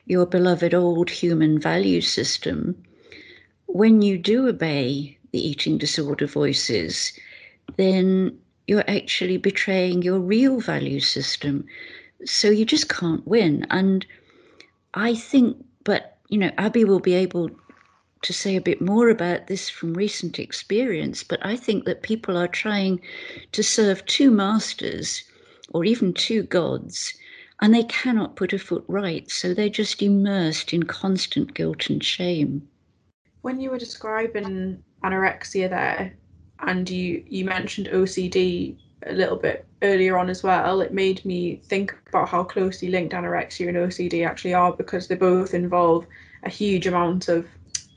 your 0.07 0.25
beloved 0.25 0.73
old 0.73 1.09
human 1.09 1.59
value 1.59 2.01
system, 2.01 2.83
when 3.67 4.01
you 4.01 4.17
do 4.17 4.47
obey 4.47 5.17
the 5.31 5.47
eating 5.47 5.77
disorder 5.77 6.25
voices, 6.25 7.13
then 7.77 8.37
you're 8.67 8.89
actually 8.89 9.37
betraying 9.37 10.01
your 10.01 10.19
real 10.19 10.59
value 10.59 10.99
system. 10.99 11.65
So 12.25 12.49
you 12.49 12.65
just 12.65 12.89
can't 12.89 13.25
win. 13.27 13.65
And 13.69 14.05
I 14.93 15.15
think, 15.15 15.57
but 15.83 16.17
you 16.29 16.37
know, 16.37 16.51
Abby 16.57 16.83
will 16.83 16.99
be 16.99 17.13
able 17.13 17.51
to 18.21 18.33
say 18.33 18.55
a 18.55 18.61
bit 18.61 18.81
more 18.81 19.09
about 19.09 19.47
this 19.47 19.69
from 19.69 19.93
recent 19.93 20.39
experience, 20.39 21.23
but 21.23 21.39
I 21.45 21.55
think 21.55 21.85
that 21.85 22.01
people 22.01 22.37
are 22.37 22.47
trying 22.47 22.99
to 23.51 23.61
serve 23.61 24.05
two 24.05 24.31
masters 24.31 25.23
or 25.73 25.85
even 25.85 26.13
two 26.13 26.43
gods, 26.43 27.13
and 27.61 27.73
they 27.73 27.83
cannot 27.83 28.35
put 28.35 28.53
a 28.53 28.57
foot 28.57 28.83
right. 28.87 29.29
So 29.29 29.53
they're 29.53 29.69
just 29.69 30.01
immersed 30.01 30.73
in 30.73 30.83
constant 30.83 31.53
guilt 31.53 31.89
and 31.89 32.03
shame. 32.03 32.67
When 33.41 33.59
you 33.59 33.69
were 33.69 33.77
describing 33.77 34.83
anorexia 35.03 35.69
there, 35.69 36.17
and 36.59 36.89
you 36.89 37.23
you 37.27 37.45
mentioned 37.45 37.87
OCD 37.87 38.75
a 39.05 39.13
little 39.13 39.35
bit 39.35 39.65
earlier 39.81 40.17
on 40.17 40.29
as 40.29 40.43
well. 40.43 40.81
It 40.81 40.93
made 40.93 41.23
me 41.25 41.61
think 41.65 41.95
about 42.09 42.29
how 42.29 42.43
closely 42.43 42.89
linked 42.89 43.13
anorexia 43.13 43.67
and 43.67 43.77
OCD 43.77 44.25
actually 44.25 44.53
are 44.53 44.73
because 44.73 45.07
they 45.07 45.15
both 45.15 45.53
involve 45.53 46.05
a 46.43 46.49
huge 46.49 46.87
amount 46.87 47.27
of 47.27 47.45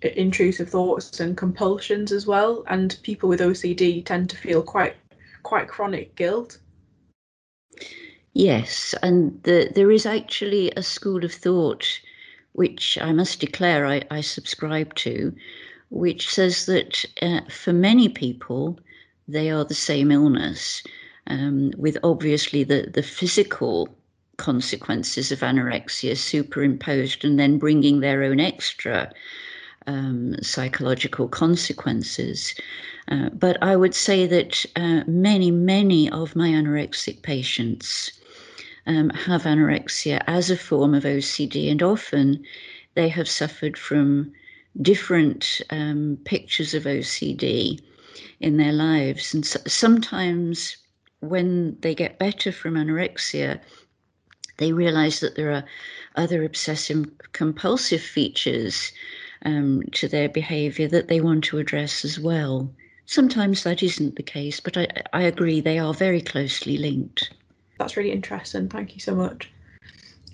intrusive 0.02 0.68
thoughts 0.68 1.20
and 1.20 1.36
compulsions 1.36 2.12
as 2.12 2.26
well. 2.26 2.64
And 2.68 2.96
people 3.02 3.28
with 3.28 3.40
OCD 3.40 4.04
tend 4.04 4.30
to 4.30 4.36
feel 4.36 4.62
quite 4.62 4.96
quite 5.42 5.68
chronic 5.68 6.14
guilt. 6.14 6.58
Yes, 8.34 8.94
and 9.02 9.42
the, 9.42 9.70
there 9.74 9.90
is 9.90 10.06
actually 10.06 10.70
a 10.72 10.82
school 10.82 11.24
of 11.24 11.32
thought 11.32 12.00
which 12.52 12.98
I 13.00 13.12
must 13.12 13.40
declare 13.40 13.86
I, 13.86 14.02
I 14.10 14.20
subscribe 14.20 14.94
to, 14.96 15.32
which 15.90 16.32
says 16.32 16.66
that 16.66 17.04
uh, 17.22 17.40
for 17.48 17.72
many 17.72 18.08
people, 18.08 18.78
they 19.26 19.50
are 19.50 19.64
the 19.64 19.74
same 19.74 20.10
illness, 20.10 20.82
um, 21.26 21.72
with 21.76 21.96
obviously 22.02 22.64
the, 22.64 22.90
the 22.92 23.02
physical 23.02 23.88
consequences 24.36 25.32
of 25.32 25.40
anorexia 25.40 26.16
superimposed 26.16 27.24
and 27.24 27.38
then 27.38 27.58
bringing 27.58 28.00
their 28.00 28.22
own 28.22 28.40
extra 28.40 29.10
um, 29.86 30.36
psychological 30.42 31.28
consequences. 31.28 32.54
Uh, 33.08 33.30
but 33.30 33.56
I 33.62 33.74
would 33.74 33.94
say 33.94 34.26
that 34.26 34.64
uh, 34.76 35.02
many, 35.06 35.50
many 35.50 36.10
of 36.10 36.36
my 36.36 36.48
anorexic 36.48 37.22
patients 37.22 38.12
um, 38.86 39.10
have 39.10 39.42
anorexia 39.42 40.22
as 40.26 40.50
a 40.50 40.56
form 40.56 40.94
of 40.94 41.04
OCD, 41.04 41.70
and 41.70 41.82
often 41.82 42.44
they 42.94 43.08
have 43.08 43.28
suffered 43.28 43.76
from 43.76 44.32
different 44.80 45.60
um, 45.70 46.18
pictures 46.24 46.74
of 46.74 46.84
OCD 46.84 47.80
in 48.40 48.56
their 48.56 48.72
lives. 48.72 49.34
And 49.34 49.44
so, 49.44 49.60
sometimes 49.66 50.76
when 51.20 51.76
they 51.80 51.94
get 51.94 52.18
better 52.18 52.52
from 52.52 52.74
anorexia, 52.74 53.60
they 54.58 54.72
realize 54.72 55.20
that 55.20 55.36
there 55.36 55.52
are 55.52 55.64
other 56.16 56.44
obsessive 56.44 57.06
compulsive 57.32 58.02
features 58.02 58.92
um, 59.44 59.82
to 59.92 60.08
their 60.08 60.28
behavior 60.28 60.88
that 60.88 61.08
they 61.08 61.20
want 61.20 61.44
to 61.44 61.58
address 61.58 62.04
as 62.04 62.18
well. 62.18 62.72
Sometimes 63.06 63.62
that 63.62 63.82
isn't 63.82 64.16
the 64.16 64.22
case, 64.22 64.60
but 64.60 64.76
I, 64.76 64.86
I 65.12 65.22
agree 65.22 65.60
they 65.60 65.78
are 65.78 65.94
very 65.94 66.20
closely 66.20 66.76
linked. 66.76 67.30
That's 67.78 67.96
really 67.96 68.10
interesting. 68.10 68.68
Thank 68.68 68.94
you 68.94 69.00
so 69.00 69.14
much. 69.14 69.50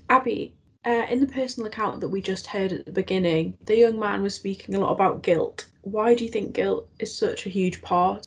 Abby, 0.09 0.55
uh, 0.87 1.07
in 1.09 1.21
the 1.21 1.27
personal 1.27 1.67
account 1.67 2.01
that 2.01 2.09
we 2.09 2.21
just 2.21 2.47
heard 2.47 2.73
at 2.73 2.85
the 2.85 2.93
beginning, 2.93 3.57
the 3.65 3.77
young 3.77 3.99
man 3.99 4.23
was 4.23 4.35
speaking 4.35 4.75
a 4.75 4.81
lot 4.81 4.93
about 4.93 5.23
guilt. 5.23 5.67
Why 5.83 6.15
do 6.15 6.25
you 6.25 6.31
think 6.31 6.55
guilt 6.55 6.89
is 6.99 7.17
such 7.17 7.47
a 7.47 7.51
huge 7.51 7.81
part? 7.83 8.27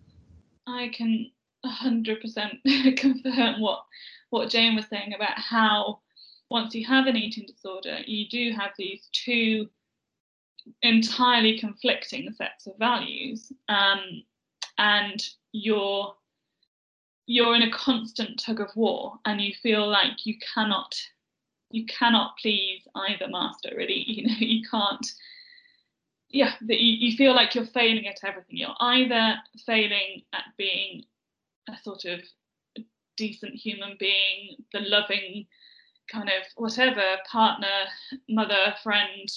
I 0.65 0.89
can 0.93 1.31
100% 1.65 2.97
confirm 2.97 3.61
what 3.61 3.83
what 4.29 4.49
Jane 4.49 4.75
was 4.75 4.85
saying 4.87 5.13
about 5.13 5.39
how 5.39 5.99
once 6.49 6.75
you 6.75 6.85
have 6.85 7.07
an 7.07 7.15
eating 7.15 7.45
disorder, 7.45 7.99
you 8.05 8.27
do 8.27 8.51
have 8.51 8.71
these 8.77 9.07
two 9.13 9.69
entirely 10.81 11.57
conflicting 11.57 12.31
sets 12.33 12.67
of 12.67 12.73
values, 12.77 13.51
um, 13.69 14.23
and 14.77 15.23
you're 15.51 16.13
you're 17.25 17.55
in 17.55 17.63
a 17.63 17.71
constant 17.71 18.39
tug 18.39 18.59
of 18.61 18.69
war, 18.75 19.17
and 19.25 19.41
you 19.41 19.53
feel 19.61 19.87
like 19.87 20.25
you 20.25 20.35
cannot 20.53 20.95
you 21.69 21.85
cannot 21.85 22.37
please 22.41 22.87
either 22.95 23.27
master 23.27 23.71
really. 23.75 24.03
You 24.07 24.27
know 24.27 24.35
you 24.39 24.63
can't 24.69 25.05
yeah 26.29 26.53
that 26.61 26.79
you, 26.79 27.09
you 27.09 27.17
feel 27.17 27.33
like 27.33 27.55
you're 27.55 27.65
failing 27.65 28.07
at 28.07 28.23
everything. 28.23 28.57
You're 28.57 28.75
either 28.79 29.35
failing 29.65 30.23
at 30.33 30.43
being 30.57 31.03
a 31.69 31.77
sort 31.83 32.05
of 32.05 32.21
decent 33.17 33.55
human 33.55 33.97
being 33.99 34.57
the 34.73 34.79
loving 34.81 35.47
kind 36.11 36.29
of 36.29 36.43
whatever 36.55 37.03
partner 37.29 37.67
mother 38.29 38.75
friend 38.83 39.29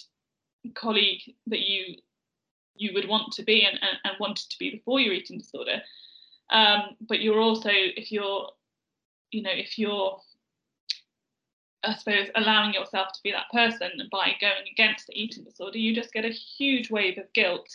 colleague 0.75 1.23
that 1.47 1.61
you 1.61 1.97
you 2.81 2.93
would 2.95 3.09
want 3.09 3.33
to 3.33 3.43
be 3.43 3.63
and, 3.65 3.79
and, 3.83 3.99
and 4.05 4.15
wanted 4.19 4.49
to 4.49 4.59
be 4.59 4.71
before 4.71 5.01
your 5.01 5.13
eating 5.13 5.39
disorder. 5.39 5.83
Um, 6.51 6.97
but 7.09 7.21
you're 7.21 7.41
also, 7.41 7.71
if 7.71 8.11
you're, 8.11 8.49
you 9.31 9.43
know, 9.43 9.53
if 9.53 9.79
you're, 9.79 10.19
I 11.83 11.95
suppose, 11.95 12.29
allowing 12.35 12.75
yourself 12.75 13.09
to 13.13 13.23
be 13.23 13.33
that 13.33 13.51
person 13.53 13.91
by 14.13 14.33
going 14.41 14.67
against 14.71 15.07
the 15.07 15.19
eating 15.19 15.45
disorder, 15.45 15.79
you 15.79 15.95
just 15.95 16.13
get 16.13 16.25
a 16.25 16.31
huge 16.31 16.91
wave 16.91 17.17
of 17.19 17.33
guilt 17.33 17.75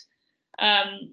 um, 0.58 1.12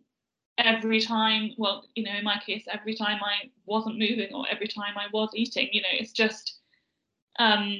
every 0.57 1.01
time. 1.01 1.51
Well, 1.57 1.87
you 1.95 2.03
know, 2.03 2.15
in 2.15 2.23
my 2.23 2.39
case, 2.45 2.65
every 2.71 2.95
time 2.95 3.19
I 3.23 3.49
wasn't 3.65 3.97
moving 3.97 4.33
or 4.33 4.45
every 4.49 4.67
time 4.67 4.95
I 4.97 5.07
was 5.11 5.29
eating, 5.33 5.69
you 5.71 5.81
know, 5.81 5.87
it's 5.91 6.11
just, 6.11 6.59
um, 7.39 7.79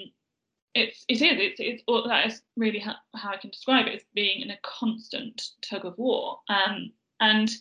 it's 0.74 1.06
it 1.08 1.22
is 1.22 1.38
it's 1.38 1.60
it's 1.60 1.84
that 2.08 2.26
is 2.26 2.42
really 2.58 2.80
how, 2.80 2.96
how 3.16 3.30
I 3.30 3.38
can 3.38 3.52
describe 3.52 3.86
it 3.86 3.94
as 3.94 4.02
being 4.16 4.42
in 4.42 4.50
a 4.50 4.58
constant 4.64 5.50
tug 5.62 5.86
of 5.86 5.96
war. 6.00 6.40
Um, 6.50 6.92
and 7.20 7.52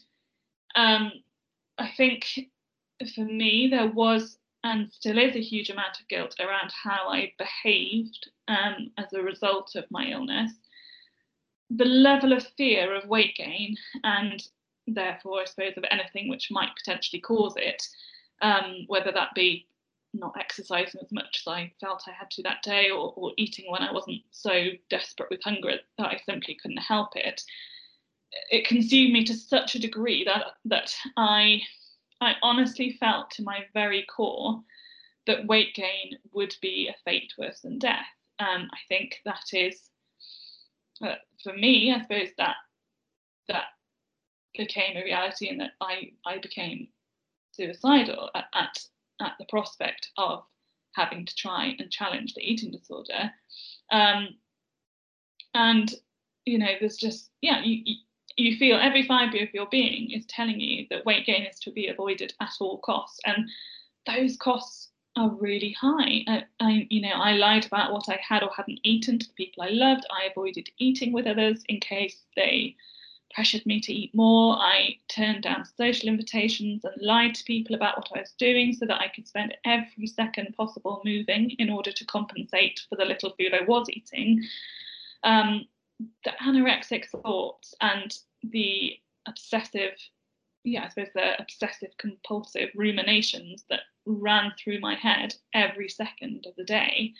um, 0.74 1.12
I 1.76 1.90
think 1.94 2.26
for 3.14 3.24
me 3.24 3.68
there 3.70 3.88
was 3.88 4.38
and 4.64 4.92
still 4.92 5.18
is 5.18 5.34
a 5.34 5.42
huge 5.42 5.70
amount 5.70 6.00
of 6.00 6.08
guilt 6.08 6.36
around 6.40 6.70
how 6.72 7.08
I 7.08 7.32
behaved 7.38 8.30
um, 8.48 8.90
as 8.96 9.12
a 9.12 9.22
result 9.22 9.74
of 9.74 9.90
my 9.90 10.06
illness. 10.06 10.52
The 11.70 11.84
level 11.84 12.32
of 12.32 12.46
fear 12.56 12.94
of 12.94 13.08
weight 13.08 13.34
gain 13.36 13.76
and 14.04 14.42
therefore 14.86 15.40
I 15.40 15.44
suppose 15.46 15.76
of 15.76 15.84
anything 15.90 16.28
which 16.28 16.50
might 16.50 16.76
potentially 16.76 17.20
cause 17.20 17.54
it, 17.56 17.82
um, 18.40 18.84
whether 18.86 19.10
that 19.12 19.34
be 19.34 19.66
not 20.14 20.36
exercising 20.38 21.00
as 21.02 21.10
much 21.10 21.42
as 21.42 21.50
I 21.50 21.72
felt 21.80 22.04
I 22.06 22.12
had 22.12 22.30
to 22.32 22.42
that 22.42 22.62
day 22.62 22.90
or, 22.90 23.14
or 23.16 23.32
eating 23.38 23.70
when 23.70 23.82
I 23.82 23.92
wasn't 23.92 24.20
so 24.30 24.68
desperate 24.90 25.30
with 25.30 25.42
hunger 25.42 25.72
that 25.98 26.06
I 26.06 26.20
simply 26.26 26.56
couldn't 26.60 26.78
help 26.78 27.16
it. 27.16 27.42
It 28.50 28.66
consumed 28.66 29.12
me 29.12 29.24
to 29.24 29.34
such 29.34 29.74
a 29.74 29.80
degree 29.80 30.24
that 30.24 30.44
that 30.66 30.94
I 31.16 31.62
I 32.22 32.36
honestly 32.42 32.96
felt 33.00 33.30
to 33.32 33.42
my 33.42 33.66
very 33.74 34.04
core 34.04 34.62
that 35.26 35.46
weight 35.46 35.74
gain 35.74 36.18
would 36.32 36.54
be 36.60 36.88
a 36.88 36.96
fate 37.04 37.32
worse 37.36 37.60
than 37.60 37.78
death. 37.78 38.06
Um, 38.38 38.68
I 38.72 38.78
think 38.88 39.20
that 39.24 39.44
is 39.52 39.90
uh, 41.02 41.14
for 41.42 41.52
me, 41.52 41.92
I 41.92 42.02
suppose 42.02 42.28
that 42.38 42.56
that 43.48 43.64
became 44.56 44.96
a 44.96 45.04
reality 45.04 45.48
and 45.48 45.60
that 45.60 45.72
I 45.80 46.12
I 46.24 46.38
became 46.38 46.88
suicidal 47.52 48.30
at, 48.34 48.44
at 48.54 48.78
at 49.20 49.32
the 49.38 49.46
prospect 49.46 50.10
of 50.16 50.44
having 50.94 51.24
to 51.26 51.34
try 51.34 51.74
and 51.78 51.90
challenge 51.90 52.34
the 52.34 52.42
eating 52.42 52.70
disorder. 52.70 53.32
Um, 53.90 54.28
and 55.54 55.92
you 56.44 56.58
know, 56.58 56.72
there's 56.78 56.96
just 56.96 57.30
yeah, 57.40 57.62
you, 57.62 57.82
you 57.84 57.96
feel 58.36 58.78
every 58.80 59.02
fibre 59.06 59.42
of 59.42 59.52
your 59.54 59.66
being 59.66 60.10
is 60.10 60.26
telling 60.26 60.60
you 60.60 60.86
that 60.90 61.04
weight 61.04 61.26
gain 61.26 61.44
is 61.44 61.58
to 61.60 61.70
be 61.70 61.88
avoided 61.88 62.34
at 62.40 62.52
all 62.60 62.78
costs, 62.78 63.20
and 63.24 63.48
those 64.06 64.36
costs 64.36 64.90
are 65.16 65.30
really 65.30 65.72
high. 65.72 66.24
I, 66.26 66.44
I, 66.60 66.86
you 66.90 67.02
know, 67.02 67.14
I 67.14 67.32
lied 67.32 67.66
about 67.66 67.92
what 67.92 68.08
I 68.08 68.18
had 68.26 68.42
or 68.42 68.50
hadn't 68.56 68.80
eaten 68.82 69.18
to 69.18 69.26
the 69.26 69.34
people 69.34 69.62
I 69.62 69.68
loved. 69.68 70.06
I 70.10 70.30
avoided 70.30 70.70
eating 70.78 71.12
with 71.12 71.26
others 71.26 71.62
in 71.68 71.80
case 71.80 72.24
they 72.34 72.76
pressured 73.34 73.64
me 73.66 73.80
to 73.80 73.92
eat 73.92 74.14
more. 74.14 74.56
I 74.56 74.96
turned 75.08 75.42
down 75.42 75.64
social 75.64 76.08
invitations 76.08 76.84
and 76.84 76.94
lied 77.00 77.34
to 77.34 77.44
people 77.44 77.74
about 77.74 77.96
what 77.96 78.10
I 78.14 78.20
was 78.20 78.32
doing 78.38 78.72
so 78.72 78.86
that 78.86 79.00
I 79.00 79.08
could 79.08 79.26
spend 79.26 79.56
every 79.64 80.06
second 80.06 80.54
possible 80.56 81.02
moving 81.04 81.50
in 81.58 81.70
order 81.70 81.92
to 81.92 82.04
compensate 82.04 82.80
for 82.88 82.96
the 82.96 83.04
little 83.04 83.30
food 83.30 83.54
I 83.54 83.64
was 83.64 83.88
eating. 83.90 84.42
Um, 85.24 85.66
the 86.24 86.32
anorexic 86.42 87.08
thoughts 87.08 87.74
and 87.80 88.16
the 88.42 88.96
obsessive, 89.26 89.94
yeah, 90.64 90.84
I 90.84 90.88
suppose 90.88 91.12
the 91.14 91.40
obsessive 91.40 91.90
compulsive 91.98 92.70
ruminations 92.74 93.64
that 93.70 93.80
ran 94.06 94.52
through 94.58 94.80
my 94.80 94.94
head 94.94 95.34
every 95.54 95.88
second 95.88 96.46
of 96.46 96.54
the 96.56 96.64
day 96.64 97.14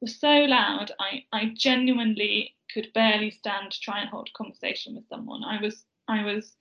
were 0.00 0.08
so 0.08 0.28
loud. 0.28 0.92
I, 1.00 1.24
I 1.32 1.52
genuinely 1.56 2.54
could 2.72 2.92
barely 2.92 3.30
stand 3.30 3.72
to 3.72 3.80
try 3.80 4.00
and 4.00 4.08
hold 4.08 4.28
a 4.28 4.36
conversation 4.36 4.94
with 4.94 5.08
someone. 5.08 5.42
I 5.44 5.60
was 5.60 5.84
I 6.06 6.24
was 6.24 6.52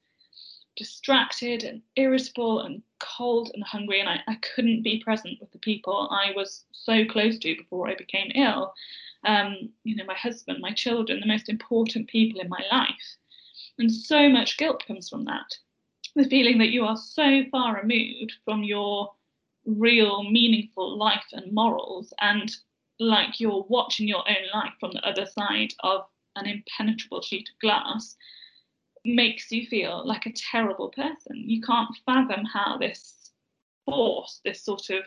distracted 0.75 1.63
and 1.63 1.81
irritable 1.95 2.59
and 2.61 2.83
cold 2.99 3.49
and 3.53 3.63
hungry 3.63 3.99
and 3.99 4.07
I, 4.07 4.19
I 4.27 4.35
couldn't 4.35 4.83
be 4.83 4.99
present 4.99 5.39
with 5.41 5.51
the 5.51 5.57
people 5.57 6.07
I 6.11 6.31
was 6.35 6.65
so 6.71 7.03
close 7.05 7.39
to 7.39 7.55
before 7.55 7.89
I 7.89 7.95
became 7.95 8.31
ill. 8.35 8.73
Um, 9.27 9.69
you 9.83 9.95
know, 9.95 10.05
my 10.05 10.15
husband, 10.15 10.59
my 10.61 10.73
children, 10.73 11.19
the 11.19 11.27
most 11.27 11.49
important 11.49 12.07
people 12.07 12.41
in 12.41 12.49
my 12.49 12.63
life. 12.71 13.17
And 13.77 13.91
so 13.91 14.29
much 14.29 14.57
guilt 14.57 14.83
comes 14.87 15.09
from 15.09 15.25
that. 15.25 15.55
The 16.15 16.27
feeling 16.27 16.57
that 16.59 16.69
you 16.69 16.85
are 16.85 16.97
so 16.97 17.43
far 17.51 17.75
removed 17.75 18.33
from 18.43 18.63
your 18.63 19.13
real, 19.65 20.23
meaningful 20.23 20.97
life 20.97 21.25
and 21.33 21.53
morals, 21.53 22.13
and 22.21 22.55
like 22.99 23.39
you're 23.39 23.65
watching 23.69 24.07
your 24.07 24.27
own 24.27 24.49
life 24.53 24.73
from 24.79 24.91
the 24.93 25.07
other 25.07 25.27
side 25.27 25.73
of 25.81 26.05
an 26.35 26.47
impenetrable 26.47 27.21
sheet 27.21 27.49
of 27.49 27.59
glass 27.59 28.15
makes 29.05 29.51
you 29.51 29.67
feel 29.67 30.05
like 30.05 30.25
a 30.25 30.33
terrible 30.51 30.89
person. 30.89 31.35
You 31.35 31.61
can't 31.61 31.95
fathom 32.05 32.45
how 32.45 32.77
this 32.77 33.31
force, 33.85 34.41
this 34.43 34.63
sort 34.63 34.89
of 34.89 35.03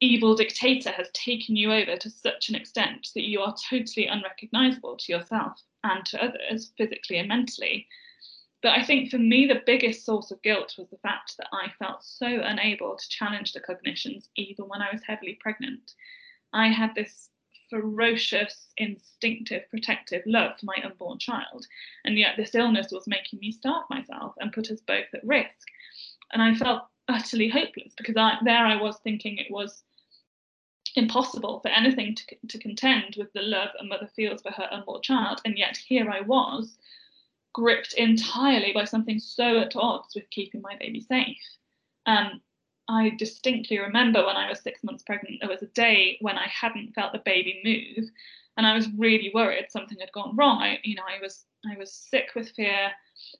evil 0.00 0.34
dictator, 0.34 0.90
has 0.90 1.08
taken 1.12 1.56
you 1.56 1.72
over 1.72 1.96
to 1.96 2.10
such 2.10 2.48
an 2.48 2.54
extent 2.54 3.08
that 3.14 3.28
you 3.28 3.40
are 3.40 3.54
totally 3.70 4.06
unrecognizable 4.06 4.96
to 4.96 5.12
yourself 5.12 5.62
and 5.82 6.04
to 6.06 6.22
others, 6.22 6.72
physically 6.76 7.18
and 7.18 7.28
mentally. 7.28 7.86
But 8.62 8.78
I 8.78 8.82
think 8.82 9.10
for 9.10 9.18
me, 9.18 9.46
the 9.46 9.62
biggest 9.66 10.06
source 10.06 10.30
of 10.30 10.42
guilt 10.42 10.74
was 10.78 10.88
the 10.88 10.98
fact 10.98 11.36
that 11.36 11.48
I 11.52 11.70
felt 11.78 12.02
so 12.02 12.26
unable 12.26 12.96
to 12.96 13.08
challenge 13.08 13.52
the 13.52 13.60
cognitions 13.60 14.28
even 14.36 14.64
when 14.66 14.80
I 14.80 14.88
was 14.90 15.02
heavily 15.06 15.38
pregnant. 15.40 15.92
I 16.52 16.68
had 16.68 16.94
this 16.94 17.28
ferocious, 17.68 18.68
instinctive, 18.76 19.68
protective 19.68 20.22
love 20.26 20.58
for 20.58 20.66
my 20.66 20.76
unborn 20.84 21.18
child. 21.18 21.66
And 22.04 22.16
yet 22.16 22.36
this 22.36 22.54
illness 22.54 22.88
was 22.90 23.06
making 23.06 23.40
me 23.40 23.52
starve 23.52 23.84
myself 23.90 24.34
and 24.38 24.52
put 24.52 24.70
us 24.70 24.80
both 24.80 25.06
at 25.12 25.26
risk. 25.26 25.68
And 26.32 26.42
I 26.42 26.54
felt 26.54 26.84
utterly 27.08 27.48
hopeless 27.48 27.92
because 27.96 28.16
I, 28.16 28.36
there 28.44 28.66
I 28.66 28.80
was 28.80 28.98
thinking 28.98 29.36
it 29.38 29.50
was 29.50 29.82
impossible 30.96 31.60
for 31.60 31.68
anything 31.68 32.14
to, 32.14 32.36
to 32.48 32.58
contend 32.58 33.16
with 33.18 33.32
the 33.32 33.42
love 33.42 33.70
a 33.80 33.84
mother 33.84 34.08
feels 34.14 34.42
for 34.42 34.52
her 34.52 34.68
unborn 34.70 35.02
child. 35.02 35.40
And 35.44 35.58
yet 35.58 35.76
here 35.76 36.10
I 36.10 36.20
was, 36.20 36.76
gripped 37.52 37.94
entirely 37.94 38.72
by 38.72 38.84
something 38.84 39.18
so 39.18 39.58
at 39.58 39.76
odds 39.76 40.14
with 40.14 40.28
keeping 40.30 40.60
my 40.60 40.76
baby 40.78 41.00
safe. 41.00 41.38
Um, 42.06 42.42
I 42.88 43.10
distinctly 43.16 43.78
remember 43.78 44.26
when 44.26 44.36
I 44.36 44.48
was 44.48 44.60
six 44.60 44.84
months 44.84 45.02
pregnant, 45.04 45.38
there 45.40 45.48
was 45.48 45.62
a 45.62 45.66
day 45.66 46.18
when 46.20 46.36
I 46.36 46.46
hadn't 46.48 46.94
felt 46.94 47.12
the 47.12 47.20
baby 47.20 47.60
move, 47.64 48.10
and 48.56 48.66
I 48.66 48.74
was 48.74 48.88
really 48.98 49.30
worried 49.32 49.66
something 49.70 49.98
had 49.98 50.12
gone 50.12 50.36
wrong. 50.36 50.60
I, 50.60 50.80
you 50.82 50.94
know, 50.94 51.04
I 51.08 51.22
was 51.22 51.46
I 51.66 51.78
was 51.78 51.92
sick 51.92 52.30
with 52.36 52.50
fear, 52.50 52.90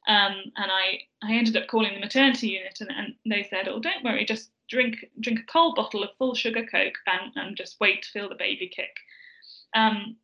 um, 0.07 0.35
and 0.57 0.71
I 0.71 1.01
I 1.23 1.35
ended 1.35 1.57
up 1.57 1.69
calling 1.69 1.95
the 1.95 2.01
maternity 2.01 2.49
unit, 2.49 2.79
and, 2.81 2.91
and 2.91 3.15
they 3.27 3.43
said, 3.45 3.69
"Oh, 3.69 3.81
don't 3.81 4.05
worry, 4.05 4.25
just 4.25 4.51
drink 4.69 5.05
drink 5.21 5.41
a 5.41 5.53
cold 5.53 5.77
bottle 5.77 6.03
of 6.03 6.17
full 6.19 6.35
sugar 6.35 6.65
Coke 6.65 6.99
and 7.07 7.33
and 7.37 7.57
just 7.57 7.81
wait 7.81 8.03
to 8.03 8.11
feel 8.11 8.29
the 8.29 8.35
baby 8.35 8.69
kick." 8.69 8.97
Um, 9.75 10.17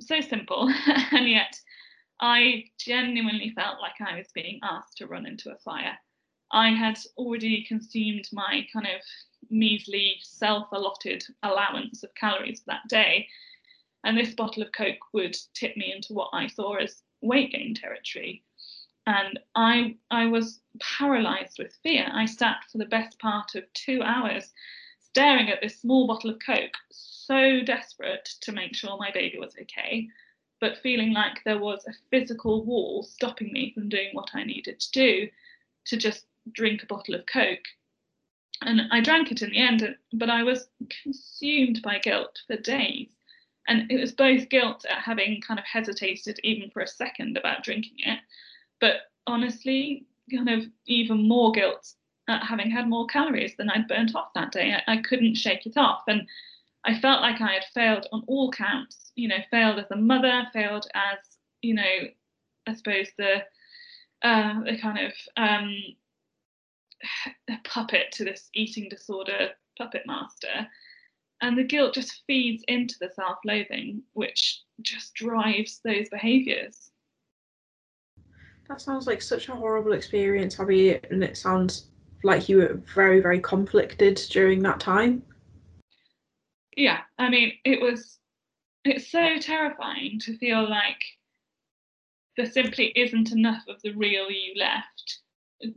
so 0.00 0.20
simple, 0.20 0.72
and 1.12 1.28
yet 1.28 1.58
I 2.20 2.64
genuinely 2.78 3.50
felt 3.50 3.80
like 3.80 4.00
I 4.00 4.16
was 4.18 4.28
being 4.32 4.60
asked 4.62 4.98
to 4.98 5.06
run 5.06 5.26
into 5.26 5.52
a 5.52 5.58
fire. 5.58 5.98
I 6.52 6.70
had 6.70 6.98
already 7.16 7.64
consumed 7.64 8.28
my 8.32 8.66
kind 8.72 8.86
of 8.86 9.02
measly 9.50 10.18
self 10.22 10.68
allotted 10.72 11.24
allowance 11.42 12.02
of 12.02 12.14
calories 12.14 12.60
for 12.60 12.66
that 12.66 12.88
day. 12.88 13.28
And 14.04 14.16
this 14.16 14.34
bottle 14.34 14.62
of 14.62 14.72
Coke 14.72 15.12
would 15.12 15.36
tip 15.54 15.76
me 15.76 15.92
into 15.92 16.12
what 16.12 16.30
I 16.32 16.46
saw 16.46 16.74
as 16.74 17.02
weight 17.22 17.52
gain 17.52 17.74
territory. 17.74 18.44
And 19.06 19.38
I, 19.54 19.96
I 20.10 20.26
was 20.26 20.60
paralyzed 20.80 21.58
with 21.58 21.78
fear. 21.82 22.08
I 22.10 22.24
sat 22.24 22.64
for 22.70 22.78
the 22.78 22.86
best 22.86 23.18
part 23.18 23.54
of 23.54 23.70
two 23.74 24.02
hours 24.02 24.52
staring 25.14 25.48
at 25.48 25.60
this 25.60 25.80
small 25.80 26.08
bottle 26.08 26.30
of 26.30 26.40
Coke, 26.44 26.74
so 26.90 27.60
desperate 27.60 28.28
to 28.40 28.52
make 28.52 28.74
sure 28.74 28.96
my 28.98 29.12
baby 29.12 29.38
was 29.38 29.54
okay, 29.60 30.08
but 30.60 30.78
feeling 30.78 31.12
like 31.12 31.44
there 31.44 31.58
was 31.58 31.86
a 31.86 31.94
physical 32.10 32.64
wall 32.64 33.04
stopping 33.04 33.52
me 33.52 33.72
from 33.72 33.88
doing 33.88 34.08
what 34.12 34.30
I 34.34 34.42
needed 34.42 34.80
to 34.80 34.90
do 34.90 35.28
to 35.86 35.96
just 35.96 36.26
drink 36.52 36.82
a 36.82 36.86
bottle 36.86 37.14
of 37.14 37.26
Coke. 37.26 37.66
And 38.62 38.82
I 38.90 39.00
drank 39.00 39.30
it 39.30 39.42
in 39.42 39.50
the 39.50 39.58
end, 39.58 39.96
but 40.12 40.30
I 40.30 40.42
was 40.42 40.66
consumed 41.02 41.80
by 41.82 41.98
guilt 41.98 42.40
for 42.48 42.56
days. 42.56 43.10
And 43.68 43.90
it 43.90 44.00
was 44.00 44.12
both 44.12 44.48
guilt 44.48 44.84
at 44.88 44.98
having 44.98 45.40
kind 45.40 45.60
of 45.60 45.66
hesitated 45.66 46.40
even 46.42 46.70
for 46.70 46.80
a 46.80 46.88
second 46.88 47.36
about 47.36 47.62
drinking 47.62 47.98
it, 47.98 48.18
but 48.84 48.96
honestly, 49.26 50.04
kind 50.30 50.50
of 50.50 50.66
even 50.86 51.26
more 51.26 51.52
guilt 51.52 51.94
at 52.28 52.44
having 52.44 52.70
had 52.70 52.86
more 52.86 53.06
calories 53.06 53.56
than 53.56 53.70
I'd 53.70 53.88
burnt 53.88 54.14
off 54.14 54.34
that 54.34 54.52
day. 54.52 54.74
I, 54.74 54.92
I 54.92 54.96
couldn't 54.98 55.36
shake 55.36 55.64
it 55.64 55.78
off. 55.78 56.02
And 56.06 56.28
I 56.84 57.00
felt 57.00 57.22
like 57.22 57.40
I 57.40 57.54
had 57.54 57.64
failed 57.72 58.06
on 58.12 58.24
all 58.26 58.50
counts, 58.50 59.10
you 59.16 59.26
know, 59.28 59.38
failed 59.50 59.78
as 59.78 59.90
a 59.90 59.96
mother, 59.96 60.46
failed 60.52 60.86
as, 60.92 61.16
you 61.62 61.72
know, 61.72 61.96
I 62.66 62.74
suppose 62.74 63.08
the 63.16 63.36
uh, 64.20 64.62
the 64.64 64.76
kind 64.78 64.98
of 64.98 65.12
um, 65.38 65.74
puppet 67.64 68.12
to 68.12 68.24
this 68.24 68.50
eating 68.52 68.90
disorder 68.90 69.52
puppet 69.78 70.02
master. 70.04 70.68
And 71.40 71.56
the 71.56 71.64
guilt 71.64 71.94
just 71.94 72.22
feeds 72.26 72.62
into 72.68 72.96
the 73.00 73.08
self 73.16 73.38
loathing, 73.46 74.02
which 74.12 74.60
just 74.82 75.14
drives 75.14 75.80
those 75.82 76.10
behaviors. 76.10 76.90
That 78.68 78.80
sounds 78.80 79.06
like 79.06 79.20
such 79.20 79.48
a 79.48 79.54
horrible 79.54 79.92
experience, 79.92 80.58
Abby, 80.58 80.98
and 81.10 81.22
it 81.22 81.36
sounds 81.36 81.86
like 82.22 82.48
you 82.48 82.58
were 82.58 82.80
very, 82.94 83.20
very 83.20 83.40
conflicted 83.40 84.20
during 84.30 84.62
that 84.62 84.80
time. 84.80 85.22
Yeah, 86.76 87.00
I 87.18 87.28
mean, 87.28 87.52
it 87.64 87.80
was, 87.80 88.18
it's 88.84 89.10
so 89.10 89.38
terrifying 89.38 90.18
to 90.20 90.36
feel 90.38 90.68
like 90.68 91.00
there 92.36 92.46
simply 92.46 92.86
isn't 92.96 93.32
enough 93.32 93.62
of 93.68 93.80
the 93.82 93.92
real 93.92 94.30
you 94.30 94.54
left 94.56 95.18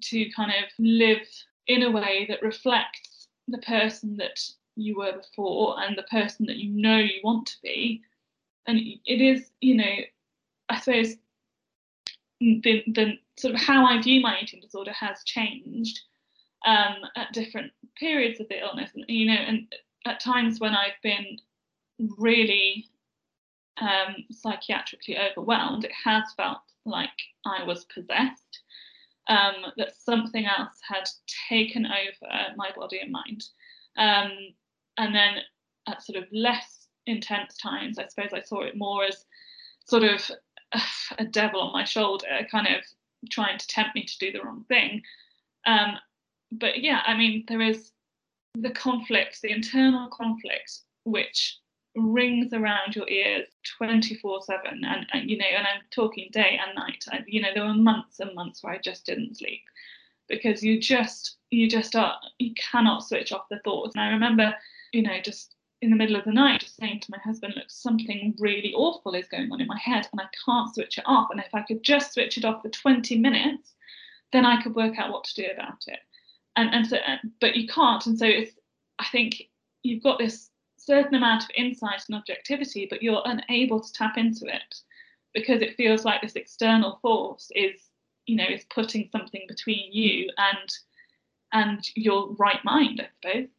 to 0.01 0.29
kind 0.31 0.51
of 0.51 0.69
live 0.79 1.27
in 1.67 1.83
a 1.83 1.91
way 1.91 2.25
that 2.29 2.41
reflects 2.41 3.27
the 3.47 3.59
person 3.59 4.17
that 4.17 4.39
you 4.75 4.97
were 4.97 5.13
before 5.17 5.75
and 5.81 5.97
the 5.97 6.03
person 6.03 6.45
that 6.45 6.57
you 6.57 6.69
know 6.69 6.97
you 6.97 7.19
want 7.23 7.45
to 7.47 7.57
be. 7.61 8.01
And 8.65 8.79
it 9.05 9.21
is, 9.21 9.51
you 9.61 9.75
know, 9.75 9.95
I 10.69 10.79
suppose 10.79 11.15
the, 12.39 12.83
the 12.87 13.13
sort 13.37 13.53
of 13.53 13.59
how 13.59 13.85
I 13.85 14.01
view 14.01 14.21
my 14.21 14.39
eating 14.41 14.61
disorder 14.61 14.91
has 14.91 15.23
changed 15.25 15.99
um, 16.65 16.95
at 17.15 17.33
different 17.33 17.71
periods 17.97 18.39
of 18.39 18.47
the 18.49 18.59
illness. 18.59 18.91
And, 18.95 19.05
you 19.07 19.27
know, 19.27 19.39
and 19.39 19.73
at 20.05 20.19
times 20.19 20.59
when 20.59 20.73
I've 20.75 20.99
been 21.03 21.37
really 22.17 22.85
um, 23.81 24.15
psychiatrically 24.31 25.17
overwhelmed, 25.19 25.85
it 25.85 25.91
has 26.03 26.23
felt 26.35 26.59
like 26.85 27.09
I 27.45 27.63
was 27.63 27.85
possessed, 27.85 28.61
um, 29.27 29.71
that 29.77 29.95
something 29.97 30.45
else 30.45 30.79
had 30.87 31.09
taken 31.49 31.85
over 31.85 32.33
my 32.55 32.69
body 32.75 32.99
and 32.99 33.11
mind. 33.11 33.43
Um, 33.97 34.31
and 34.97 35.13
then 35.13 35.35
at 35.87 36.03
sort 36.03 36.17
of 36.17 36.25
less 36.31 36.87
intense 37.05 37.57
times, 37.57 37.99
I 37.99 38.07
suppose 38.07 38.33
I 38.33 38.41
saw 38.41 38.63
it 38.63 38.77
more 38.77 39.03
as 39.03 39.25
sort 39.85 40.03
of 40.03 40.29
a, 41.17 41.25
devil 41.25 41.61
on 41.61 41.73
my 41.73 41.83
shoulder, 41.83 42.27
kind 42.51 42.67
of 42.67 42.83
trying 43.29 43.57
to 43.57 43.67
tempt 43.67 43.95
me 43.95 44.03
to 44.03 44.17
do 44.19 44.31
the 44.31 44.43
wrong 44.43 44.65
thing. 44.67 45.01
Um, 45.65 45.97
but 46.51 46.81
yeah, 46.81 47.01
I 47.05 47.15
mean, 47.15 47.43
there 47.47 47.61
is 47.61 47.91
the 48.55 48.71
conflicts, 48.71 49.41
the 49.41 49.51
internal 49.51 50.09
conflict, 50.09 50.79
which 51.03 51.59
rings 51.97 52.53
around 52.53 52.95
your 52.95 53.09
ears 53.09 53.47
24 53.77 54.41
7 54.43 54.83
and, 54.83 55.07
and, 55.13 55.29
you 55.29 55.35
know 55.35 55.45
and 55.47 55.65
i'm 55.65 55.81
talking 55.91 56.29
day 56.31 56.59
and 56.63 56.75
night. 56.75 57.03
I, 57.11 57.23
you 57.25 57.41
know 57.41 57.49
there 57.53 57.65
were 57.65 57.73
months 57.73 58.19
and 58.19 58.35
months 58.35 58.63
where 58.63 58.73
i 58.73 58.77
just 58.77 59.05
didn't 59.05 59.37
sleep 59.37 59.61
because 60.29 60.61
you 60.61 60.79
just 60.79 61.37
you 61.49 61.67
just 61.67 61.95
are 61.95 62.15
you 62.37 62.53
cannot 62.53 63.03
switch 63.03 63.31
off 63.31 63.49
the 63.49 63.59
thoughts. 63.63 63.95
And 63.95 64.03
i 64.03 64.09
remember 64.09 64.53
you 64.93 65.01
know 65.01 65.19
just 65.23 65.55
in 65.81 65.89
the 65.89 65.95
middle 65.95 66.15
of 66.15 66.25
the 66.25 66.31
night 66.31 66.61
just 66.61 66.75
saying 66.75 66.99
to 66.99 67.11
my 67.11 67.19
husband 67.19 67.53
look 67.55 67.69
something 67.69 68.35
really 68.39 68.73
awful 68.73 69.13
is 69.13 69.27
going 69.27 69.51
on 69.51 69.61
in 69.61 69.67
my 69.67 69.77
head 69.77 70.07
and 70.11 70.19
i 70.19 70.25
can't 70.45 70.73
switch 70.73 70.97
it 70.97 71.03
off. 71.05 71.29
And 71.31 71.39
if 71.39 71.53
i 71.53 71.61
could 71.61 71.83
just 71.83 72.13
switch 72.13 72.37
it 72.37 72.45
off 72.45 72.61
for 72.61 72.69
20 72.69 73.17
minutes 73.19 73.73
then 74.33 74.45
i 74.45 74.61
could 74.61 74.75
work 74.75 74.97
out 74.97 75.11
what 75.11 75.23
to 75.25 75.35
do 75.35 75.47
about 75.53 75.83
it. 75.87 75.99
And 76.55 76.73
and 76.73 76.87
so 76.87 76.97
but 77.39 77.55
you 77.55 77.67
can't. 77.67 78.05
And 78.05 78.17
so 78.17 78.25
it's 78.25 78.53
i 78.99 79.05
think 79.11 79.43
you've 79.83 80.03
got 80.03 80.19
this 80.19 80.49
certain 80.77 81.15
amount 81.15 81.43
of 81.43 81.49
insight 81.55 82.03
and 82.07 82.17
objectivity, 82.17 82.87
but 82.89 83.03
you're 83.03 83.21
unable 83.25 83.79
to 83.79 83.93
tap 83.93 84.17
into 84.17 84.45
it 84.45 84.75
because 85.33 85.61
it 85.61 85.75
feels 85.75 86.05
like 86.05 86.21
this 86.21 86.35
external 86.35 86.97
force 87.01 87.51
is, 87.55 87.89
you 88.25 88.35
know, 88.35 88.45
is 88.49 88.65
putting 88.73 89.09
something 89.11 89.45
between 89.47 89.91
you 89.91 90.29
and 90.37 90.73
and 91.53 91.89
your 91.95 92.33
right 92.35 92.63
mind, 92.65 93.01
I 93.01 93.07
suppose. 93.15 93.49